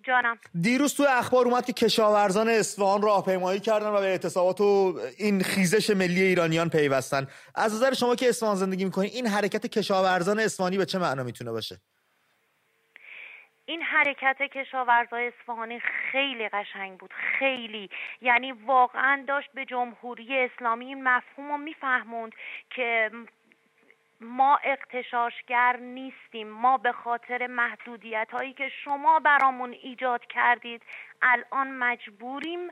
جانم. 0.02 0.38
دیروز 0.60 0.94
تو 0.94 1.06
اخبار 1.08 1.46
اومد 1.46 1.64
که 1.64 1.72
کشاورزان 1.72 2.48
اصفهان 2.48 3.02
راهپیمایی 3.02 3.60
کردن 3.60 3.88
و 3.88 4.00
به 4.00 4.06
اعتصابات 4.06 4.60
و 4.60 5.00
این 5.18 5.42
خیزش 5.42 5.90
ملی 5.90 6.22
ایرانیان 6.22 6.68
پیوستن. 6.68 7.26
از 7.54 7.74
نظر 7.74 7.94
شما 7.94 8.14
که 8.14 8.28
اصفهان 8.28 8.56
زندگی 8.56 8.84
می‌کنید 8.84 9.12
این 9.14 9.26
حرکت 9.26 9.66
کشاورزان 9.66 10.40
اصفهانی 10.40 10.78
به 10.78 10.86
چه 10.86 10.98
معنا 10.98 11.22
می‌تونه 11.22 11.50
باشه؟ 11.50 11.80
این 13.64 13.82
حرکت 13.82 14.36
کشاورزای 14.54 15.26
اصفهانی 15.26 15.80
خیلی 16.12 16.48
قشنگ 16.48 16.98
بود 16.98 17.10
خیلی. 17.38 17.90
یعنی 18.22 18.52
واقعا 18.52 19.24
داشت 19.28 19.48
به 19.54 19.64
جمهوری 19.64 20.38
اسلامی 20.38 20.86
این 20.86 21.02
مفهوم 21.02 21.52
رو 21.52 21.56
میفهموند 21.56 22.32
که 22.70 23.10
ما 24.22 24.58
اقتشاشگر 24.64 25.76
نیستیم. 25.76 26.48
ما 26.48 26.78
به 26.78 26.92
خاطر 26.92 27.46
محدودیت 27.46 28.28
هایی 28.32 28.52
که 28.52 28.68
شما 28.84 29.20
برامون 29.20 29.72
ایجاد 29.72 30.20
کردید 30.28 30.82
الان 31.22 31.70
مجبوریم 31.70 32.70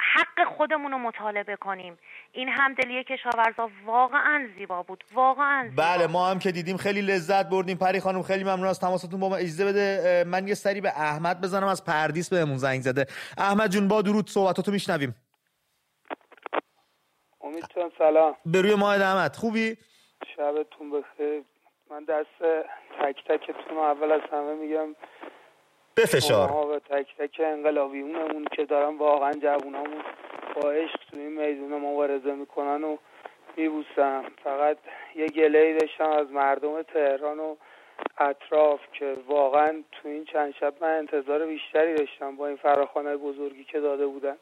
حق 0.00 0.56
خودمون 0.56 0.92
رو 0.92 0.98
مطالبه 0.98 1.56
کنیم. 1.56 1.98
این 2.32 2.48
همدلی 2.48 3.04
کشاورزا 3.04 3.70
واقعا 3.84 4.48
زیبا 4.58 4.82
بود. 4.82 5.04
واقعا 5.14 5.68
زیبا. 5.70 5.82
بله 5.82 6.06
ما 6.06 6.30
هم 6.30 6.38
که 6.38 6.52
دیدیم 6.52 6.76
خیلی 6.76 7.02
لذت 7.02 7.48
بردیم. 7.48 7.78
پری 7.78 8.00
خانم 8.00 8.22
خیلی 8.22 8.44
ممنون 8.44 8.66
از 8.66 8.80
تماستون 8.80 9.20
با 9.20 9.28
ما 9.28 9.36
اجازه 9.36 9.64
بده 9.64 10.24
من 10.26 10.48
یه 10.48 10.54
سری 10.54 10.80
به 10.80 10.88
احمد 10.88 11.40
بزنم 11.40 11.66
از 11.66 11.84
پردیس 11.84 12.30
بهمون 12.30 12.56
زنگ 12.56 12.80
زده. 12.80 13.06
احمد 13.38 13.70
جون 13.70 13.88
با 13.88 14.02
درود 14.02 14.30
صحبتاتو 14.30 14.72
میشنویم. 14.72 15.14
امیدتون 17.40 17.92
سلام. 17.98 18.36
به 18.46 18.62
روی 18.62 18.74
ماه 18.74 19.02
احمد. 19.02 19.36
خوبی؟ 19.36 19.76
شبتون 20.36 20.90
بخیر 20.90 21.42
من 21.90 22.04
دست 22.04 22.42
تک 23.00 23.24
تکتون 23.24 23.78
اول 23.78 24.12
از 24.12 24.20
همه 24.32 24.54
میگم. 24.54 24.94
بفشار. 25.96 26.66
به 26.66 26.78
تک 26.78 27.16
تک 27.18 27.40
انقلابیونمون 27.44 28.44
که 28.44 28.64
دارن 28.64 28.96
واقعا 28.96 29.32
جوونامون 29.32 30.02
با 30.54 30.70
عشق 30.70 31.00
تو 31.10 31.16
این 31.16 31.46
میدون 31.46 31.80
مبارزه 31.80 32.32
می‌کنن 32.32 32.84
و 32.84 32.96
میبوسم 33.56 34.24
فقط 34.44 34.76
یه 35.14 35.26
گله 35.26 35.78
داشتم 35.78 36.10
از 36.10 36.30
مردم 36.30 36.82
تهران 36.82 37.40
و 37.40 37.56
اطراف 38.18 38.80
که 38.92 39.16
واقعا 39.26 39.82
تو 39.92 40.08
این 40.08 40.24
چند 40.24 40.54
شب 40.54 40.74
من 40.80 40.96
انتظار 40.96 41.46
بیشتری 41.46 41.94
داشتم 41.94 42.36
با 42.36 42.46
این 42.46 42.56
فراخانه 42.56 43.16
بزرگی 43.16 43.64
که 43.64 43.80
داده 43.80 44.06
بودن. 44.06 44.36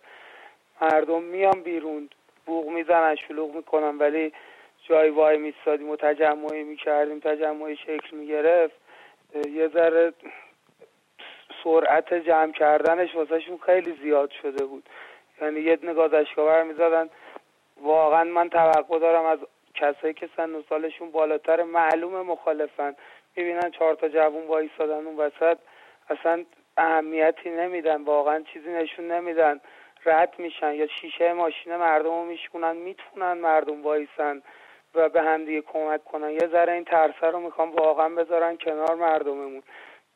مردم 0.80 1.22
میان 1.22 1.62
بیرون 1.62 2.08
بوغ 2.46 2.68
می‌زنن 2.68 3.16
شلوغ 3.16 3.54
می‌کنن 3.54 3.98
ولی 3.98 4.32
جای 4.88 5.10
وای 5.10 5.36
میستادیم 5.36 5.90
و 5.90 5.96
تجمعی 5.96 6.62
می‌کردیم 6.62 7.20
تجمعی 7.20 7.76
شکل 7.76 8.16
می‌گرفت. 8.16 8.74
یه 9.48 9.68
ذره 9.68 10.12
سرعت 11.64 12.14
جمع 12.14 12.52
کردنش 12.52 13.14
واسهشون 13.14 13.58
خیلی 13.58 13.98
زیاد 14.02 14.30
شده 14.42 14.64
بود. 14.64 14.88
یعنی 15.42 15.60
یه 15.60 15.78
نگاه 15.82 16.08
دشکاور 16.08 16.62
می‌زدن. 16.62 17.10
واقعا 17.82 18.24
من 18.24 18.48
توقع 18.48 18.98
دارم 18.98 19.24
از 19.24 19.38
کسایی 19.74 20.14
که 20.14 20.28
سن 20.36 20.54
و 20.54 20.62
سالشون 20.68 21.10
بالاتر 21.10 21.62
معلوم 21.62 22.26
مخالفن. 22.26 22.96
می‌بینن 23.36 23.70
چهار 23.70 23.94
تا 23.94 24.08
جوون 24.08 24.46
وایستادن 24.46 25.06
اون 25.06 25.16
وسط. 25.16 25.58
اصلا 26.10 26.44
اهمیتی 26.76 27.50
نمیدن. 27.50 28.02
واقعا 28.02 28.44
چیزی 28.52 28.72
نشون 28.72 29.10
نمیدن. 29.10 29.60
رد 30.06 30.34
میشن 30.38 30.74
یا 30.74 30.86
شیشه 30.86 31.32
ماشین 31.32 31.76
مردم 31.76 32.10
رو 32.10 32.24
میشکنن 32.24 32.76
می‌تونن 32.76 33.32
مردم 33.32 33.82
وایسن. 33.82 34.42
و 34.94 35.08
به 35.08 35.22
هم 35.22 35.44
دیگه 35.44 35.60
کمک 35.60 36.04
کنن. 36.04 36.30
یه 36.30 36.48
ذره 36.52 36.72
این 36.72 36.84
ترسه 36.84 37.26
رو 37.26 37.40
می‌خوام 37.40 37.70
واقعا 37.70 38.08
بذارن 38.08 38.56
کنار 38.56 38.94
مردممون. 38.94 39.62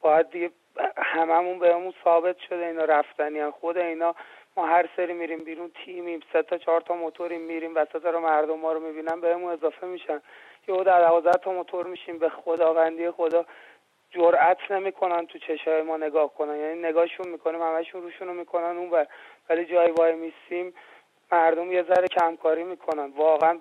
باید 0.01 0.31
دیگه 0.31 0.51
هممون 0.97 1.59
بهمون 1.59 1.95
ثابت 2.05 2.38
شده 2.38 2.67
اینا 2.67 2.85
رفتنی 2.85 3.51
خود 3.51 3.79
اینا 3.79 4.14
ما 4.57 4.67
هر 4.67 4.88
سری 4.97 5.12
میریم 5.12 5.38
بیرون 5.38 5.71
تیمیم 5.85 6.21
سه 6.33 6.43
تا 6.43 6.59
چهار 6.59 6.81
تا 6.81 6.95
موتوریم 6.95 7.41
میریم 7.41 7.75
وسط 7.75 8.05
رو 8.05 8.21
مردم 8.21 8.59
ما 8.59 8.73
رو 8.73 8.81
می‌بینن 8.81 9.21
بهمون 9.21 9.53
اضافه 9.53 9.87
میشن. 9.87 10.23
یه 10.69 10.85
در 10.85 11.01
دوازده 11.01 11.38
تا 11.38 11.53
موتور 11.53 11.87
میشیم 11.87 12.19
به 12.19 12.29
خداوندی 12.29 13.11
خدا. 13.11 13.45
جرأت 14.11 14.71
نمی‌کنن 14.71 15.27
تو 15.27 15.38
چشای 15.38 15.83
ما 15.83 15.97
نگاه 15.97 16.35
کنن. 16.35 16.57
یعنی 16.57 16.83
نگاهشون 16.83 17.29
می‌کنیم 17.29 17.62
همشون 17.62 18.03
روشون 18.03 18.29
رو 18.29 18.35
می‌کنن 18.35 18.77
اون 18.77 19.07
ولی 19.51 19.64
جای 19.64 19.91
وای 19.91 20.14
میسیم 20.14 20.75
مردم 21.33 21.73
یه 21.73 21.83
ذره 21.83 22.07
کمکاری 22.07 22.64
می‌کنن. 22.64 23.12
واقعا 23.17 23.59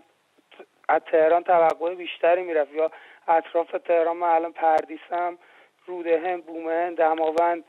از 0.90 1.02
تهران 1.12 1.44
توقع 1.44 1.96
بیشتری 1.96 2.44
می‌رفت. 2.44 2.74
یا 2.74 2.92
اطراف 3.28 3.72
تهران 3.72 4.18
من 4.18 4.28
الان 4.28 4.52
پردیسم 4.52 5.38
رودهن 5.86 6.42
بومن 6.42 6.94
دماوند 6.94 7.64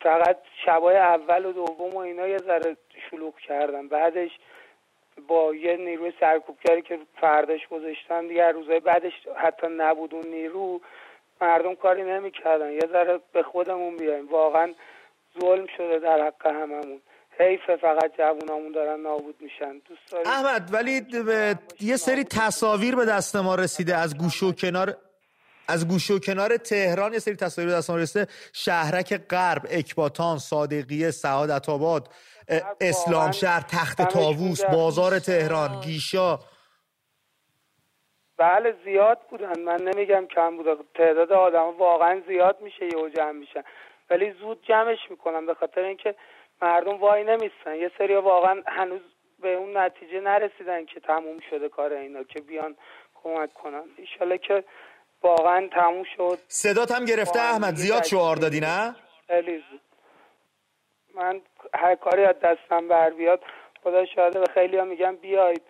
فقط 0.00 0.36
شبای 0.64 0.96
اول 0.96 1.44
و 1.44 1.52
دوم 1.52 1.94
و 1.94 1.98
اینا 1.98 2.28
یه 2.28 2.38
ذره 2.38 2.76
شلوغ 3.10 3.38
کردن 3.38 3.88
بعدش 3.88 4.30
با 5.28 5.54
یه 5.54 5.76
نیروی 5.76 6.12
سرکوبگری 6.20 6.82
که 6.82 6.98
فرداش 7.20 7.68
گذاشتن 7.68 8.26
دیگه 8.26 8.52
روزای 8.52 8.80
بعدش 8.80 9.12
حتی 9.36 9.66
نبود 9.70 10.14
اون 10.14 10.26
نیرو 10.26 10.80
مردم 11.40 11.74
کاری 11.74 12.02
نمی‌کردن. 12.02 12.72
یه 12.72 12.86
ذره 12.92 13.20
به 13.32 13.42
خودمون 13.42 13.96
بیایم. 13.96 14.28
واقعا 14.28 14.74
ظلم 15.40 15.66
شده 15.66 15.98
در 15.98 16.26
حق 16.26 16.46
هممون. 16.46 17.00
حیفه 17.38 17.76
فقط 17.76 18.16
جوونامون 18.18 18.72
دارن 18.72 19.00
نابود 19.00 19.36
میشن. 19.40 19.72
دوست 19.78 20.10
داریم 20.10 20.26
احمد 20.26 20.74
ولی 20.74 21.06
یه 21.80 21.96
سری 21.96 22.24
تصاویر 22.24 22.96
به 22.96 23.04
دست 23.04 23.36
ما 23.36 23.54
رسیده. 23.54 23.96
از 23.96 24.18
گوشه 24.18 24.46
و 24.46 24.52
کنار 24.52 24.96
از 25.68 25.88
گوشه 25.88 26.14
و 26.14 26.18
کنار 26.18 26.56
تهران 26.56 27.12
یه 27.12 27.18
سری 27.18 27.36
تصاویر 27.36 27.70
به 27.70 27.76
دست 27.76 27.90
ما 27.90 27.96
رسیده. 27.96 28.26
شهرک 28.52 29.20
غرب 29.30 29.62
اکباتان 29.70 30.38
صادقیه 30.38 31.10
سعادت 31.10 31.68
آباد 31.68 32.08
اسلام 32.80 33.30
شهر 33.30 33.60
تخت 33.60 34.02
تاووس 34.02 34.64
بازار 34.64 35.18
تهران 35.18 35.80
گیشا. 35.80 36.38
بله 38.38 38.74
زیاد 38.84 39.18
بودن. 39.30 39.60
من 39.60 39.82
نمیگم 39.82 40.26
کم 40.26 40.56
بود 40.56 40.86
تعداد 40.94 41.32
آدم 41.32 41.78
واقعا 41.78 42.22
زیاد 42.28 42.60
میشه 42.60 42.84
یه 42.84 43.10
جمع 43.16 43.32
میشن. 43.32 43.62
ولی 44.10 44.32
زود 44.40 44.64
جمعش 44.68 44.98
می‌کنم 45.10 45.46
به 45.46 45.54
خاطر 45.54 45.80
اینکه 45.80 46.14
مردم 46.62 46.96
وای 46.96 47.24
نمیستن. 47.24 47.74
یه 47.74 47.90
سری 47.98 48.14
واقعا 48.14 48.62
هنوز 48.66 49.00
به 49.38 49.54
اون 49.54 49.76
نتیجه 49.76 50.20
نرسیدن 50.20 50.84
که 50.84 51.00
تموم 51.00 51.40
شده 51.50 51.68
کار 51.68 51.92
اینا 51.92 52.22
که 52.22 52.40
بیان 52.40 52.76
کمک 53.14 53.54
کنن. 53.54 53.84
ایشالا 53.96 54.36
که 54.36 54.64
واقعا 55.22 55.68
تموم 55.72 56.04
شد. 56.16 56.38
صدات 56.48 56.92
هم 56.92 57.04
گرفته 57.04 57.40
احمد 57.40 57.74
زیاد 57.74 58.04
شعار 58.04 58.36
دادی 58.36 58.60
نه؟ 58.60 58.96
خیلی 59.26 59.64
من 61.14 61.40
هر 61.74 61.94
کاری 61.94 62.24
از 62.24 62.40
دستم 62.40 62.88
بر 62.88 63.10
بیاد 63.10 63.42
خدا 63.82 64.04
شاهده 64.04 64.40
به 64.40 64.46
خیلی 64.46 64.76
ها 64.76 64.84
میگم 64.84 65.16
بیاید 65.16 65.62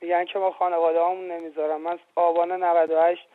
میگن 0.00 0.24
که 0.24 0.38
ما 0.38 0.50
خانواده 0.50 1.00
همون 1.00 1.30
نمی‌ذارم 1.30 1.80
من 1.80 1.98
آبان 2.16 2.52
98 2.52 3.28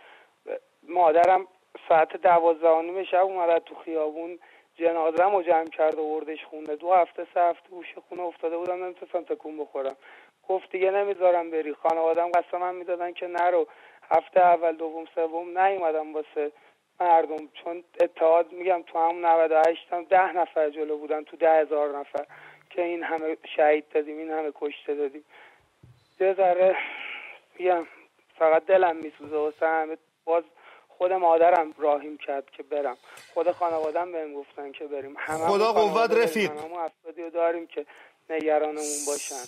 مادرم 0.84 1.48
ساعت 1.90 2.18
دوازده 2.18 2.70
و 2.70 2.82
نیم 2.82 3.04
شب 3.04 3.24
اومد 3.24 3.64
تو 3.64 3.76
خیابون. 3.76 4.40
جنازم 4.80 5.36
رو 5.36 5.42
جمع 5.44 5.70
کرد 5.70 6.00
و 6.00 6.02
وردش 6.02 6.46
خونه. 6.46 6.76
دو 6.76 6.94
هفته 6.94 7.28
سه 7.34 7.42
هفته 7.42 7.70
گوشه 7.70 8.02
خونه 8.10 8.22
افتاده 8.22 8.58
بودم 8.58 8.84
نمی‌تونستم 8.84 9.24
تکون 9.24 9.58
بخورم. 9.58 9.96
گفت 10.48 10.72
دیگه 10.72 10.92
نمی‌ذارم 10.92 11.52
بری. 11.52 11.74
خانوادم 11.74 12.30
قسم 12.30 12.58
من 12.58 12.76
می‌دادن 12.76 13.14
که 13.14 13.28
نرو. 13.28 13.68
هفته 14.12 14.40
اول 14.40 14.76
دوم 14.76 15.06
سوم 15.16 15.60
نیومدم 15.60 16.14
واسه 16.14 16.52
مردم. 17.00 17.50
چون 17.64 17.84
اتحاد 18.02 18.52
میگم 18.52 18.84
تو 18.88 19.00
همون 19.00 19.26
98 19.26 19.88
هم 19.92 20.04
ده 20.04 20.34
نفر 20.38 20.70
جلو 20.70 20.98
بودن 20.98 21.24
تو 21.24 21.38
ده 21.38 21.62
هزار 21.62 21.98
نفر. 21.98 22.26
که 22.70 22.82
این 22.82 23.04
همه 23.04 23.38
شهید 23.56 23.86
دادیم 23.94 24.18
این 24.18 24.32
همه 24.32 24.52
کشته 24.56 24.96
دادیم. 24.96 25.26
یه 26.20 26.34
ذره 26.34 26.76
میگم 27.60 27.88
فقط 28.40 28.66
دلم 28.66 28.96
میسوزه. 28.96 29.38
واسه 29.38 29.68
همه 29.68 29.98
باز 30.26 30.44
خود 31.00 31.12
مادرم 31.12 31.74
راهیم 31.78 32.18
کرد 32.18 32.50
که 32.52 32.64
برم. 32.64 32.98
خود 33.34 33.52
خانوادم 33.52 34.12
بهم 34.12 34.34
گفتن 34.34 34.72
که 34.72 34.86
بریم. 34.88 35.16
همه 35.18 35.48
خدا 35.48 35.74
قوت 35.74 36.12
رفیق. 36.12 36.52
افرادی 36.52 37.30
داریم 37.30 37.68
که 37.68 37.86
نگرانمون 38.30 39.06
باشن. 39.08 39.46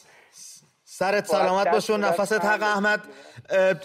سرت 1.01 1.27
سلامت 1.27 1.67
باشه 1.67 1.93
و 1.93 1.97
نفست 1.97 2.45
حق 2.45 2.63
احمد. 2.63 3.07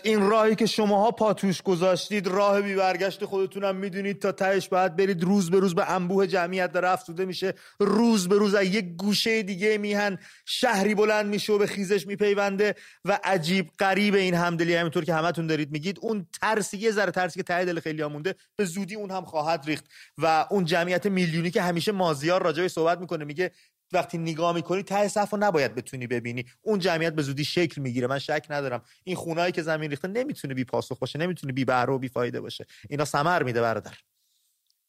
این 0.03 0.31
راهی 0.31 0.55
که 0.55 0.67
شماها 0.67 1.11
پاتوش 1.11 1.63
گذاشتید 1.63 2.27
راه 2.27 2.61
بی 2.61 2.75
برگشت 2.75 3.25
خودتونم 3.25 3.77
می‌دونید 3.77 4.23
تا 4.23 4.33
تهش 4.33 4.69
باید 4.69 4.97
برید 4.97 5.25
روز 5.25 5.51
به 5.51 5.61
روز 5.61 5.75
به 5.75 5.91
انبوه 5.91 6.27
جمعیت 6.27 6.73
داره 6.73 6.89
افزوده 6.89 7.25
میشه. 7.25 7.55
روز 7.81 8.29
به 8.29 8.39
روز 8.39 8.55
از 8.55 8.65
یک 8.65 8.85
گوشه 8.97 9.43
دیگه 9.43 9.79
میهن 9.79 10.19
شهری 10.45 10.95
بلند 10.95 11.27
میشه 11.27 11.53
و 11.53 11.59
به 11.59 11.67
خیزش 11.67 12.07
میپیونده 12.07 12.75
و 13.05 13.19
عجیب 13.25 13.71
قریب 13.79 14.15
این 14.15 14.35
همدلی. 14.35 14.75
همینطور 14.75 15.05
که 15.05 15.15
همتون 15.15 15.47
دارید 15.47 15.71
میگید 15.73 15.99
اون 16.03 16.27
ترسی 16.43 16.77
یه 16.77 16.91
ذره 16.91 17.11
ترسی 17.11 17.39
که 17.41 17.43
ته 17.43 17.65
دل 17.65 17.81
خیلی 17.81 18.05
مونده 18.05 18.35
به 18.57 18.65
زودی 18.65 18.95
اون 18.95 19.11
هم 19.11 19.25
خواهد 19.25 19.65
ریخت. 19.67 19.85
و 20.19 20.47
اون 20.51 20.65
جمعیت 20.65 21.07
میلیونی 21.07 21.51
که 21.51 21.63
همیشه 21.63 21.93
مازیار 21.93 22.43
راجعش 22.43 22.71
صحبت 22.71 23.01
می‌کنه 23.01 23.25
میگه 23.25 23.51
وقتی 23.93 24.19
نگاه 24.19 24.55
می‌کنی 24.55 24.83
ته 24.83 25.09
صف 25.09 25.33
رو 25.33 25.39
نباید 25.39 25.75
بتونی 25.75 26.07
ببینی. 26.07 26.45
اون 26.63 26.79
جمعیت 26.79 27.13
به 27.13 27.23
زودی 27.23 27.45
شکل 27.45 27.81
می‌گیره. 27.81 28.07
من 28.07 28.19
شک 28.19 28.47
ندارم. 28.51 28.83
این 29.05 29.17
خونهایی 29.17 29.53
که 29.53 29.63
زمین 29.63 29.91
ریخته 29.91 30.09
نمی‌تونه 30.09 30.55
بی 30.55 30.65
پاسخ 30.65 30.99
باشه 30.99 31.19
نمی‌تونه 31.19 31.53
بی 31.53 31.65
بهره 31.65 31.93
و 31.93 31.99
بی 31.99 32.09
فایده 32.09 32.41
باشه. 32.41 32.67
اینا 32.91 33.05
ثمر 33.05 33.43
میده 33.43 33.61
برادر. 33.61 33.99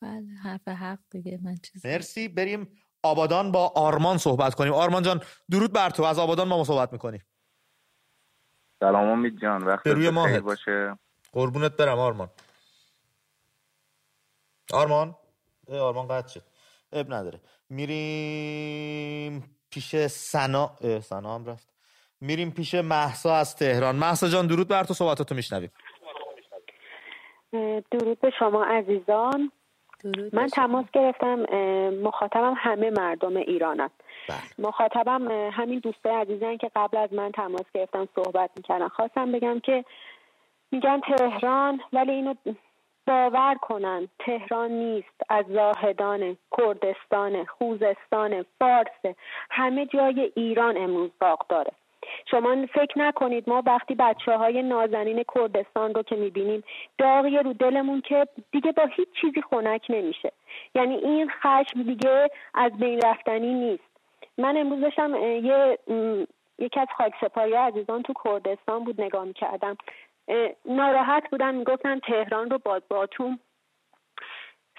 بله 0.01 0.27
حرف 0.43 0.67
حق 0.67 0.99
دیگه. 1.09 1.39
من 1.43 1.55
چیز 1.55 1.85
مرسی. 1.85 2.27
بریم 2.27 2.79
آبادان 3.03 3.51
با 3.51 3.67
آرمان 3.67 4.17
صحبت 4.17 4.55
کنیم. 4.55 4.73
آرمان 4.73 5.03
جان 5.03 5.21
درود 5.51 5.73
بر 5.73 5.89
تو. 5.89 6.03
از 6.03 6.19
آبادان 6.19 6.47
ما 6.47 6.63
صحبت 6.63 6.93
می‌کنیم 6.93 7.25
سلام 8.79 9.09
امید 9.09 9.41
جان. 9.41 9.63
وقت 9.63 9.87
روی 9.87 10.09
ماهت. 10.09 10.41
باشه. 10.41 10.99
قربونت 11.31 11.71
برم 11.77 11.99
آرمان. 11.99 12.29
آرمان؟ 14.73 15.15
آرمان 15.67 16.07
قطع 16.07 16.27
شد. 16.33 16.43
اب 16.91 17.13
نداره. 17.13 17.39
میریم 17.69 19.43
پیش 19.69 19.95
سنا 20.07 20.71
سنا 21.01 21.35
هم 21.35 21.45
رفت. 21.45 21.73
میریم 22.21 22.51
پیش 22.51 22.75
محسا 22.75 23.35
از 23.35 23.55
تهران. 23.55 23.95
محسا 23.95 24.27
جان 24.27 24.47
درود 24.47 24.67
بر 24.67 24.83
تو 24.83 24.93
صحبتاتو 24.93 25.35
میشنویم. 25.35 25.71
درود 27.91 28.19
به 28.19 28.31
شما 28.39 28.63
عزیزان. 28.65 29.51
من 30.33 30.47
تماس 30.47 30.85
گرفتم 30.93 31.35
مخاطبم 31.89 32.53
همه 32.57 32.89
مردم 32.89 33.37
ایرانن 33.37 33.89
بله. 34.29 34.67
مخاطبم 34.67 35.49
همین 35.51 35.79
دوستای 35.79 36.15
عزیزن 36.15 36.57
که 36.57 36.71
قبل 36.75 36.97
از 36.97 37.13
من 37.13 37.31
تماس 37.31 37.65
گرفتم 37.73 38.07
صحبت 38.15 38.49
می‌کردن. 38.57 38.87
خواستم 38.87 39.31
بگم 39.31 39.59
که 39.59 39.85
میگن 40.71 40.99
تهران 40.99 41.81
ولی 41.93 42.11
اینو 42.11 42.33
باور 43.07 43.55
کنن. 43.61 44.07
تهران 44.19 44.71
نیست. 44.71 45.21
از 45.29 45.45
زاهدان 45.45 46.37
کردستان 46.57 47.45
خوزستان 47.45 48.45
فارس. 48.59 49.15
همه 49.49 49.85
جای 49.85 50.31
ایران 50.35 50.77
امروز 50.77 51.11
باغ 51.21 51.47
داره. 51.47 51.71
شما 52.31 52.65
فکر 52.73 52.99
نکنید 52.99 53.49
ما 53.49 53.63
وقتی 53.65 53.95
بچه 53.95 54.37
های 54.37 54.63
نازنین 54.63 55.23
کردستان 55.35 55.93
رو 55.93 56.03
که 56.03 56.15
می‌بینیم 56.15 56.63
داغی 56.97 57.37
رو 57.37 57.53
دلمون 57.53 58.01
که 58.01 58.27
دیگه 58.51 58.71
با 58.71 58.85
هیچ 58.85 59.07
چیزی 59.21 59.41
خنک 59.41 59.85
نمیشه. 59.89 60.31
یعنی 60.75 60.95
این 60.95 61.29
خشم 61.29 61.83
دیگه 61.83 62.29
از 62.53 62.71
بین 62.77 63.01
رفتنی 63.01 63.53
نیست. 63.53 63.83
من 64.37 64.57
امروز 64.57 64.81
داشتم 64.81 65.15
یه 65.21 65.77
یکی 66.59 66.79
از 66.79 66.87
خاکسپاری 66.97 67.53
عزیزان 67.53 68.03
تو 68.03 68.13
کردستان 68.25 68.83
بود 68.83 69.01
نگاه 69.01 69.25
می‌کردم. 69.25 69.77
ناراحت 70.65 71.29
بودن 71.29 71.55
می‌گفتن 71.55 71.99
تهران 71.99 72.49
رو 72.49 72.57
با 72.57 72.81
باتوم 72.89 73.39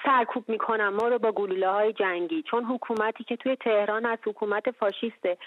سرکوب 0.05 0.49
می‌کنن 0.49 0.89
ما 0.89 1.09
رو 1.09 1.19
با 1.19 1.33
گلوله 1.33 1.69
های 1.69 1.93
جنگی. 1.93 2.43
چون 2.43 2.65
حکومتی 2.65 3.25
که 3.25 3.37
توی 3.37 3.57
تهران 3.57 4.07
از 4.07 4.19
حکومت 4.27 4.71
فاشیسته. 4.71 5.39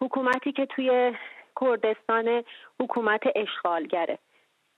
حکومتی 0.00 0.52
که 0.52 0.66
توی 0.66 1.14
کردستان 1.60 2.44
حکومت 2.80 3.22
اشغالگره 3.36 4.18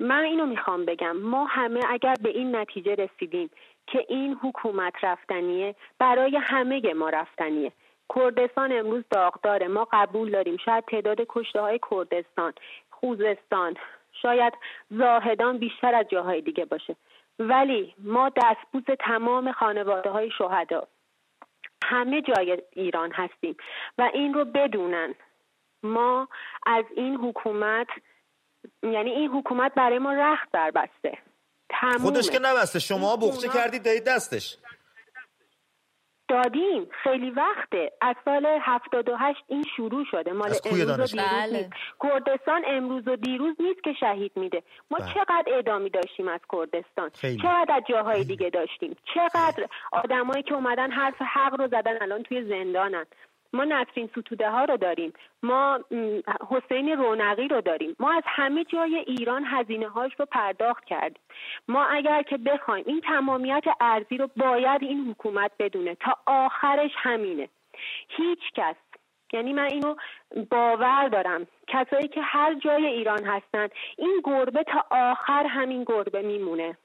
من 0.00 0.24
اینو 0.24 0.46
می‌خوام 0.46 0.84
بگم 0.84 1.16
ما 1.16 1.44
همه 1.44 1.80
اگر 1.88 2.14
به 2.22 2.28
این 2.28 2.56
نتیجه 2.56 2.94
رسیدیم 2.94 3.50
که 3.86 4.06
این 4.08 4.38
حکومت 4.42 4.94
رفتنیه 5.02 5.74
برای 5.98 6.36
همه 6.36 6.94
ما 6.94 7.08
رفتنیه. 7.08 7.72
کردستان 8.14 8.72
امروز 8.72 9.04
داغداره 9.10 9.68
ما 9.68 9.88
قبول 9.92 10.30
داریم. 10.30 10.56
شاید 10.56 10.84
تعداد 10.84 11.18
کشته 11.28 11.60
های 11.60 11.80
کردستان 11.90 12.52
خوزستان 12.90 13.74
شاید 14.22 14.52
زاهدان 14.90 15.58
بیشتر 15.58 15.94
از 15.94 16.06
جاهای 16.10 16.40
دیگه 16.40 16.64
باشه. 16.64 16.96
ولی 17.38 17.94
ما 17.98 18.28
دستبوس 18.28 18.96
تمام 19.06 19.52
خانواده 19.52 20.10
های 20.10 20.30
شهدا. 20.38 20.88
همه 21.84 22.22
جای 22.22 22.62
ایران 22.72 23.12
هستیم 23.12 23.56
و 23.98 24.10
این 24.14 24.34
رو 24.34 24.44
بدونن. 24.44 25.14
ما 25.82 26.28
از 26.66 26.84
این 26.96 27.16
حکومت 27.16 27.88
یعنی 28.82 29.10
این 29.10 29.30
حکومت 29.30 29.74
برای 29.74 29.98
ما 29.98 30.12
رخت 30.12 30.48
در 30.52 30.70
بسته. 30.70 31.18
خودش 32.00 32.30
که 32.30 32.38
نبسته 32.38 32.78
شما 32.78 33.16
بخچه 33.16 33.48
کردید 33.48 33.82
دهید 33.82 34.04
دستش. 34.04 34.56
دادیم. 36.30 36.88
خیلی 37.02 37.30
وقته. 37.30 37.92
از 38.00 38.16
سال 38.24 38.46
78 38.60 39.44
این 39.48 39.64
شروع 39.76 40.04
شده. 40.10 40.32
مال 40.32 40.52
امروز 40.64 40.88
و 40.88 40.96
دیروز 40.96 41.16
بله. 41.16 41.70
کردستان 42.02 42.62
امروز 42.66 43.08
و 43.08 43.16
دیروز 43.16 43.56
نیست 43.60 43.82
که 43.84 43.92
شهید 44.00 44.32
میده. 44.36 44.62
ما 44.90 44.98
بله. 44.98 45.14
چقدر 45.14 45.44
اعدامی 45.46 45.90
داشتیم 45.90 46.28
از 46.28 46.40
کردستان؟ 46.52 47.10
خیلی. 47.14 47.42
چقدر 47.42 47.74
از 47.76 47.82
جاهای 47.88 48.24
دیگه 48.24 48.50
داشتیم؟ 48.50 48.96
چقدر 49.14 49.66
آدمایی 49.92 50.42
که 50.42 50.54
اومدن 50.54 50.90
حرف 50.90 51.22
حق 51.34 51.60
رو 51.60 51.66
زدن 51.68 52.02
الان 52.02 52.22
توی 52.22 52.44
زندانن. 52.48 53.06
ما 53.52 53.64
نسرین 53.64 54.06
ستوده 54.06 54.50
ها 54.50 54.64
رو 54.64 54.76
داریم. 54.76 55.12
ما 55.42 55.80
حسین 56.50 56.88
رونقی 56.88 57.48
رو 57.48 57.60
داریم. 57.60 57.96
ما 57.98 58.12
از 58.12 58.22
همه 58.26 58.64
جای 58.64 58.96
ایران 58.96 59.44
هزینه 59.46 59.88
هاش 59.88 60.12
رو 60.18 60.26
پرداخت 60.26 60.84
کردیم. 60.84 61.22
ما 61.68 61.84
اگر 61.84 62.22
که 62.22 62.36
بخوایم 62.36 62.84
این 62.86 63.00
تمامیت 63.00 63.64
ارزی 63.80 64.16
رو 64.16 64.28
باید 64.36 64.82
این 64.82 65.10
حکومت 65.10 65.50
بدونه. 65.58 65.94
تا 65.94 66.16
آخرش 66.26 66.90
همینه. 66.96 67.48
هیچ 68.08 68.40
کس 68.54 68.76
یعنی 69.32 69.52
من 69.52 69.68
اینو 69.70 69.94
باور 70.50 71.08
دارم. 71.08 71.46
کسایی 71.68 72.08
که 72.08 72.20
هر 72.22 72.54
جای 72.54 72.86
ایران 72.86 73.24
هستن 73.24 73.68
این 73.98 74.20
گربه 74.24 74.64
تا 74.64 74.84
آخر 74.90 75.46
همین 75.46 75.84
گربه 75.84 76.22
میمونه. 76.22 76.76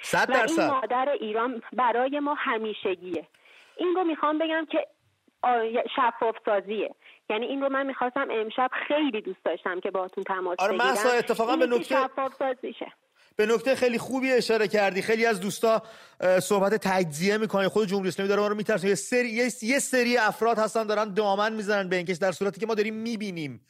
صد 0.00 0.30
و 0.30 0.36
این 0.48 0.70
مادر 0.70 1.08
ایران 1.08 1.62
برای 1.72 2.20
ما 2.20 2.34
همیشگیه. 2.34 3.26
این 3.76 3.94
رو 3.94 4.04
می‌خوام 4.04 4.38
بگم 4.38 4.66
که 4.70 4.86
شفاف 5.96 6.36
سازیه 6.44 6.94
یعنی 7.30 7.46
این 7.46 7.60
رو 7.60 7.68
من 7.68 7.86
می‌خواستم 7.86 8.28
امشب 8.30 8.70
خیلی 8.88 9.20
دوست 9.20 9.44
داشتم 9.44 9.80
که 9.80 9.90
باهاتون 9.90 10.24
تماس 10.24 10.56
آره 10.58 10.78
بگیرم. 10.78 11.18
اتفاقا 11.18 11.56
به 11.56 11.66
نکته 11.66 11.94
شفاف 11.94 12.34
سازیشه 12.38 12.92
به 13.36 13.46
نکته 13.46 13.74
خیلی 13.74 13.98
خوبی 13.98 14.32
اشاره 14.32 14.68
کردی. 14.68 15.02
خیلی 15.02 15.26
از 15.26 15.40
دوستا 15.40 15.82
صحبت 16.42 16.74
تجزیه 16.74 17.36
می‌کنن. 17.36 17.68
خود 17.68 17.88
جمهوری 17.88 18.08
اسلامی 18.08 18.28
داره 18.28 18.40
ما 18.40 18.48
رو 18.48 18.54
میترسه 18.54 18.88
یه 18.88 18.94
سری 18.94 19.28
یه 19.62 19.78
سری 19.78 20.16
افراد 20.16 20.58
هستن 20.58 20.86
دارن 20.86 21.14
دامن 21.14 21.52
می‌زنن 21.52 21.88
به 21.88 21.96
اینکه 21.96 22.14
در 22.14 22.32
صورتی 22.32 22.60
که 22.60 22.66
ما 22.66 22.74
داریم 22.74 22.94
می‌بینیم. 22.94 23.66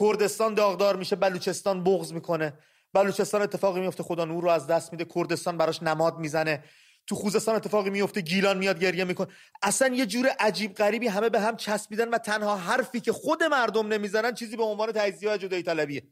کردستان 0.00 0.54
داغدار 0.54 0.96
میشه 0.96 1.16
بلوچستان 1.16 1.84
بغض 1.84 2.12
می‌کنه. 2.12 2.52
بلوچستان 2.92 3.42
اتفاقی 3.42 3.80
میفته 3.80 4.02
خدا 4.02 4.24
نور 4.24 4.42
رو 4.42 4.50
از 4.50 4.66
دست 4.66 4.92
میده. 4.92 5.04
کردستان 5.14 5.58
براش 5.58 5.82
نماد 5.82 6.18
می‌زنه. 6.18 6.64
تو 7.08 7.14
خوزستان 7.14 7.54
اتفاقی 7.54 7.90
میفته 7.90 8.20
گیلان 8.20 8.58
میاد 8.58 8.80
گریه 8.80 9.04
می‌کنه. 9.04 9.28
اصلا 9.62 9.94
یه 9.94 10.06
جور 10.06 10.26
عجیب 10.40 10.74
غریبی 10.74 11.08
همه 11.08 11.28
به 11.28 11.40
هم 11.40 11.56
چسبیدن 11.56 12.08
و 12.08 12.18
تنها 12.18 12.56
حرفی 12.56 13.00
که 13.00 13.12
خود 13.12 13.42
مردم 13.42 13.86
نمی‌زنن 13.86 14.34
چیزی 14.34 14.56
به 14.56 14.62
عنوان 14.62 14.92
تجزیه 14.92 15.32
و 15.32 15.36
جدایی 15.36 15.62
طلبیه. 15.62 16.02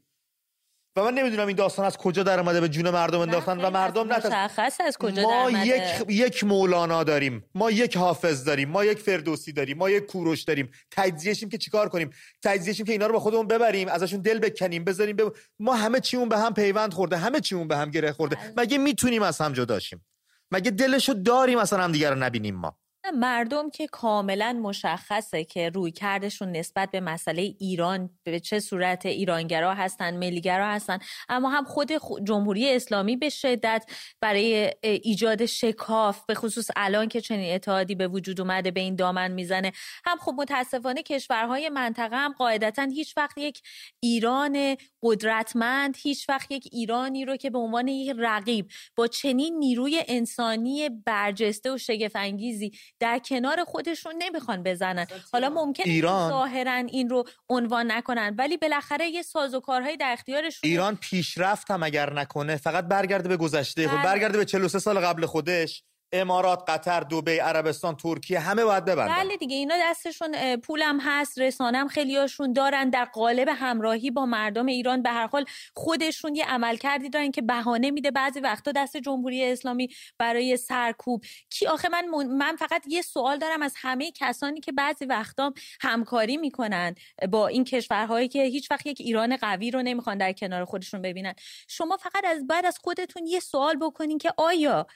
و 0.95 1.03
من 1.03 1.13
نمی‌دونم 1.13 1.47
این 1.47 1.55
داستان 1.55 1.85
از 1.85 1.97
کجا 1.97 2.23
در 2.23 2.39
اومده 2.39 2.61
به 2.61 2.69
جون 2.69 2.89
مردم 2.89 3.19
انداختن 3.19 3.61
و 3.61 3.69
مردم 3.69 4.07
مشخص 4.07 4.81
از 4.81 4.97
کجا 4.97 5.21
ما 5.21 5.51
یک 5.51 5.83
یک 6.09 6.43
مولانا 6.43 7.03
داریم 7.03 7.45
ما 7.55 7.71
یک 7.71 7.97
حافظ 7.97 8.43
داریم 8.43 8.69
ما 8.69 8.85
یک 8.85 8.99
فردوسی 8.99 9.51
داریم 9.51 9.77
ما 9.77 9.89
یک 9.89 10.05
کوروش 10.05 10.43
داریم. 10.43 10.71
تجزیهشیم 10.91 11.49
که 11.49 11.57
چیکار 11.57 11.89
کنیم؟ 11.89 12.09
تجزیهشیم 12.43 12.85
که 12.85 12.91
اینا 12.91 13.07
رو 13.07 13.13
با 13.13 13.19
خودمون 13.19 13.47
ببریم 13.47 13.87
ازشون 13.87 14.21
دل 14.21 14.39
بکنیم 14.39 14.83
بذاریم 14.83 15.17
ما 15.59 15.75
همه 15.75 15.99
چیمون 15.99 16.29
به 16.29 16.37
هم 16.37 16.53
پیوند 16.53 16.93
خورده 16.93 17.17
همه 17.17 17.39
چیمون 17.39 17.67
به 17.67 17.77
هم 17.77 17.91
گره 17.91 18.11
خورده. 18.11 18.35
بله. 18.35 18.53
مگه 18.57 18.77
می‌تونیم 18.77 19.21
از 19.21 19.41
هم 19.41 19.53
جداشیم 19.53 20.05
مگه 20.51 20.71
دلشو 20.71 21.13
داریم 21.13 21.59
اصلا 21.59 21.83
هم 21.83 21.91
دیگر 21.91 22.11
رو 22.11 22.19
نبینیم 22.19 22.55
ما؟ 22.55 22.77
مردم 23.11 23.69
که 23.69 23.87
کاملا 23.87 24.53
مشخصه 24.53 25.43
که 25.43 25.69
روی 25.69 25.91
کردشون 25.91 26.51
نسبت 26.51 26.91
به 26.91 26.99
مسئله 26.99 27.41
ایران 27.41 28.09
به 28.23 28.39
چه 28.39 28.59
صورت 28.59 29.05
ایرانگرا 29.05 29.73
هستن 29.73 30.17
ملیگرا 30.17 30.67
هستن. 30.67 30.99
اما 31.29 31.49
هم 31.49 31.63
خود 31.63 31.91
جمهوری 32.23 32.75
اسلامی 32.75 33.15
به 33.15 33.29
شدت 33.29 33.85
برای 34.21 34.73
ایجاد 34.81 35.45
شکاف 35.45 36.25
به 36.27 36.35
خصوص 36.35 36.67
الان 36.75 37.07
که 37.07 37.21
چنین 37.21 37.55
اتحادی 37.55 37.95
به 37.95 38.07
وجود 38.07 38.41
اومده 38.41 38.71
به 38.71 38.79
این 38.79 38.95
دامن 38.95 39.31
می‌زنه. 39.31 39.71
هم 40.05 40.17
خب 40.17 40.33
متاسفانه 40.37 41.03
کشورهای 41.03 41.69
منطقه 41.69 42.15
هم 42.15 42.33
قاعدتا 42.37 42.83
هیچ 42.83 43.17
وقت 43.17 43.37
یک 43.37 43.61
ایران 43.99 44.75
قدرتمند 45.01 45.97
هیچ 45.97 46.29
وقت 46.29 46.51
یک 46.51 46.67
ایرانی 46.71 47.25
رو 47.25 47.37
که 47.37 47.49
به 47.49 47.57
عنوان 47.57 47.87
یک 47.87 48.15
رقیب 48.17 48.67
با 48.95 49.07
چنین 49.07 49.57
نیروی 49.59 50.03
انسانی 50.07 50.89
برجسته 50.89 51.71
و 51.71 51.77
شگفنگیزی 51.77 52.71
در 52.99 53.19
کنار 53.19 53.63
خودشون 53.63 54.15
نمی‌خوان 54.17 54.63
بزنن. 54.63 55.07
حالا 55.33 55.49
ممکن 55.49 55.83
ایران. 55.85 56.29
ظاهرا 56.29 56.73
این 56.73 57.09
رو 57.09 57.23
عنوان 57.49 57.91
نکنن 57.91 58.35
ولی 58.37 58.57
بالاخره 58.57 59.07
یه 59.07 59.21
سازوکارهایی 59.21 59.97
در 59.97 60.11
اختیارشون 60.11 60.69
ایران 60.69 60.95
پیشرفت 60.95 61.71
هم 61.71 61.83
اگر 61.83 62.13
نکنه 62.13 62.55
فقط 62.55 62.85
برگرده 62.85 63.29
به 63.29 63.37
گذشته. 63.37 63.87
خب 63.87 63.95
بله. 63.95 64.03
برگرده 64.03 64.37
به 64.37 64.45
43 64.45 64.79
سال 64.79 64.99
قبل 64.99 65.25
خودش. 65.25 65.83
امارات 66.11 66.63
قطر 66.69 66.99
دبی 66.99 67.37
عربستان 67.37 67.95
ترکیه 67.95 68.39
همه 68.39 68.65
باید 68.65 68.85
ببندن. 68.85 69.13
بله 69.13 69.37
دیگه 69.37 69.55
اینا 69.55 69.75
دستشون 69.81 70.55
پولم 70.55 70.99
هست 71.01 71.39
رسانم 71.39 71.87
خیلیاشون 71.87 72.53
دارن 72.53 72.89
در 72.89 73.05
قالب 73.05 73.49
همراهی 73.49 74.11
با 74.11 74.25
مردم 74.25 74.65
ایران. 74.65 75.01
به 75.01 75.09
هر 75.09 75.27
حال 75.27 75.45
خودشون 75.73 76.35
یه 76.35 76.45
عمل 76.45 76.75
کردی 76.77 77.09
دارن 77.09 77.31
که 77.31 77.41
بهانه 77.41 77.91
میده 77.91 78.11
بعضی 78.11 78.39
وقتا 78.39 78.71
دست 78.71 78.97
جمهوری 78.97 79.45
اسلامی 79.45 79.89
برای 80.17 80.57
سرکوب. 80.57 81.23
کی 81.49 81.67
آخه 81.67 81.89
من 81.89 82.05
من 82.25 82.55
فقط 82.55 82.83
یه 82.87 83.01
سوال 83.01 83.37
دارم 83.37 83.61
از 83.61 83.73
همه 83.77 84.11
کسانی 84.11 84.59
که 84.59 84.71
بعضی 84.71 85.05
وقتا 85.05 85.53
همکاری 85.81 86.37
می‌کنن 86.37 86.95
با 87.31 87.47
این 87.47 87.63
کشورهایی 87.63 88.27
که 88.27 88.43
هیچ 88.43 88.71
وقت 88.71 88.85
یک 88.85 88.97
ایران 89.01 89.37
قوی 89.37 89.71
رو 89.71 89.81
نمی‌خوان 89.81 90.17
در 90.17 90.33
کنار 90.33 90.65
خودشون 90.65 91.01
ببینن. 91.01 91.33
شما 91.67 91.97
فقط 91.97 92.25
از 92.25 92.47
بعد 92.47 92.65
از 92.65 92.77
خودتون 92.83 93.25
یه 93.25 93.39
سوال 93.39 93.75
بکنین 93.75 94.17
که 94.17 94.33
آیا 94.37 94.87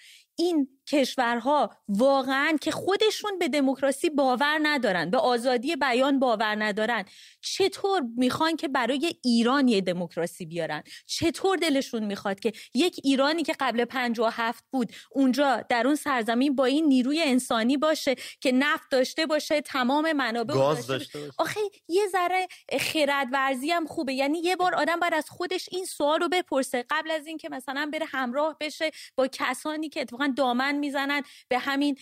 این 0.41 0.67
کشورها 0.87 1.69
واقعا 1.87 2.57
که 2.61 2.71
خودشون 2.71 3.39
به 3.39 3.47
دموکراسی 3.47 4.09
باور 4.09 4.59
ندارن 4.63 5.09
به 5.09 5.17
آزادی 5.17 5.75
بیان 5.75 6.19
باور 6.19 6.63
ندارن 6.63 7.05
چطور 7.41 8.01
می‌خوان 8.17 8.55
که 8.55 8.67
برای 8.67 9.15
ایران 9.23 9.67
یه 9.67 9.81
دموکراسی 9.81 10.45
بیارن؟ 10.45 10.83
چطور 11.05 11.57
دلشون 11.57 12.05
می‌خواد 12.05 12.39
که 12.39 12.51
یک 12.73 12.99
ایرانی 13.03 13.43
که 13.43 13.55
قبل 13.59 13.85
هفت 14.31 14.63
بود 14.71 14.91
اونجا 15.11 15.65
در 15.69 15.87
اون 15.87 15.95
سرزمین 15.95 16.55
با 16.55 16.65
این 16.65 16.85
نیروی 16.85 17.21
انسانی 17.21 17.77
باشه 17.77 18.15
که 18.41 18.51
نفت 18.51 18.91
داشته 18.91 19.25
باشه 19.25 19.61
تمام 19.61 20.11
منابع 20.11 20.53
گاز 20.53 20.87
داشته 20.87 21.19
باشه؟ 21.19 21.31
آخه 21.37 21.59
یه 21.87 22.07
ذره 22.11 22.47
خرد 22.79 23.27
ورزی 23.31 23.71
هم 23.71 23.85
خوبه. 23.85 24.13
یعنی 24.13 24.39
یه 24.39 24.55
بار 24.55 24.75
آدم 24.75 24.99
باید 24.99 25.13
از 25.13 25.29
خودش 25.29 25.69
این 25.71 25.85
سوال 25.85 26.19
رو 26.19 26.29
بپرسه. 26.29 26.85
قبل 26.89 27.11
از 27.11 27.27
اینکه 27.27 27.49
مثلا 27.49 27.89
بره 27.93 28.05
همراه 28.05 28.57
بشه 28.59 28.91
با 29.15 29.27
کسانی 29.27 29.89
که 29.89 30.01
اتفاقا 30.01 30.30
دامن 30.37 30.75
می‌زنن 30.75 31.21
به 31.47 31.59
همین 31.59 31.97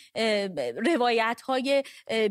روایت 0.85 1.41
های 1.41 1.83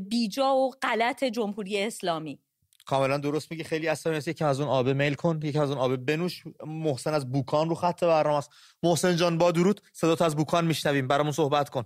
بیجا 0.09 0.55
و 0.55 0.71
غلط 0.83 1.25
جمهوری 1.25 1.83
اسلامی. 1.83 2.39
کاملا 2.87 3.19
درست 3.19 3.51
میگه 3.51 3.65
خیلی 3.65 3.89
اصلا 3.89 4.15
یکی 4.15 4.45
از 4.45 4.61
اون 4.61 4.69
آب 4.69 4.89
میل 4.89 5.15
کن. 5.15 5.41
یکی 5.43 5.59
از 5.59 5.71
اون 5.71 5.79
آب 5.79 5.97
بنوش. 5.97 6.43
محسن 6.67 7.15
از 7.15 7.33
بوکان 7.33 7.69
رو 7.69 7.75
خط 7.75 8.05
برنامه 8.05 8.37
است. 8.37 8.53
محسن 8.83 9.17
جان 9.17 9.39
با 9.39 9.51
درود. 9.51 9.81
صدات 9.93 10.23
از 10.23 10.37
بوکان 10.37 10.67
میشنویم. 10.67 11.09
برامون 11.09 11.33
صحبت 11.33 11.69
کن. 11.69 11.85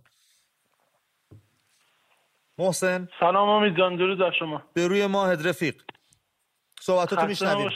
محسن. 2.59 3.09
سلام 3.21 3.49
امید 3.49 3.77
جان. 3.79 3.97
درود 3.97 4.23
از 4.23 4.33
شما. 4.39 4.63
به 4.75 4.89
روی 4.89 5.07
ماهد 5.07 5.49
رفیق. 5.49 5.83
صحبتاتو 6.81 7.27
میشنویم. 7.27 7.71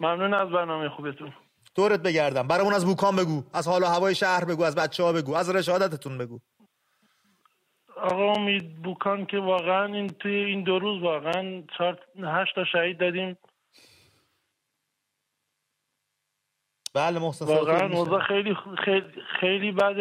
ممنون 0.00 0.34
از 0.34 0.48
برنامه 0.48 0.88
خوبتون. 0.88 1.32
دورت 1.78 2.02
بگردم. 2.02 2.48
برامون 2.48 2.74
از 2.74 2.84
بوکان 2.86 3.16
بگو. 3.16 3.42
از 3.54 3.68
حال 3.68 3.82
و 3.82 3.86
هوای 3.86 4.14
شهر 4.14 4.44
بگو 4.44 4.62
از 4.62 4.74
بچه 4.74 5.02
ها 5.02 5.12
بگو 5.12 5.34
از 5.34 5.54
رشادتتون 5.56 6.18
بگو. 6.18 6.38
آقا 7.96 8.32
امید 8.32 8.82
بوکان 8.82 9.26
که 9.26 9.38
واقعا 9.38 9.84
این 9.84 10.08
توی 10.08 10.34
این 10.34 10.62
دو 10.62 10.78
روز 10.78 11.02
واقعا 11.02 11.62
چهار 11.78 11.98
هشت 12.22 12.54
تا 12.54 12.64
شهید 12.64 12.98
دادیم. 12.98 13.38
بله 16.94 17.18
محسن 17.18 17.44
واقعا 17.44 17.88
موضوع 17.88 18.20
خیلی 18.20 18.56
خیلی 18.84 19.06
خیلی 19.40 19.72
بعد 19.72 19.98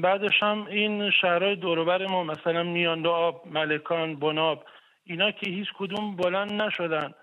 بعدش 0.00 0.42
هم 0.42 0.66
این 0.66 1.10
شهرهای 1.20 1.56
دوروبر 1.56 2.06
ما 2.06 2.24
مثلا 2.24 2.62
میانده 2.62 3.08
آب 3.08 3.46
ملکان 3.46 4.16
بناب 4.16 4.64
اینا 5.04 5.30
که 5.30 5.50
هیچ 5.50 5.68
کدوم 5.78 6.16
بلند 6.16 6.52
نشدن. 6.52 7.14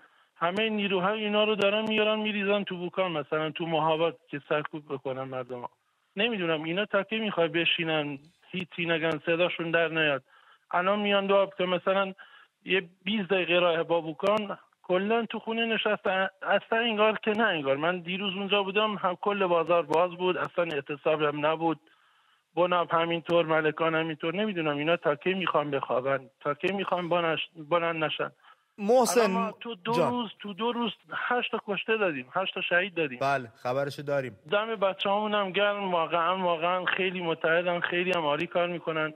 همه 0.42 0.68
نیروهای 0.68 1.24
اینا 1.24 1.44
رو 1.44 1.54
دارن 1.54 1.88
میارن 1.88 2.18
میریزن 2.18 2.64
تو 2.64 2.76
بوکان 2.76 3.12
مثلا 3.12 3.50
تو 3.50 3.66
محابات 3.66 4.16
که 4.28 4.40
سرکوب 4.48 4.84
بکنن 4.94 5.22
مردم. 5.22 5.68
نمی‌دونم 6.16 6.62
اینا 6.62 6.84
تا 6.86 7.02
کی 7.02 7.18
می‌خوای 7.18 7.48
بشینن 7.48 8.18
هیچی 8.50 8.86
نگن 8.86 9.18
صداشون 9.26 9.70
در 9.70 9.88
نیاد. 9.88 10.22
الان 10.70 10.98
میان 10.98 11.26
دو 11.26 11.50
که 11.58 11.64
مثلا 11.66 12.12
یه 12.64 12.82
20 13.04 13.28
دقیقه 13.28 13.58
راه 13.58 13.82
با 13.82 14.00
بوکان 14.00 14.58
کلا 14.82 15.26
تو 15.26 15.38
خونه 15.38 15.66
نشسته 15.66 16.30
اصلا 16.42 16.78
انگار 16.78 17.18
که 17.18 17.30
نه 17.30 17.44
انگار. 17.44 17.76
من 17.76 18.00
دیروز 18.00 18.34
اونجا 18.36 18.62
بودم 18.62 18.94
هم 18.94 19.14
کل 19.20 19.46
بازار 19.46 19.82
باز 19.82 20.10
بود 20.10 20.36
اصلا 20.36 20.64
اعتصاب 20.64 21.22
هم 21.22 21.46
نبود. 21.46 21.80
بناب 22.56 22.92
همینطور 22.92 23.46
ملکان 23.46 23.94
همینطور. 23.94 24.34
نمی‌دونم 24.34 24.76
اینا 24.76 24.96
تا 24.96 25.14
کی 25.14 25.34
می‌خوان 25.34 25.70
بخوابن 25.70 26.30
تا 26.40 26.54
کی 26.54 26.72
می‌خوان 26.72 27.08
بلند 27.70 28.04
نشن. 28.04 28.30
محسن 28.78 29.50
تو 29.60 29.74
دو 29.74 29.92
روز 29.92 30.30
تو 30.40 30.54
دو 30.54 30.72
روز 30.72 30.92
هشت 31.28 31.50
تا 31.50 31.60
کشته 31.66 31.96
دادیم 31.96 32.26
هشت 32.32 32.54
تا 32.54 32.60
شهید 32.60 32.94
دادیم. 32.94 33.18
بله 33.18 33.52
خبرش 33.62 33.98
داریم. 33.98 34.38
دم 34.50 34.76
بچه 34.76 35.10
هم 35.10 35.52
گرم 35.52 35.92
واقعا 35.92 36.38
واقعا 36.38 36.84
خیلی 36.84 37.20
متحدن 37.20 37.80
خیلی 37.80 38.12
هم 38.12 38.22
عالی 38.22 38.46
کار 38.46 38.66
می‌کنن. 38.66 39.14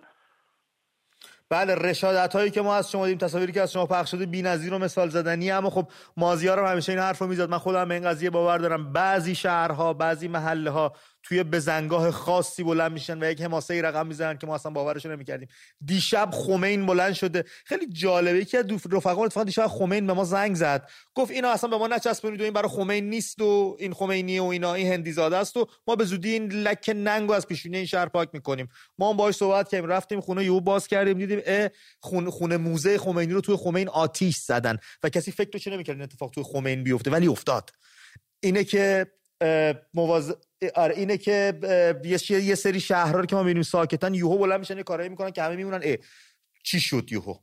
بله 1.50 1.74
رشادت 1.74 2.36
هایی 2.36 2.50
که 2.50 2.62
ما 2.62 2.74
از 2.74 2.90
شما 2.90 3.06
دیدیم 3.06 3.18
تصاویری 3.18 3.52
که 3.52 3.62
از 3.62 3.72
شما 3.72 3.86
پخش 3.86 4.10
شده 4.10 4.26
بی‌نظیر 4.26 4.74
و 4.74 4.78
مثال 4.78 5.08
زدنی 5.08 5.50
اما 5.50 5.70
خب 5.70 5.88
مازیار 6.16 6.58
هم 6.58 6.72
همیشه 6.72 6.92
این 6.92 7.00
حرف 7.00 7.18
رو 7.18 7.26
می‌زد. 7.26 7.50
من 7.50 7.58
خودم 7.58 7.88
به 7.88 7.94
این 7.94 8.04
قضیه 8.04 8.30
باور 8.30 8.58
دارم. 8.58 8.92
بعضی 8.92 9.34
شهرها 9.34 9.92
بعضی 9.92 10.28
محله 10.28 10.70
ها 10.70 10.92
توی 11.28 11.42
بزنگاه 11.42 12.10
خاصی 12.10 12.62
بلند 12.62 12.92
میشن 12.92 13.22
و 13.22 13.30
یک 13.30 13.40
حماسه 13.40 13.82
رقم 13.82 14.06
می‌زنن 14.06 14.38
که 14.38 14.46
ما 14.46 14.54
اصلا 14.54 14.72
باورش 14.72 15.06
نمی‌کردیم. 15.06 15.48
دیشب 15.84 16.30
خمین 16.32 16.86
بلند 16.86 17.12
شده. 17.12 17.44
خیلی 17.64 17.86
جالبه. 17.86 18.38
یکی 18.38 18.56
از 18.56 18.64
رفقا 18.92 19.24
اتفاقا 19.24 19.44
دیشب 19.44 19.66
خمین 19.66 20.06
به 20.06 20.12
ما 20.12 20.24
زنگ 20.24 20.56
زد. 20.56 20.90
گفت 21.14 21.30
اینا 21.30 21.50
اصلا 21.50 21.70
به 21.70 21.78
ما 21.78 21.86
نچسبونید 21.86 22.40
و 22.40 22.44
این 22.44 22.52
برای 22.52 22.68
خمین 22.68 23.10
نیست 23.10 23.40
و 23.40 23.76
این 23.78 23.92
خمینی 23.92 24.38
و 24.38 24.44
اینا 24.44 24.74
این 24.74 24.92
هندی 24.92 25.12
زاده 25.12 25.36
است 25.36 25.56
و 25.56 25.66
ما 25.86 25.96
به 25.96 26.04
زودی 26.04 26.32
این 26.32 26.52
لک 26.52 26.90
ننگو 26.96 27.32
از 27.32 27.46
پیشونی 27.46 27.76
این 27.76 27.86
شهر 27.86 28.06
پاک 28.06 28.28
می‌کنیم. 28.32 28.68
ما 28.98 29.10
هم 29.10 29.16
باهاش 29.16 29.34
صحبت 29.34 29.68
کردیم. 29.68 29.90
رفتیم 29.90 30.20
خونه 30.20 30.44
یهو 30.44 30.60
باز 30.60 30.86
کردیم 30.88 31.18
دیدیم 31.18 31.40
اه 31.46 31.68
خونه, 32.00 32.30
خونه 32.30 32.56
موزه 32.56 32.98
خمینی 32.98 33.32
رو 33.32 33.40
توی 33.40 33.56
خمین 33.56 33.88
آتیش 33.88 34.36
زدن 34.36 34.78
و 35.02 35.08
کسی 35.08 35.32
فکرش 35.32 35.66
نمی‌کرد 35.66 35.96
این 35.96 36.02
اتفاق 36.02 36.30
توی 36.30 36.44
خمین 36.44 36.84
بیفته. 36.84 37.10
ولی 37.10 37.26
افتاد. 37.26 37.70
اینه 38.40 38.64
که 38.64 39.06
مواز... 39.94 40.34
آره 40.74 40.94
اینه 40.94 41.18
که 41.18 41.60
یه 42.30 42.54
سری 42.54 42.80
شهرها 42.80 43.20
رو 43.20 43.26
که 43.26 43.36
ما 43.36 43.42
می‌بینیم 43.42 43.62
ساکتن 43.62 44.14
یوهو 44.14 44.38
بلند 44.38 44.60
میشن 44.60 44.76
یه 44.76 44.82
کارایی 44.82 45.08
می‌کنن 45.08 45.30
که 45.30 45.42
همه 45.42 45.56
میمونن. 45.56 45.80
اه 45.84 45.96
چی 46.64 46.80
شد 46.80 47.12
یوهو؟ 47.12 47.34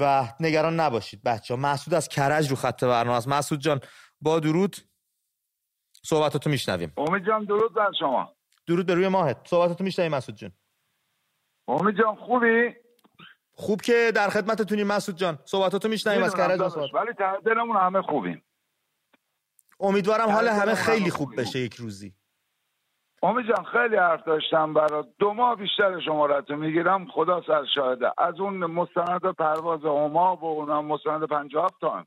و 0.00 0.28
نگران 0.40 0.80
نباشید 0.80 1.22
بچه 1.22 1.54
ها 1.54 1.60
مسعود 1.60 1.94
از 1.94 2.08
کرج 2.08 2.50
رو 2.50 2.56
خط 2.56 2.84
برنامه 2.84 3.16
است. 3.16 3.28
مسعود 3.28 3.60
جان 3.60 3.80
با 4.20 4.40
درود. 4.40 4.76
صحبتاتو 6.04 6.50
میشنویم. 6.50 6.92
امید 6.96 7.26
جان 7.26 7.44
درود 7.44 7.74
بر 7.74 7.90
شما. 7.98 8.36
درود 8.66 8.86
به 8.86 8.94
روی 8.94 9.08
ماهت. 9.08 9.46
صحبتاتو 9.46 9.84
میشنویم 9.84 10.14
مسعود 10.14 10.38
جان؟ 10.38 10.52
امید 11.68 11.98
جان 11.98 12.16
خوبی؟ 12.16 12.74
خوب 13.52 13.80
که 13.80 14.12
در 14.14 14.30
خدمتتونیم 14.30 14.86
مسعود 14.86 15.18
جان. 15.18 15.38
صحبتاتو 15.44 15.88
میشنویم 15.88 16.22
از 16.22 16.34
کرج 16.34 16.60
ولی 16.60 17.12
دلمون 17.46 17.76
همه 17.76 18.02
خوبیم. 18.02 18.44
امیدوارم 19.80 20.30
حال 20.30 20.48
همه 20.48 20.74
خیلی 20.74 21.10
خوب 21.10 21.40
بشه 21.40 21.58
یک 21.58 21.74
روزی. 21.74 22.14
امید 23.22 23.46
جان 23.46 23.64
خیلی 23.64 23.96
حرف 23.96 24.24
داشتم 24.24 24.74
برای 24.74 25.04
دو 25.18 25.32
ماه 25.32 25.56
بیشتر 25.56 26.00
شمارت 26.00 26.50
می‌گیرم. 26.50 27.06
خدا 27.06 27.42
سر 27.46 27.64
شاهده. 27.74 28.12
از 28.18 28.40
اون 28.40 28.56
مستند 28.56 29.20
پرواز 29.20 29.84
هما 29.84 30.36
و 30.36 30.44
اون 30.44 30.84
مستند 30.84 31.24
پنجاب 31.24 31.70
تا 31.80 32.04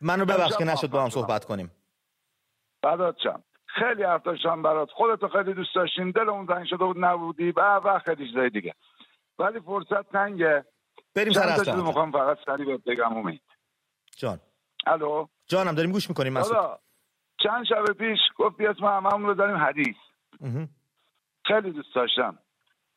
منو 0.00 0.24
ببخش 0.24 0.56
که 0.56 0.64
نشد 0.64 0.90
با 0.90 1.02
هم 1.02 1.10
صحبت 1.10 1.44
کنیم. 1.44 1.70
بعدات 2.82 3.16
چم 3.16 3.42
خیلی 3.66 4.02
حرف 4.02 4.22
داشتم 4.22 4.62
برات. 4.62 4.90
خودتو 4.90 5.28
خیلی 5.28 5.54
دوست 5.54 5.74
داشتیم. 5.74 6.10
دلمون 6.10 6.46
زنگ 6.46 6.66
شده 6.66 6.84
بود 6.84 7.04
نبودی. 7.04 7.50
و 7.50 7.60
و 7.84 7.98
خیلی 7.98 8.26
چیزای 8.28 8.50
دیگه. 8.50 8.74
ولی 9.38 9.60
فرصت 9.60 10.10
تنگه 10.12 10.64
بریم 11.14 11.32
سر 11.32 11.48
اصلا 11.48 11.82
می‌خوام 11.82 12.12
فقط 12.12 12.38
سریع 12.46 12.76
بگم 12.76 13.16
امید. 13.16 13.42
جان. 14.16 14.40
الو؟ 14.86 15.26
جانم 15.46 15.74
داریم 15.74 15.92
گوش 15.92 16.08
می‌کنیم 16.08 16.32
مسعود. 16.32 16.78
چند 17.42 17.64
شب 17.64 17.84
پیش 17.92 18.18
گفت 18.36 18.60
اسم 18.60 18.84
هممون 18.84 19.26
رو 19.26 19.34
داریم 19.34 19.56
حدیث. 19.56 19.96
خیلی 21.44 21.70
دوست 21.70 21.94
داشتم. 21.94 22.38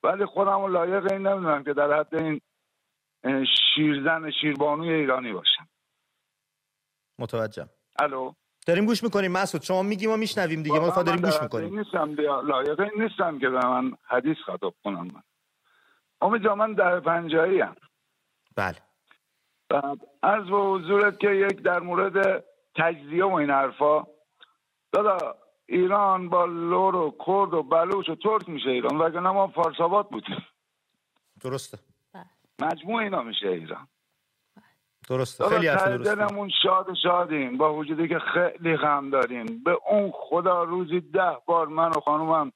ولی 0.03 0.25
خودم 0.25 0.61
رو 0.61 0.67
لایق 0.67 1.11
این 1.11 1.27
نمی‌دونم 1.27 1.63
که 1.63 1.73
در 1.73 1.99
حد 1.99 2.15
این 2.15 2.41
شیرزن 3.75 4.31
شیربانوی 4.41 4.93
ایرانی 4.93 5.33
باشم. 5.33 5.67
متوجهم. 7.19 7.69
الو؟ 7.99 8.33
داریم 8.67 8.85
گوش 8.85 9.03
می‌کنیم 9.03 9.31
مسعود. 9.31 9.63
شما 9.63 9.83
میگی 9.83 10.07
ما 10.07 10.15
میشنویم 10.15 10.63
دیگه. 10.63 10.79
ما 10.79 11.03
داریم 11.03 11.21
گوش 11.21 11.41
می‌کنیم. 11.41 11.79
نیستم 11.79 12.15
لایقه 12.47 12.91
نیستم 12.97 13.39
که 13.39 13.49
به 13.49 13.65
من 13.65 13.93
حدیث 14.07 14.37
خطاب 14.45 14.75
کنم. 14.83 15.07
من 15.07 15.23
امید 16.21 16.43
جا 16.43 16.55
من 16.55 16.73
در 16.73 16.99
پنجایی 16.99 17.59
هم. 17.61 17.75
بله. 18.55 18.77
از 20.23 20.43
به 20.43 20.57
حضورت 20.57 21.19
که 21.19 21.29
یک 21.29 21.61
در 21.61 21.79
مورد 21.79 22.43
تجزیه 22.75 23.25
و 23.25 23.33
این 23.33 23.49
حرفا 23.49 24.03
دادا 24.95 25.35
ایران 25.65 26.29
با 26.29 26.45
لور 26.45 26.95
و 26.95 27.15
کرد 27.25 27.53
و 27.53 27.63
بلوچ 27.63 28.09
و 28.09 28.15
ترک 28.15 28.49
میشه 28.49 28.69
ایران 28.69 28.97
وگرنه 28.97 29.29
ما 29.29 29.47
فارسابات 29.47 30.09
بودیم. 30.09 30.45
درسته. 31.41 31.77
مجموع 32.61 33.01
اینا 33.01 33.21
میشه 33.23 33.47
ایران. 33.47 33.87
درسته. 35.09 35.49
خیلی 35.49 35.67
دلمون 36.03 36.51
شاد 36.63 36.87
شادیم 37.03 37.57
با 37.57 37.73
وجودی 37.73 38.07
که 38.07 38.19
خیلی 38.19 38.77
غم 38.77 39.09
داریم. 39.09 39.63
به 39.63 39.77
اون 39.89 40.11
خدا 40.13 40.63
روزی 40.63 40.99
ده 40.99 41.37
بار 41.45 41.67
من 41.67 41.89
و 41.89 41.99
خانومم 41.99 42.51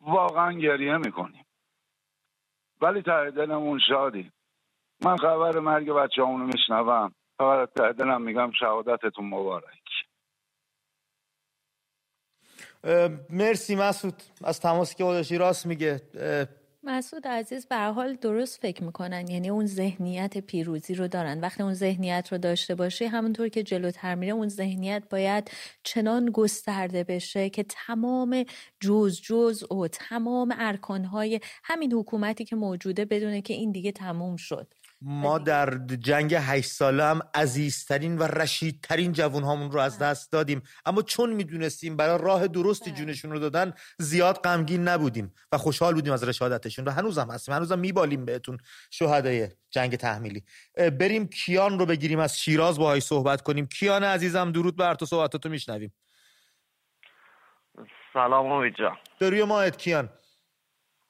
واقعا 0.00 0.52
گریه 0.52 0.96
می‌کنیم. 0.96 1.46
ولی 2.80 3.02
ته 3.02 3.30
دلمون 3.30 3.80
شادیم. 3.88 4.32
من 5.04 5.16
خبر 5.16 5.58
مرگ 5.58 5.90
بچه 5.90 6.22
همونو 6.22 6.44
میشنوم. 6.44 7.14
فقط 7.38 7.72
ته 7.72 7.92
دلم 7.92 8.22
میگم 8.22 8.50
شهادتتون 8.58 9.28
مبارک. 9.28 9.81
مرسی 13.30 13.74
مسعود. 13.74 14.22
از 14.44 14.60
تماسی 14.60 14.94
که 14.94 15.04
داشتی 15.04 15.38
راست 15.38 15.66
میگه. 15.66 16.02
مسعود 16.84 17.26
عزیز 17.26 17.66
به 17.66 17.76
حال 17.76 18.14
درست 18.14 18.60
فکر 18.60 18.84
می‌کنن. 18.84 19.28
یعنی 19.28 19.50
اون 19.50 19.66
ذهنیت 19.66 20.38
پیروزی 20.38 20.94
رو 20.94 21.08
دارن. 21.08 21.40
وقتی 21.40 21.62
اون 21.62 21.74
ذهنیت 21.74 22.28
رو 22.32 22.38
داشته 22.38 22.74
باشی 22.74 23.04
همونطور 23.04 23.48
که 23.48 23.62
جلوتر 23.62 24.14
میره 24.14 24.32
اون 24.32 24.48
ذهنیت 24.48 25.02
باید 25.10 25.50
چنان 25.82 26.30
گسترده 26.30 27.04
بشه 27.04 27.50
که 27.50 27.64
تمام 27.68 28.44
جز 28.80 29.20
جز 29.20 29.72
و 29.72 29.88
تمام 29.88 30.54
ارکانهای 30.58 31.40
همین 31.64 31.92
حکومتی 31.92 32.44
که 32.44 32.56
موجوده 32.56 33.04
بدونه 33.04 33.42
که 33.42 33.54
این 33.54 33.72
دیگه 33.72 33.92
تموم 33.92 34.36
شد. 34.36 34.74
ما 35.04 35.38
در 35.38 35.78
جنگ 35.86 36.34
هشت 36.34 36.70
ساله 36.70 37.04
هم 37.04 37.20
عزیزترین 37.34 38.18
و 38.18 38.22
رشیدترین 38.22 39.12
جوون 39.12 39.42
هامون 39.42 39.72
رو 39.72 39.80
از 39.80 39.98
دست 39.98 40.32
دادیم. 40.32 40.62
اما 40.86 41.02
چون 41.02 41.32
می‌دونستیم 41.32 41.96
برای 41.96 42.18
راه 42.22 42.48
درستی 42.48 42.90
بله. 42.90 42.98
جونشون 42.98 43.30
رو 43.30 43.38
دادن 43.38 43.72
زیاد 43.98 44.38
غمگین 44.38 44.88
نبودیم 44.88 45.34
و 45.52 45.58
خوشحال 45.58 45.94
بودیم 45.94 46.12
از 46.12 46.28
رشادتشون. 46.28 46.84
و 46.84 46.90
هنوزم 46.90 47.30
هستیم. 47.30 47.54
هنوزم 47.54 47.78
میبالیم 47.78 48.24
بهتون 48.24 48.58
شهدای 48.90 49.48
جنگ 49.70 49.96
تحمیلی. 49.96 50.44
بریم 50.76 51.28
کیان 51.28 51.78
رو 51.78 51.86
بگیریم 51.86 52.18
از 52.18 52.40
شیراز 52.40 52.78
باهاش 52.78 53.02
صحبت 53.02 53.42
کنیم. 53.42 53.66
کیان 53.66 54.04
عزیزم 54.04 54.52
درود 54.52 54.76
بر 54.76 54.94
تو 54.94 55.06
صحبتاتو 55.06 55.48
میشنویم. 55.48 55.92
سلام 58.12 58.52
امید 58.52 58.74
جان. 58.78 58.96
دروی 59.20 59.44
ماهت 59.44 59.76
کیان. 59.76 60.08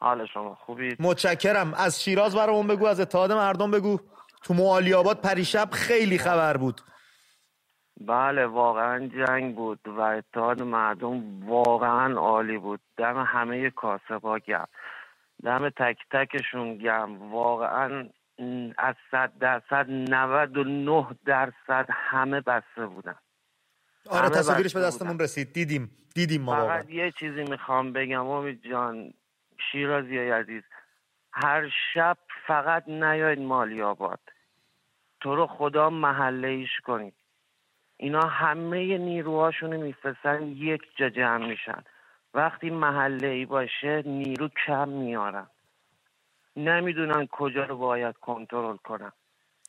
حال 0.02 0.26
شما 0.26 0.54
خوبید 0.54 1.02
متشکرم. 1.02 1.74
از 1.74 2.02
شیراز 2.02 2.36
برامون 2.36 2.66
بگو 2.66 2.86
از 2.86 3.00
اتحاد 3.00 3.32
مردم 3.32 3.70
بگو. 3.70 3.98
تو 4.42 4.54
معالی 4.54 4.94
آباد 4.94 5.20
پریشب 5.20 5.68
خیلی 5.72 6.18
خبر 6.18 6.56
بود. 6.56 6.80
بله 8.00 8.46
واقعا 8.46 9.06
جنگ 9.06 9.54
بود 9.54 9.80
و 9.86 10.00
اتحاد 10.00 10.62
مردم 10.62 11.48
واقعا 11.48 12.18
عالی 12.18 12.58
بود. 12.58 12.80
دم 12.96 13.24
همه 13.26 13.70
کاسبا 13.70 14.38
گم 14.38 14.64
دم 15.44 15.68
تک 15.68 15.98
تکشون 16.10 16.78
گم 16.78 17.32
واقعا 17.32 18.08
از 18.78 18.94
صد 19.10 19.32
درصد 19.40 19.86
99 19.90 21.06
درصد 21.26 21.86
همه 21.90 22.40
بسته 22.40 22.86
بودن. 22.86 23.16
آره 24.10 24.28
تصاویرش 24.28 24.74
به 24.74 24.80
دستمون 24.80 25.18
رسید. 25.18 25.52
دیدیم. 25.52 25.90
دیدیم 26.14 26.42
ما 26.42 26.56
فقط 26.56 26.90
یه 26.90 27.12
چیزی 27.18 27.44
می‌خوام 27.44 27.92
بگم 27.92 28.26
امید 28.26 28.62
جان. 28.70 29.14
شیرازی 29.72 30.18
های 30.18 30.30
عزیز 30.30 30.62
هر 31.32 31.72
شب 31.94 32.18
فقط 32.46 32.88
نیاید 32.88 33.38
مالی 33.38 33.82
آباد. 33.82 34.20
تو 35.20 35.36
رو 35.36 35.46
خدا 35.46 35.90
محله 35.90 36.48
ایش 36.48 36.80
کنید. 36.84 37.14
اینا 37.96 38.20
همه 38.20 38.98
نیروهاشون 38.98 39.76
میفرستن 39.76 40.42
یک 40.42 40.82
جا 40.96 41.08
جمع 41.08 41.46
میشن. 41.46 41.84
وقتی 42.34 42.70
محله 42.70 43.28
ای 43.28 43.46
باشه 43.46 44.02
نیرو 44.06 44.48
کم 44.66 44.88
میارن 44.88 45.46
نمی‌دونن 46.56 47.26
کجا 47.26 47.64
رو 47.64 47.76
باید 47.76 48.16
کنترل 48.16 48.76
کنن. 48.76 49.12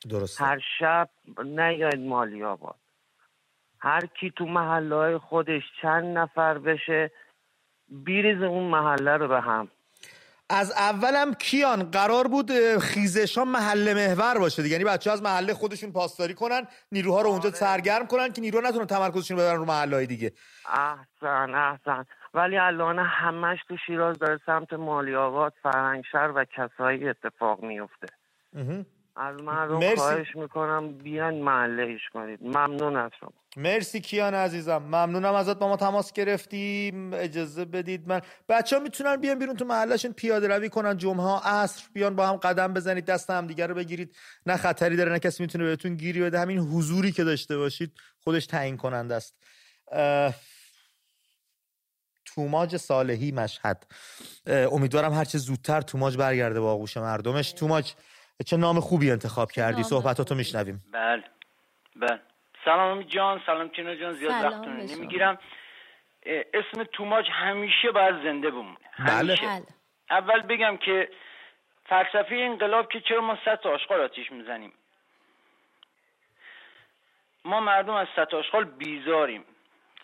درست 0.09 0.41
هر 0.41 0.59
شب 0.79 1.09
نیاید 1.43 1.99
مالی 1.99 2.43
آباد. 2.43 2.75
هر 3.79 4.05
کی 4.05 4.31
تو 4.31 4.45
محله 4.45 4.95
های 4.95 5.17
خودش 5.17 5.63
چند 5.81 6.17
نفر 6.17 6.57
بشه 6.57 7.11
بیریز 7.89 8.41
اون 8.41 8.63
محله 8.63 9.17
رو 9.17 9.27
به 9.27 9.41
هم 9.41 9.71
از 10.53 10.71
اولم 10.71 11.33
کیان 11.33 11.83
قرار 11.83 12.27
بود 12.27 12.77
خیزش 12.77 13.37
ها 13.37 13.45
محله 13.45 13.93
محور 13.93 14.39
باشه 14.39 14.63
دیگه. 14.63 14.73
یعنی 14.73 14.83
بچه 14.83 15.11
از 15.11 15.23
محله 15.23 15.53
خودشون 15.53 15.91
پاسداری 15.91 16.33
کنن 16.33 16.67
نیروها 16.91 17.21
رو 17.21 17.29
اونجا 17.29 17.49
آره. 17.49 17.57
سرگرم 17.57 18.07
کنن 18.07 18.33
که 18.33 18.41
نیروها 18.41 18.69
نتونن 18.69 18.85
تمرکزشون 18.85 19.37
ببرن 19.37 19.57
رو 19.57 19.65
محله 19.65 19.95
های 19.95 20.05
دیگه. 20.05 20.31
احسن 20.69 21.55
احسن. 21.55 22.05
ولی 22.33 22.57
الان 22.57 22.99
همش 22.99 23.59
تو 23.67 23.77
شیراز 23.85 24.19
داره 24.19 24.39
سمت 24.45 24.73
مالی 24.73 25.15
آباد 25.15 25.53
فرهنگشهر 25.63 26.31
و 26.35 26.45
کسایی 26.45 27.09
اتفاق 27.09 27.63
میفته 27.63 28.07
از 29.15 29.35
مردم 29.41 29.77
مرسی. 29.77 29.95
خواهش 29.95 30.35
می‌کنم 30.35 30.97
بیان 30.97 31.35
محله 31.35 31.83
ایش 31.83 32.01
کنید. 32.13 32.39
ممنون 32.43 32.95
از 32.97 33.11
شما. 33.19 33.33
مرسی 33.57 34.01
کیان 34.01 34.33
عزیزم. 34.33 34.77
ممنونم 34.77 35.33
ازت. 35.33 35.59
با 35.59 35.67
ما 35.67 35.77
تماس 35.77 36.13
گرفتیم 36.13 37.13
اجازه 37.13 37.65
بدید 37.65 38.07
من 38.07 38.21
بچه 38.49 38.77
ها 38.77 38.83
می‌تونن 38.83 39.15
بیان 39.15 39.39
بیرون 39.39 39.55
تو 39.55 39.65
محلشون 39.65 40.11
پیاده 40.13 40.47
روی 40.47 40.69
کنن 40.69 40.97
جمعه 40.97 41.23
ها. 41.23 41.39
عصر 41.39 41.83
بیان 41.93 42.15
با 42.15 42.27
هم 42.27 42.35
قدم 42.35 42.73
بزنید. 42.73 43.05
دست 43.05 43.29
هم 43.29 43.47
دیگر 43.47 43.67
رو 43.67 43.75
بگیرید. 43.75 44.15
نه 44.45 44.57
خطری 44.57 44.95
داره 44.95 45.11
نه 45.11 45.19
کسی 45.19 45.43
می‌تونه 45.43 45.63
بهتون 45.63 45.95
گیری 45.95 46.21
بده. 46.21 46.39
همین 46.39 46.59
حضوری 46.59 47.11
که 47.11 47.23
داشته 47.23 47.57
باشید. 47.57 47.91
خودش 48.19 48.45
تعیین 48.45 48.77
کننده 48.77 49.15
است. 49.15 49.35
توماج 52.25 52.77
صالحی 52.77 53.31
مشهد. 53.31 53.85
امیدوارم 54.47 55.13
هرچه 55.13 55.37
زودتر 55.37 55.81
توماج 55.81 56.17
برگرده 56.17 56.59
با 56.59 56.71
آغوش 56.71 56.97
مردمش. 56.97 57.51
توماج 57.51 57.93
چه 58.45 58.57
نام 58.57 58.79
خوبی 58.79 59.11
انتخاب 59.11 59.51
کردی؟ 59.51 59.83
صحبتاتو 59.83 60.35
میشنویم. 60.35 60.83
بله. 60.91 61.23
بله. 61.95 62.19
سلام 62.65 63.01
جان. 63.01 63.41
سلام 63.45 63.69
کینا 63.69 63.95
جان. 63.95 64.13
زیاد 64.13 64.31
وقتتون 64.31 64.77
نمی‌گیرم. 64.77 65.37
اسم 66.25 66.83
توماج 66.83 67.25
همیشه 67.31 67.91
باید 67.91 68.15
زنده 68.23 68.51
بمونه. 68.51 68.77
بله. 68.99 69.35
بله. 69.35 69.63
اول 70.09 70.41
بگم 70.41 70.77
که 70.77 71.09
فلسفه 71.85 72.35
انقلاب 72.35 72.89
که 72.89 73.01
چرا 73.01 73.21
ما 73.21 73.35
ست 73.35 73.65
آشغال 73.65 74.01
آتیش 74.01 74.31
می‌زنیم؟ 74.31 74.73
ما 77.45 77.59
مردم 77.59 77.93
از 77.93 78.07
ست 78.13 78.33
آشغال 78.33 78.63
بیزاریم. 78.65 79.45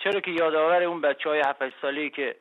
چرا 0.03 0.19
که 0.19 0.32
یادآور 0.32 0.84
اون 0.84 1.01
بچه 1.01 1.30
های 1.30 1.39
هفت 1.39 1.82
ساله 1.82 2.09
که 2.09 2.36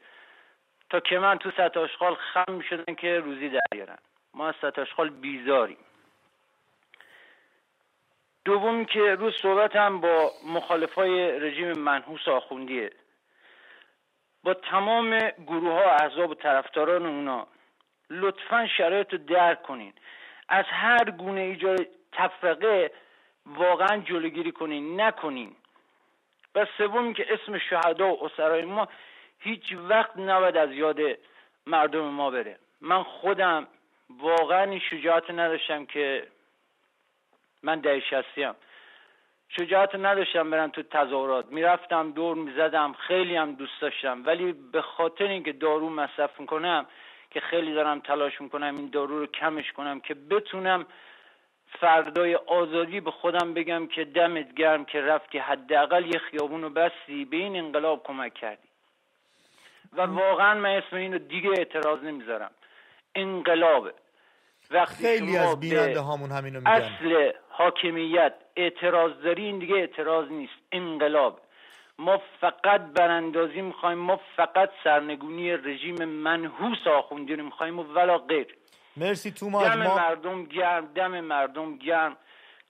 تا 0.91 1.01
که 1.01 1.18
من 1.18 1.39
تو 1.39 1.51
ست 1.51 1.76
آشغال 1.76 2.14
خم 2.14 2.53
می‌شدن 2.53 2.95
که 2.95 3.18
روزی 3.18 3.51
دریارن 3.51 3.99
ما 4.35 4.49
از 4.49 4.55
ست 4.55 4.79
آشغال 4.79 5.11
بیزاریم. 5.11 5.79
دوم 8.45 8.85
که 8.85 9.14
روز 9.14 9.35
صحبت 9.43 9.76
هم 9.76 10.01
با 10.01 10.33
مخالفای 10.47 11.41
رژیم 11.41 11.72
منحوس 11.72 12.29
آخوندیه. 12.29 12.91
با 14.43 14.55
تمام 14.55 15.18
گروه 15.47 15.72
ها 15.72 15.91
احزاب 15.91 16.31
و 16.31 16.35
طرفداران 16.35 17.07
اونا 17.07 17.47
لطفا 18.11 18.66
شرایط 18.66 19.12
رو 19.12 19.18
درک 19.18 19.62
کنین. 19.62 19.93
از 20.49 20.64
هر 20.68 21.11
گونه 21.11 21.41
ایجاد 21.41 21.87
تفرقه 22.12 22.91
واقعا 23.47 23.97
جلوگیری 23.97 24.53
کنین 24.53 25.01
نکنین. 25.01 25.57
و 26.55 26.66
سوم 26.79 27.12
که 27.12 27.26
اسم 27.35 27.59
شهدا 27.59 28.14
و 28.14 28.24
اسرای 28.24 28.64
ما 28.64 28.89
هیچ 29.39 29.72
وقت 29.72 30.16
نباید 30.16 30.57
از 30.57 30.72
یاد 30.72 30.99
مردم 31.66 32.05
ما 32.05 32.31
بره. 32.31 32.59
من 32.81 33.03
خودم 33.03 33.66
واقعا 34.11 34.62
این 34.62 34.80
شجاعت 34.90 35.30
نداشتم 35.30 35.86
که 35.86 36.26
من 37.62 37.80
ده 37.80 38.00
شستیم. 38.00 38.54
شجاعت 39.48 39.94
نداشتم 39.94 40.50
برم 40.50 40.70
تو 40.70 40.82
تظاهرات. 40.82 41.46
می‌رفتم 41.46 42.12
دور 42.12 42.36
می‌زدم 42.36 42.92
خیلی 42.92 43.36
هم 43.36 43.52
دوست 43.52 43.80
داشتم. 43.80 44.22
ولی 44.26 44.52
به 44.52 44.82
خاطر 44.82 45.24
اینکه 45.24 45.52
دارو 45.52 45.90
مصرف 45.90 46.40
می‌کنم 46.40 46.86
که 47.30 47.40
خیلی 47.40 47.74
دارم 47.74 48.00
تلاش 48.00 48.40
می‌کنم 48.40 48.76
این 48.76 48.90
دارو 48.90 49.18
رو 49.18 49.26
کمش 49.26 49.72
کنم 49.72 50.00
که 50.00 50.14
بتونم 50.14 50.86
فردای 51.80 52.34
آزادی 52.34 53.00
به 53.00 53.11
خودم 53.11 53.54
بگم 53.54 53.86
که 53.86 54.04
دمت 54.04 54.54
گرم 54.54 54.84
که 54.84 55.00
رفتی 55.00 55.38
حداقل 55.38 56.06
یه 56.06 56.18
خیابون 56.18 56.62
رو 56.62 56.70
بستی 56.70 57.24
به 57.24 57.36
این 57.36 57.56
انقلاب 57.56 58.02
کمک 58.02 58.34
کردی. 58.34 58.68
و 59.92 60.00
واقعا 60.02 60.54
من 60.54 60.70
اسم 60.70 60.96
این 60.96 61.12
رو 61.12 61.18
دیگه 61.18 61.50
اعتراض 61.50 62.02
نمی‌ذارم. 62.02 62.50
انقلابه 63.19 63.95
وقتی 64.71 65.03
خیلی 65.05 65.37
از 65.37 65.61
بیننده 65.61 66.01
هامون 66.01 66.31
همینو 66.31 66.59
میگن. 66.59 66.71
اصل 66.71 67.33
حاکمیت 67.51 68.35
اعتراض 68.57 69.12
داری 69.25 69.45
این 69.45 69.59
دیگه 69.59 69.75
اعتراض 69.75 70.31
نیست. 70.31 70.53
انقلاب. 70.73 71.41
ما 71.99 72.23
فقط 72.41 72.81
براندازی 72.81 73.61
می‌خوایم 73.61 73.99
ما 73.99 74.21
فقط 74.37 74.71
سرنگونی 74.85 75.53
رژیم 75.53 76.05
منحوس 76.05 76.87
آخوندی 76.87 77.37
رو 77.37 77.45
می‌خوایم 77.45 77.79
و 77.79 77.83
ولا 77.83 78.19
غیر. 78.19 78.57
مرسی 78.97 79.31
دم 79.31 79.79
مردم 79.79 80.45
گرم 80.45 80.87
دم 80.95 81.21
مردم 81.21 81.77
گرم. 81.77 82.16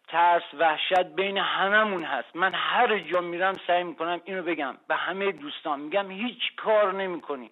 ترس 0.08 0.42
وحشت 0.58 1.06
بین 1.16 1.38
هممون 1.38 2.04
هست. 2.04 2.36
من 2.36 2.52
هر 2.54 2.98
جا 2.98 3.20
میرم 3.20 3.54
سعی 3.66 3.84
می‌کنم 3.84 4.20
اینو 4.24 4.42
بگم. 4.42 4.76
به 4.88 4.94
همه 4.94 5.32
دوستان 5.32 5.80
میگم 5.80 6.10
هیچ 6.10 6.56
کار 6.56 6.94
نمی‌کنی. 6.94 7.50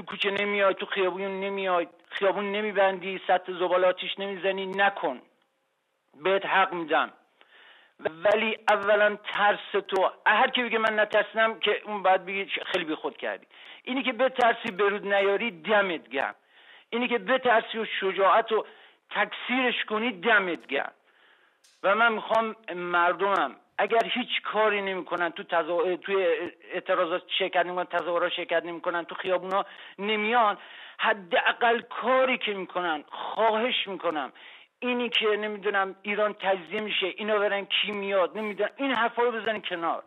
تو 0.00 0.06
کوچه 0.06 0.30
نمیای 0.30 0.74
تو 0.74 0.86
خیابون 0.86 1.40
نمیای. 1.40 1.86
خیابون 2.10 2.52
نمیبندی 2.52 3.20
سطح 3.26 3.52
زبالاتیش 3.52 4.18
نمی‌زنی 4.18 4.66
نکن. 4.66 5.20
بهت 6.24 6.46
حق 6.46 6.72
میدم. 6.72 7.12
ولی 8.00 8.58
اولا 8.68 9.16
ترس 9.16 9.84
تو. 9.88 10.10
هر 10.26 10.50
کی 10.50 10.62
بگه 10.62 10.78
من 10.78 11.00
نترسم 11.00 11.58
که 11.58 11.82
اون 11.84 12.02
بعد 12.02 12.26
بگی 12.26 12.46
خیلی 12.66 12.84
بی 12.84 12.94
خود 12.94 13.16
کردی. 13.16 13.46
اینی 13.84 14.02
که 14.02 14.12
به 14.12 14.28
ترسی 14.28 14.70
برود 14.70 15.14
نیاری 15.14 15.50
دمت 15.50 16.08
گرم. 16.08 16.34
اینی 16.90 17.08
که 17.08 17.18
به 17.18 17.38
ترسی 17.38 17.78
و 17.78 17.84
شجاعت 18.00 18.52
و 18.52 18.66
تکثیرش 19.10 19.84
کنی 19.84 20.12
دمت 20.12 20.66
گرم. 20.66 20.92
و 21.82 21.94
من 21.94 22.12
می‌خوام 22.12 22.56
مردمم 22.74 23.56
اگر 23.82 24.04
هیچ 24.04 24.42
کاری 24.44 24.82
نمی‌کنن 24.82 25.30
تو 25.30 25.42
تزا... 25.42 25.96
توی 25.96 26.26
اعتراضات 26.72 27.22
شرکت 27.38 27.66
نمی‌کنن 27.66 27.84
تظاهرات 27.84 28.32
شرکت 28.32 28.64
نمی‌کنن 28.64 29.04
تو 29.04 29.14
خیابونا 29.14 29.64
نمیان 29.98 30.58
حداقل 30.98 31.80
کاری 31.80 32.38
که 32.38 32.52
می‌کنن 32.54 33.04
خواهش 33.08 33.86
می‌کنم. 33.86 34.32
اینی 34.78 35.08
که 35.08 35.26
نمی‌دونم 35.26 35.96
ایران 36.02 36.32
تجزیه 36.32 36.80
میشه 36.80 37.06
اینا 37.16 37.38
برن 37.38 37.64
کی 37.64 37.92
میاد 37.92 38.38
نمی‌دونم 38.38 38.70
این 38.76 38.90
حرفا 38.90 39.22
رو 39.22 39.32
بزنین 39.32 39.62
کنار. 39.62 40.02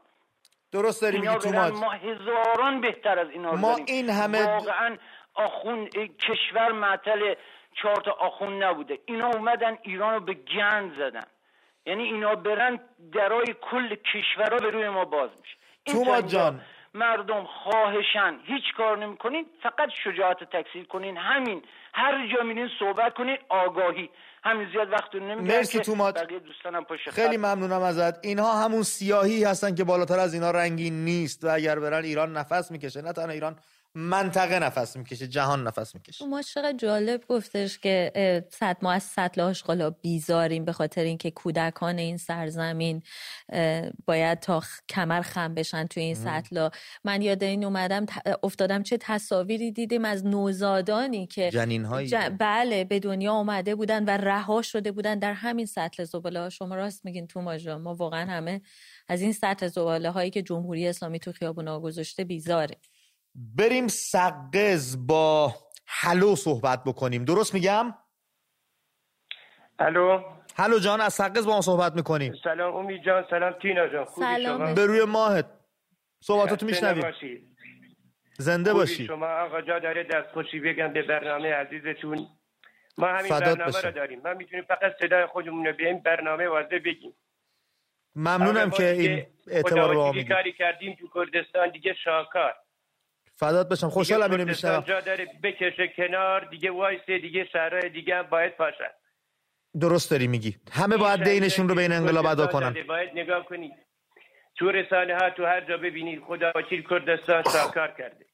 درست 0.72 1.02
داری 1.02 1.20
میگی 1.20 1.36
تو 1.36 1.50
ما 1.50 1.92
هزاران 1.92 2.82
بهتر 2.82 3.20
از 3.20 3.30
اینا 3.30 3.52
ما 3.52 3.76
این 3.88 4.10
همه 4.10 4.46
واقعا 4.46 4.98
آخون 5.36 5.90
کشور 6.28 6.72
معطل 6.72 7.36
چهار 7.82 7.96
تا 7.96 8.12
آخون 8.12 8.64
نبوده. 8.64 9.00
اینا 9.06 9.28
اومدن 9.28 9.78
ایران 9.82 10.14
رو 10.14 10.20
به 10.20 10.34
گند 10.34 10.96
زدن. 10.98 11.26
یعنی 11.86 12.04
اینا 12.04 12.36
برن 12.36 12.80
درای 13.14 13.56
کل 13.62 13.96
کشورها 13.96 14.58
به 14.58 14.70
روی 14.70 14.90
ما 14.90 15.06
باز 15.06 15.30
میشه. 15.42 15.56
توما 15.86 16.22
جان. 16.22 16.62
مردم 16.94 17.44
خواهشن. 17.44 18.40
هیچ 18.46 18.64
کار 18.78 18.98
نمی‌کنین 18.98 19.46
فقط 19.64 19.90
شجاعت 20.04 20.44
تکثیر 20.44 20.86
کنین. 20.86 21.18
همین. 21.18 21.62
هر 21.94 22.28
جا 22.28 22.44
میرین 22.44 22.70
صحبت 22.80 23.14
کنین 23.14 23.38
آگاهی. 23.50 24.10
همین 24.44 24.70
زیاد 24.72 24.92
وقت 24.92 25.16
نمی‌گیرن 25.16 25.58
مرسی 25.58 25.80
تومات 25.80 26.28
دوستانم 26.34 26.84
پشت 26.84 27.10
خیلی 27.10 27.38
ممنونم 27.38 27.82
ازت. 27.82 28.26
اینها 28.26 28.64
همون 28.64 28.84
سیاهی 28.84 29.44
هستن 29.44 29.76
که 29.76 29.84
بالاتر 29.84 30.20
از 30.20 30.34
اینا 30.34 30.52
رنگین 30.52 31.06
نیست 31.06 31.44
و 31.44 31.48
اگر 31.54 31.80
برن 31.80 32.04
ایران 32.04 32.38
نفس 32.38 32.72
می‌کشه. 32.72 33.02
نه 33.02 33.14
تنها 33.14 33.30
ایران 33.30 33.56
منطقه 33.96 34.60
نفس 34.60 34.98
می‌کشه 34.98 35.28
جهان 35.28 35.68
نفس 35.68 35.96
می‌کشه. 35.96 36.26
ما 36.26 36.42
چقدر 36.42 36.78
جالب 36.78 37.24
گفتش 37.28 37.80
که 37.80 38.12
صد 38.52 38.78
ما 38.82 38.92
از 38.92 39.04
سطل 39.04 39.42
آشغالا 39.42 39.90
بیزاریم 39.90 40.66
به 40.66 40.72
خاطر 40.72 41.04
اینکه 41.04 41.32
کودکان 41.32 41.98
این 41.98 42.18
سرزمین 42.18 43.02
باید 44.06 44.40
تا 44.40 44.64
کمر 44.90 45.22
خم 45.22 45.54
بشن 45.54 45.88
توی 45.88 46.04
این 46.04 46.16
سطلا. 46.16 46.70
من 47.04 47.22
یاد 47.22 47.44
این 47.44 47.64
اومدم 47.64 48.06
افتادم 48.44 48.84
چه 48.84 48.98
تصاویری 49.02 49.72
دیدیم 49.72 50.06
از 50.06 50.26
نوزادانی 50.26 51.28
که 51.28 51.50
جنین 51.50 51.88
بله 52.40 52.84
به 52.84 53.00
دنیا 53.00 53.32
آمده 53.32 53.76
بودن 53.76 54.06
و 54.06 54.10
رها 54.10 54.62
شده 54.62 54.92
بودن 54.92 55.20
در 55.20 55.34
همین 55.34 55.66
سطل 55.66 56.04
زباله 56.04 56.50
شما 56.50 56.76
راست 56.76 57.06
میگین 57.06 57.28
تو 57.28 57.42
ما 57.42 57.96
واقعا 57.96 58.32
همه 58.32 58.62
از 59.08 59.22
این 59.22 59.34
سطل 59.34 59.68
زباله 59.68 60.10
هایی 60.10 60.30
که 60.30 60.42
جمهوری 60.42 60.88
اسلامی 60.88 61.20
تو 61.20 61.32
خیابونا 61.32 61.80
گذاشته 61.80 62.24
بیزاره 62.24 62.78
بریم 63.36 63.88
سقز 63.88 65.08
با 65.08 65.56
هلو 65.88 66.36
صحبت 66.36 66.84
بکنیم. 66.84 67.26
درست 67.26 67.54
میگم؟ 67.54 67.96
هلو 69.80 70.24
هلو 70.56 70.80
جان 70.80 71.02
از 71.02 71.14
سقز 71.14 71.46
با 71.46 71.54
ما 71.54 71.62
صحبت 71.62 71.94
می‌کنیم. 71.96 72.34
سلام 72.44 72.76
امید 72.76 73.04
جان 73.04 73.26
سلام 73.30 73.54
تینا 73.62 73.88
جان. 73.88 74.06
سلام. 74.06 74.76
به 74.76 74.86
روی 74.86 75.04
ماهت. 75.04 75.46
صحبتاتو 76.24 76.66
میشنویم. 76.66 77.14
زنده 78.38 78.74
باشی. 78.74 79.06
شما؟ 79.06 79.28
آقا 79.28 79.62
جا 79.62 79.80
داره 79.80 80.04
دست 80.04 80.32
خوشی 80.34 80.60
بگم 80.60 80.94
به 80.94 81.02
برنامه 81.02 81.54
عزیزتون. 81.54 82.28
ما 82.98 83.08
همین 83.08 83.30
برنامه 83.40 83.82
رو 83.82 83.92
داریم. 83.92 84.22
ما 84.22 84.34
می‌تونیم 84.34 84.66
فقط 84.66 84.94
صدای 85.00 85.26
خودمون 85.26 85.66
رو 85.66 85.74
به 85.74 85.88
این 85.88 86.00
برنامه 86.00 86.48
واضح 86.48 86.80
بگیم. 86.86 87.14
ممنونم 88.16 88.70
که 88.70 88.90
این 88.90 89.26
اعتبار 89.48 89.94
رو 89.94 90.24
کاری 90.30 90.54
کردیم 90.54 90.98
تو 91.00 91.08
کردستان 91.14 91.70
دیگه 91.70 91.94
شاکار 92.04 92.56
فدات 93.36 93.70
بشم. 93.70 93.90
خوشحالم 93.90 94.32
اینو 94.32 94.46
میشنوم 94.46 94.84
جا 94.84 95.02
داره 95.02 95.28
بکشه 95.44 95.88
کنار 95.98 96.46
دیگه 96.52 96.72
وایسه 96.72 97.20
دیگه 97.20 97.48
شهرهای 97.52 97.90
دیگه 97.90 98.24
باید 98.24 98.58
پاشن. 98.58 98.92
درست 99.80 100.12
داری 100.12 100.28
میگی. 100.28 100.56
همه 100.72 100.98
باید 100.98 101.24
دینشون 101.24 101.70
رو 101.70 101.76
بین 101.76 101.92
انقلاب 101.92 102.26
ادا 102.26 102.48
کنن. 102.48 102.76
باید 102.88 103.10
نگاه 103.16 103.46
کنید 103.46 103.72
تو 104.56 104.72
رسانه 104.72 105.18
ها 105.18 105.30
تو 105.30 105.46
هر 105.46 105.62
جا 105.62 105.78
ببینید 105.78 106.24
خدا 106.28 106.52
وکیل 106.56 106.84
کردستان 106.90 107.44
ساکار 107.44 107.88
کرده. 107.98 108.26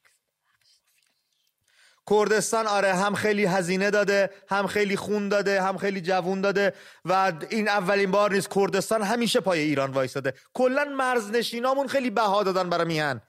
کردستان 2.10 2.66
آره 2.66 2.94
هم 2.94 3.14
خیلی 3.14 3.44
هزینه 3.46 3.90
داده 3.90 4.30
هم 4.48 4.66
خیلی 4.66 4.96
خون 4.96 5.28
داده 5.28 5.62
هم 5.62 5.76
خیلی 5.78 6.00
جوون 6.00 6.40
داده 6.40 6.72
و 7.04 7.32
این 7.50 7.68
اولین 7.68 8.10
بار 8.10 8.32
نیست 8.32 8.54
کردستان 8.54 9.02
همیشه 9.02 9.40
پای 9.40 9.58
ایران 9.60 9.90
وایساده. 9.90 10.34
کلا 10.54 10.84
مرزنشینامون 10.84 11.86
خیلی 11.86 12.10
بها 12.10 12.42
دادن 12.42 12.70
برای 12.70 12.86
میهن. 12.86 13.20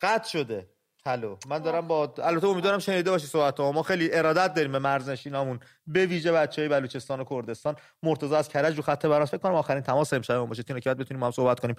قطع 0.00 0.28
شده. 0.28 0.68
هلو 1.06 1.36
من 1.48 1.58
دارم 1.58 1.88
با 1.88 2.14
البته 2.18 2.46
امیدوارم 2.46 2.78
شنیده 2.78 3.10
باشی 3.10 3.26
صحبت 3.26 3.60
ما. 3.60 3.82
خیلی 3.82 4.08
ارادت 4.12 4.54
داریم 4.54 4.72
به 4.72 4.78
مرزنشینامون 4.78 5.60
به 5.86 6.06
ویژه 6.06 6.32
بچهای 6.32 6.68
بلوچستان 6.68 7.20
و 7.20 7.24
کردستان. 7.24 7.76
مرتضی 8.02 8.34
از 8.34 8.48
کرج 8.48 8.76
رو 8.76 8.82
خط 8.82 9.06
براس 9.06 9.30
فکر 9.30 9.38
کنم 9.38 9.54
آخرین 9.54 9.82
تماس 9.82 10.12
امشب 10.12 10.38
باشه. 10.38 10.62
تینو 10.62 10.80
که 10.80 10.94
بتونیم 10.94 11.22
هم 11.22 11.30
صحبت 11.30 11.60
کنیم. 11.60 11.76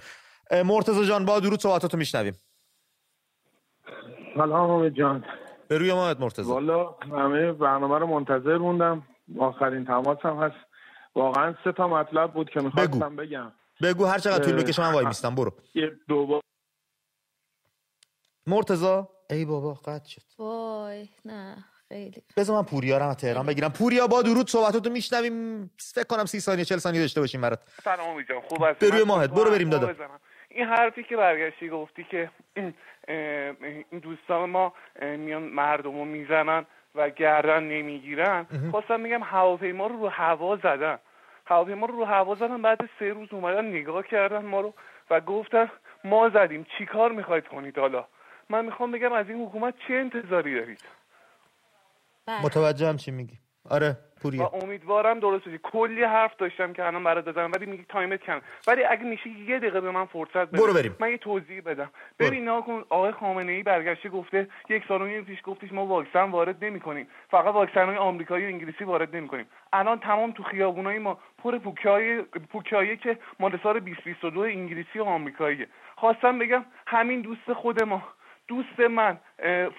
مرتضی 0.66 1.06
جان 1.06 1.26
با 1.26 1.40
درود 1.40 1.60
صحبتاتو 1.60 1.98
میشنویم. 1.98 2.36
سلام 4.36 4.70
امید 4.70 4.94
جان. 4.94 5.26
به 5.68 5.78
روی 5.78 5.94
ماهت 5.94 6.20
مرتضی. 6.20 6.52
والا 6.52 6.96
همه 7.02 7.52
برنامه 7.52 7.98
رو 7.98 8.08
منتظر 8.08 8.58
موندم. 8.58 9.04
آخرین 9.40 9.86
تماس 9.86 10.18
هم 10.24 10.38
هست. 10.38 10.56
واقعا 11.16 11.56
سه 11.64 11.72
تا 11.72 11.88
مطلب 11.88 12.34
بود 12.34 12.50
که 12.50 12.62
می‌خواستم 12.62 13.16
بگم. 13.16 13.52
بگو 13.82 14.06
هر 14.06 14.20
چقدر 14.20 14.44
طول 14.44 14.64
بکشه 14.64 14.82
من 14.82 14.94
وای 14.94 15.06
میستم 15.06 15.36
برو. 15.36 15.54
یه 15.76 15.92
دو 16.08 16.42
مرتزا 18.48 19.10
ای 19.30 19.46
بابا 19.46 19.74
قطع 19.74 20.10
شد. 20.10 20.22
وای 20.40 21.10
نه 21.26 21.58
خیلی. 21.90 22.24
بذار 22.38 22.56
من 22.56 22.64
پوریا 22.64 22.98
رو 22.98 23.14
تهران 23.14 23.46
بگیرم. 23.46 23.72
پوریا 23.72 24.08
با 24.08 24.22
درود 24.22 24.50
صحبتاتو 24.50 24.90
میشنویم. 24.90 25.72
فکر 25.78 26.04
کنم 26.04 26.26
30 26.26 26.40
ثانیه 26.40 26.66
40 26.66 26.78
ثانیه 26.78 27.02
داشته 27.02 27.22
باشیم 27.22 27.42
برات. 27.42 27.60
سلام 27.84 28.10
امید 28.10 28.28
جان 28.30 28.42
خوب 28.42 28.64
هستی؟ 28.64 28.86
به 28.86 28.96
روی 28.96 29.04
ماهت 29.04 29.30
برو 29.30 29.52
بریم 29.52 29.70
دادا 29.70 29.96
این 30.50 30.66
حرفی 30.66 31.04
که 31.04 31.18
برگشتی 31.18 31.70
گفتی 31.70 32.04
که 32.04 32.30
این 32.58 34.00
دوستان 34.02 34.50
ما 34.50 34.74
میان 35.02 35.44
مردم 35.44 35.98
رو 35.98 36.06
می‌زنن 36.06 36.66
و 36.96 37.10
گردن 37.10 37.64
نمی‌گیرن. 37.64 38.48
خواستم 38.72 39.00
میگم 39.00 39.24
هواپیما 39.24 39.88
رو 39.88 40.00
رو 40.00 40.10
هوا 40.10 40.58
زدن. 40.58 41.00
هواپیما 41.46 41.86
رو 41.86 41.96
رو 41.96 42.06
هوا 42.06 42.36
زدن 42.36 42.62
بعد 42.62 42.80
سه 43.00 43.06
روز 43.06 43.28
اومدن 43.32 43.66
نگاه 43.66 44.04
کردن 44.04 44.46
ما 44.46 44.62
رو 44.62 44.74
و 45.10 45.22
گفتن 45.22 45.72
ما 46.04 46.30
زدیم. 46.30 46.66
چیکار 46.78 47.12
می‌خواید 47.12 47.48
کنید 47.48 47.78
حالا؟ 47.78 48.08
من 48.50 48.66
می‌خوام 48.66 48.92
بگم 48.92 49.14
از 49.14 49.30
این 49.30 49.46
حکومت 49.46 49.74
چه 49.88 49.94
انتظاری 49.94 50.56
دارید؟ 50.56 50.82
بله. 52.26 52.46
متوجهم 52.46 52.98
چی 52.98 53.12
میگی. 53.12 53.40
آره 53.70 53.98
پوریا 54.22 54.44
و 54.44 54.64
امیدوارم 54.64 55.20
درست 55.20 55.46
باشی. 55.46 55.60
کلی 55.64 56.04
حرف 56.04 56.36
داشتم 56.36 56.74
که 56.74 56.86
الان 56.86 57.04
برات 57.04 57.26
بزنم 57.26 57.52
ولی 57.52 57.66
میگی 57.66 57.86
تایمت 57.90 58.22
کم 58.22 58.42
ولی 58.68 58.84
اگه 58.84 59.04
میشه 59.04 59.30
یه 59.30 59.60
دقیقه 59.60 59.82
به 59.82 59.92
من 59.92 60.06
فرصت 60.06 60.36
بده 60.36 60.58
برو 60.58 60.74
بریم. 60.74 60.96
من 61.00 61.10
یه 61.10 61.18
توضیح 61.18 61.62
بدم. 61.62 61.90
ببین 62.20 62.46
ناکن 62.46 62.84
آقای 62.90 63.12
خامنه 63.12 63.52
ای 63.52 63.64
برگشته 63.64 64.10
گفته 64.10 64.48
یک 64.70 64.84
سال 64.88 65.02
و 65.02 65.06
نیم 65.06 65.26
پیش 65.26 65.40
گفتش 65.44 65.72
ما 65.72 65.86
واکسن 65.86 66.32
وارد 66.32 66.66
نمی‌کنیم. 66.66 67.08
فقط 67.32 67.54
واکسن 67.54 67.86
های 67.86 67.98
آمریکایی 67.98 68.46
و 68.46 68.48
انگلیسی 68.48 68.84
وارد 68.84 69.16
نمی‌کنیم. 69.16 69.46
الان 69.74 70.00
تمام 70.00 70.32
تو 70.32 70.44
خیابونای 70.44 71.00
ما 71.00 71.20
پر 71.44 71.58
پوکای 71.58 72.22
پوکایی 72.22 72.98
که 72.98 73.18
مال 73.40 73.60
سال 73.64 73.80
2022 73.80 74.40
انگلیسی 74.40 75.00
و 75.00 75.04
آمریکاییه. 75.04 75.68
خواستم 75.96 76.40
بگم 76.40 76.66
همین 76.88 77.22
دوست 77.22 77.54
خود 77.54 77.84
ما. 77.84 78.04
دوست 78.50 78.80
من 78.80 79.18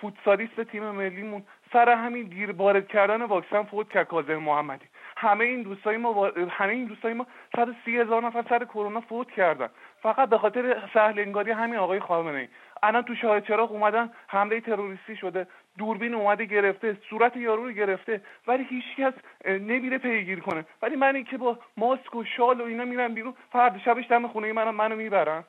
فوتسالیست 0.00 0.60
تیم 0.60 0.90
ملیمون 0.90 1.42
سر 1.72 1.88
همین 1.88 2.26
دیر 2.26 2.52
وارد 2.52 2.88
کردن 2.88 3.22
واکسن 3.22 3.62
فوت 3.62 3.88
کرد 3.88 4.06
کاظم 4.06 4.36
محمدی. 4.36 4.86
همه 5.16 5.44
این 5.44 5.62
دوستای 5.62 5.96
ما 5.96 6.30
همه 6.50 6.72
این 6.72 6.84
دوستای 6.84 7.14
ما 7.14 7.26
سر 7.56 7.74
سی 7.84 7.98
هزار 7.98 8.22
نفر 8.22 8.44
سر 8.48 8.64
کرونا 8.64 9.00
فوت 9.00 9.30
کردن. 9.30 9.68
فقط 10.02 10.28
به 10.28 10.38
خاطر 10.38 10.82
سهل 10.94 11.18
انگاری 11.18 11.50
همین 11.50 11.76
آقای 11.76 12.00
خامنه 12.00 12.38
ای 12.38 12.48
الان 12.82 13.02
تو 13.02 13.14
شاهد 13.14 13.44
چراغ 13.44 13.72
اومدن 13.72 14.10
حمله 14.28 14.60
تروریستی 14.60 15.16
شده. 15.16 15.46
دوربین 15.78 16.14
اومده 16.14 16.44
گرفته 16.44 16.96
صورت 17.10 17.36
یارو 17.36 17.64
رو 17.64 17.72
گرفته 17.72 18.20
ولی 18.46 18.64
هیچکس 18.64 19.12
نمیره 19.44 19.98
پیگیری 19.98 20.40
کنه. 20.40 20.64
ولی 20.82 20.96
من 20.96 21.24
که 21.24 21.38
با 21.38 21.58
ماسک 21.76 22.14
و 22.16 22.24
شال 22.24 22.60
و 22.60 22.64
اینا 22.64 22.84
میرم 22.84 23.14
بیرون 23.14 23.34
فرد 23.52 23.78
شبش 23.78 24.08
دم 24.10 24.28
خونه 24.28 24.52
منم 24.52 24.74
منو 24.74 24.96
می‌برن. 24.96 25.44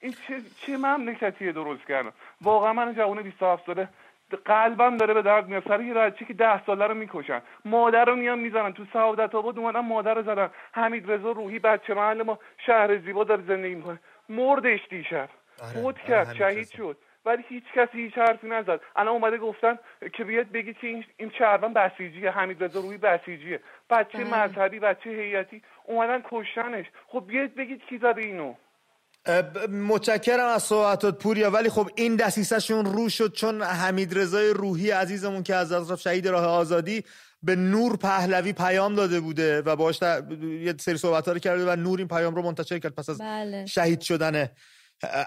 این 0.00 0.12
چه 0.12 0.40
چه 0.60 0.76
مملکتیه 0.76 1.52
درست 1.52 1.86
کردن؟ 1.88 2.12
واقعا 2.42 2.72
من 2.72 2.94
جوان 2.94 3.22
27 3.22 3.66
ساله 3.66 3.88
قلبم 4.44 4.96
داره 4.96 5.14
به 5.14 5.22
درد 5.22 5.48
میاد. 5.48 5.64
سر 5.68 5.80
یه 5.80 5.94
رچی 5.94 6.24
که 6.24 6.34
ده 6.34 6.64
ساله 6.64 6.86
رو 6.86 6.94
می‌کشن. 6.94 7.42
مادر 7.64 8.04
رو 8.04 8.16
میان 8.16 8.38
می‌زنن. 8.38 8.72
تو 8.72 8.84
سعادت 8.92 9.34
آباد 9.34 9.58
اومدن 9.58 9.80
مادر 9.80 10.14
رو 10.14 10.22
زدن. 10.22 10.50
حمید 10.72 11.10
رضا 11.10 11.30
روحی 11.32 11.58
بچه 11.58 11.94
محل 11.94 12.22
ما 12.22 12.38
شهر 12.66 12.98
زیبا 12.98 13.24
داره 13.24 13.42
زندگی 13.42 13.74
می‌کنه. 13.74 13.98
مردش 14.28 14.80
دیشب. 14.90 15.28
آره، 15.62 15.72
فوت 15.72 15.96
آره، 15.98 16.08
کرد. 16.08 16.34
شهید 16.34 16.68
شد. 16.68 16.96
ولی 17.26 17.44
هیچ 17.48 17.64
کسی 17.74 17.98
هیچ 17.98 18.18
حرفی 18.18 18.48
نزد. 18.48 18.80
الان 18.96 19.14
اومده 19.14 19.38
گفتن 19.38 19.78
که 20.12 20.24
بیاد 20.24 20.46
بگید 20.46 20.78
که 20.78 20.86
این 20.86 21.04
این 21.16 21.30
شهروند 21.38 21.74
بسیجیه. 21.74 22.30
حمید 22.30 22.64
رضا 22.64 22.80
روی 22.80 22.96
بسیجیه. 22.96 23.60
بچه. 23.90 24.24
مذهبی 24.24 24.78
بچه 24.78 25.10
هیئتی. 25.10 25.62
اومدن 25.84 26.22
کشتنش. 26.30 26.86
خب 27.06 27.24
بیاد 27.26 27.54
بگید 27.54 27.84
کی 27.84 27.98
زده 27.98 28.22
اینو؟ 28.22 28.54
متشکرم 29.70 30.48
از 30.48 30.62
صحبتات 30.62 31.18
پوریا 31.18 31.50
ولی 31.50 31.70
خب 31.70 31.90
این 31.96 32.16
دسیسهشون 32.16 32.84
رو 32.84 33.08
شد 33.08 33.32
چون 33.32 33.62
حمید 33.62 34.18
رضای 34.18 34.50
روحی 34.50 34.90
عزیزمون 34.90 35.42
که 35.42 35.54
از 35.54 35.72
اطراف 35.72 36.00
شهید 36.00 36.28
راه 36.28 36.44
آزادی 36.44 37.04
به 37.42 37.56
نور 37.56 37.96
پهلوی 37.96 38.52
پیام 38.52 38.94
داده 38.94 39.20
بوده 39.20 39.62
و 39.62 39.76
باش 39.76 40.02
یه 40.42 40.74
سری 40.80 40.96
صحبت 40.96 41.28
رو 41.28 41.38
کرده 41.38 41.72
و 41.72 41.76
نور 41.76 41.98
این 41.98 42.08
پیام 42.08 42.34
رو 42.34 42.42
منتشر 42.42 42.78
کرد 42.78 42.94
پس 42.94 43.08
از 43.08 43.18
بله. 43.18 43.66
شهید 43.66 44.00
شدن 44.00 44.48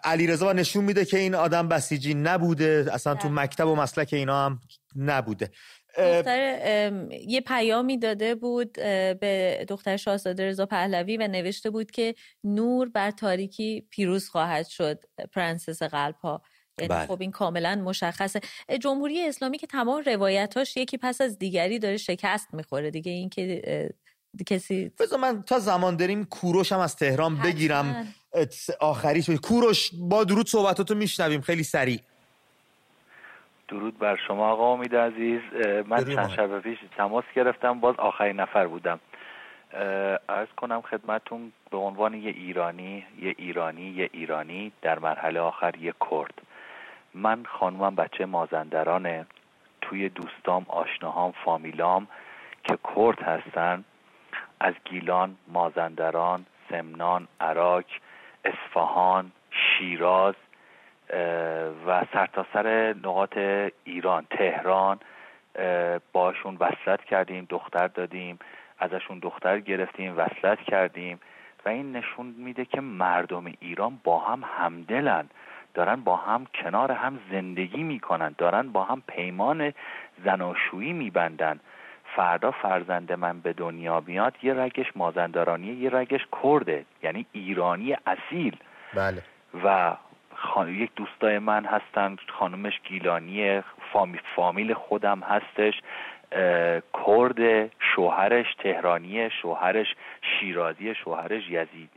علیرضا 0.03 0.53
نشون 0.53 0.83
میده 0.83 1.05
که 1.05 1.17
این 1.17 1.35
آدم 1.35 1.67
بسیجی 1.67 2.13
نبوده 2.13 2.89
اصلا 2.93 3.15
تو 3.15 3.29
بله. 3.29 3.43
مکتب 3.43 3.67
و 3.67 3.75
مسلک 3.75 4.09
اینا 4.13 4.45
هم 4.45 4.59
نبوده 4.95 5.51
دختر 5.97 6.91
یه 7.27 7.41
پیامی 7.41 7.97
داده 7.97 8.35
بود 8.35 8.73
به 9.19 9.65
دختر 9.69 9.97
شاهزاده 9.97 10.47
رضا 10.47 10.65
پهلوی 10.65 11.17
و 11.17 11.27
نوشته 11.27 11.69
بود 11.69 11.91
که 11.91 12.15
نور 12.43 12.89
بر 12.89 13.11
تاریکی 13.11 13.87
پیروز 13.89 14.29
خواهد 14.29 14.67
شد 14.67 15.03
پرنسس 15.33 15.83
قلب 15.83 16.15
ها 16.15 16.41
یعنی 16.79 16.89
بله. 16.89 17.07
خب 17.07 17.21
این 17.21 17.31
کاملا 17.31 17.75
مشخصه. 17.75 18.41
جمهوری 18.81 19.27
اسلامی 19.27 19.57
که 19.57 19.67
تمام 19.67 20.03
روایتاش 20.05 20.77
یکی 20.77 20.97
پس 20.97 21.21
از 21.21 21.39
دیگری 21.39 21.79
داره 21.79 21.97
شکست 21.97 22.53
می‌خوره. 22.53 22.91
دیگه 22.91 23.11
این 23.11 23.29
که 23.29 23.89
کسی 24.47 24.91
بذار 24.99 25.19
من 25.19 25.43
تا 25.43 25.59
زمان 25.59 25.95
داریم 25.95 26.25
کوروش 26.25 26.71
هم 26.71 26.79
از 26.79 26.95
تهران 26.95 27.37
بگیرم. 27.37 28.13
آخری 28.79 29.23
شد 29.23 29.35
کوروش 29.35 29.91
با 29.93 30.23
درود 30.23 30.49
صحبتاتو 30.49 30.95
میشنویم. 30.95 31.41
خیلی 31.41 31.63
سریع. 31.63 31.99
درود 33.71 33.99
بر 33.99 34.15
شما 34.15 34.51
آقا 34.51 34.73
امید 34.73 34.95
عزیز. 34.95 35.41
من 35.87 36.03
چند 36.03 36.29
شب 36.29 36.59
پیش 36.59 36.79
تماس 36.97 37.23
گرفتم 37.35 37.79
باز 37.79 37.95
آخرین 37.95 38.39
نفر 38.39 38.67
بودم. 38.67 38.99
ارز 40.29 40.47
کنم 40.57 40.81
خدمتون 40.81 41.51
به 41.71 41.77
عنوان 41.77 42.13
یه 42.13 42.29
ایرانی 42.29 43.05
یه 43.21 43.35
ایرانی 43.37 43.81
یه 43.81 44.09
ایرانی 44.13 44.71
در 44.81 44.99
مرحله 44.99 45.39
آخر 45.39 45.75
یه 45.75 45.93
کرد. 46.11 46.33
من 47.13 47.43
خانومم 47.43 47.95
بچه 47.95 48.25
مازندرانه. 48.25 49.25
توی 49.81 50.09
دوستام 50.09 50.65
آشناهام 50.69 51.33
فامیلام 51.45 52.07
که 52.63 52.77
کرد 52.95 53.21
هستن 53.21 53.83
از 54.59 54.73
گیلان 54.85 55.35
مازندران 55.47 56.45
سمنان 56.69 57.27
عراق 57.41 57.83
اصفهان 58.45 59.31
شیراز 59.51 60.35
و 61.87 62.05
سرتاسر 62.13 62.45
سر 62.53 62.95
نقاط 63.03 63.37
ایران 63.83 64.25
تهران 64.29 64.99
باشون 66.13 66.57
وصلت 66.59 67.03
کردیم 67.03 67.47
دختر 67.49 67.87
دادیم 67.87 68.39
ازشون 68.79 69.19
دختر 69.19 69.59
گرفتیم 69.59 70.17
وصلت 70.17 70.59
کردیم 70.59 71.19
و 71.65 71.69
این 71.69 71.95
نشون 71.95 72.25
میده 72.37 72.65
که 72.65 72.81
مردم 72.81 73.45
ایران 73.59 73.99
با 74.03 74.19
هم 74.19 74.43
همدلن 74.57 75.29
دارن 75.73 75.95
با 75.95 76.15
هم 76.15 76.47
کنار 76.53 76.91
هم 76.91 77.19
زندگی 77.31 77.83
می‌کنن 77.83 78.35
دارن 78.37 78.71
با 78.71 78.83
هم 78.83 79.01
پیمان 79.07 79.73
زناشویی 80.25 80.93
میبندن. 80.93 81.59
فردا 82.15 82.51
فرزند 82.51 83.13
من 83.13 83.39
به 83.39 83.53
دنیا 83.53 84.01
بیاد 84.01 84.35
یه 84.43 84.53
رگش 84.53 84.85
مازندرانی 84.95 85.67
یه 85.67 85.89
رگش 85.89 86.27
کرده 86.43 86.85
یعنی 87.03 87.25
ایرانی 87.31 87.97
اصیل. 88.05 88.57
بله. 88.93 89.23
و 89.63 89.95
یک 90.67 90.91
دوستای 90.95 91.39
من 91.39 91.65
هستن 91.65 92.15
خانمش 92.39 92.73
گیلانی 92.83 93.61
فامیل 94.35 94.73
خودم 94.73 95.19
هستش 95.19 95.73
کرد 97.05 97.71
شوهرش 97.95 98.45
تهرانیه 98.63 99.29
شوهرش 99.41 99.87
شیرازی 100.21 100.95
شوهرش 100.95 101.43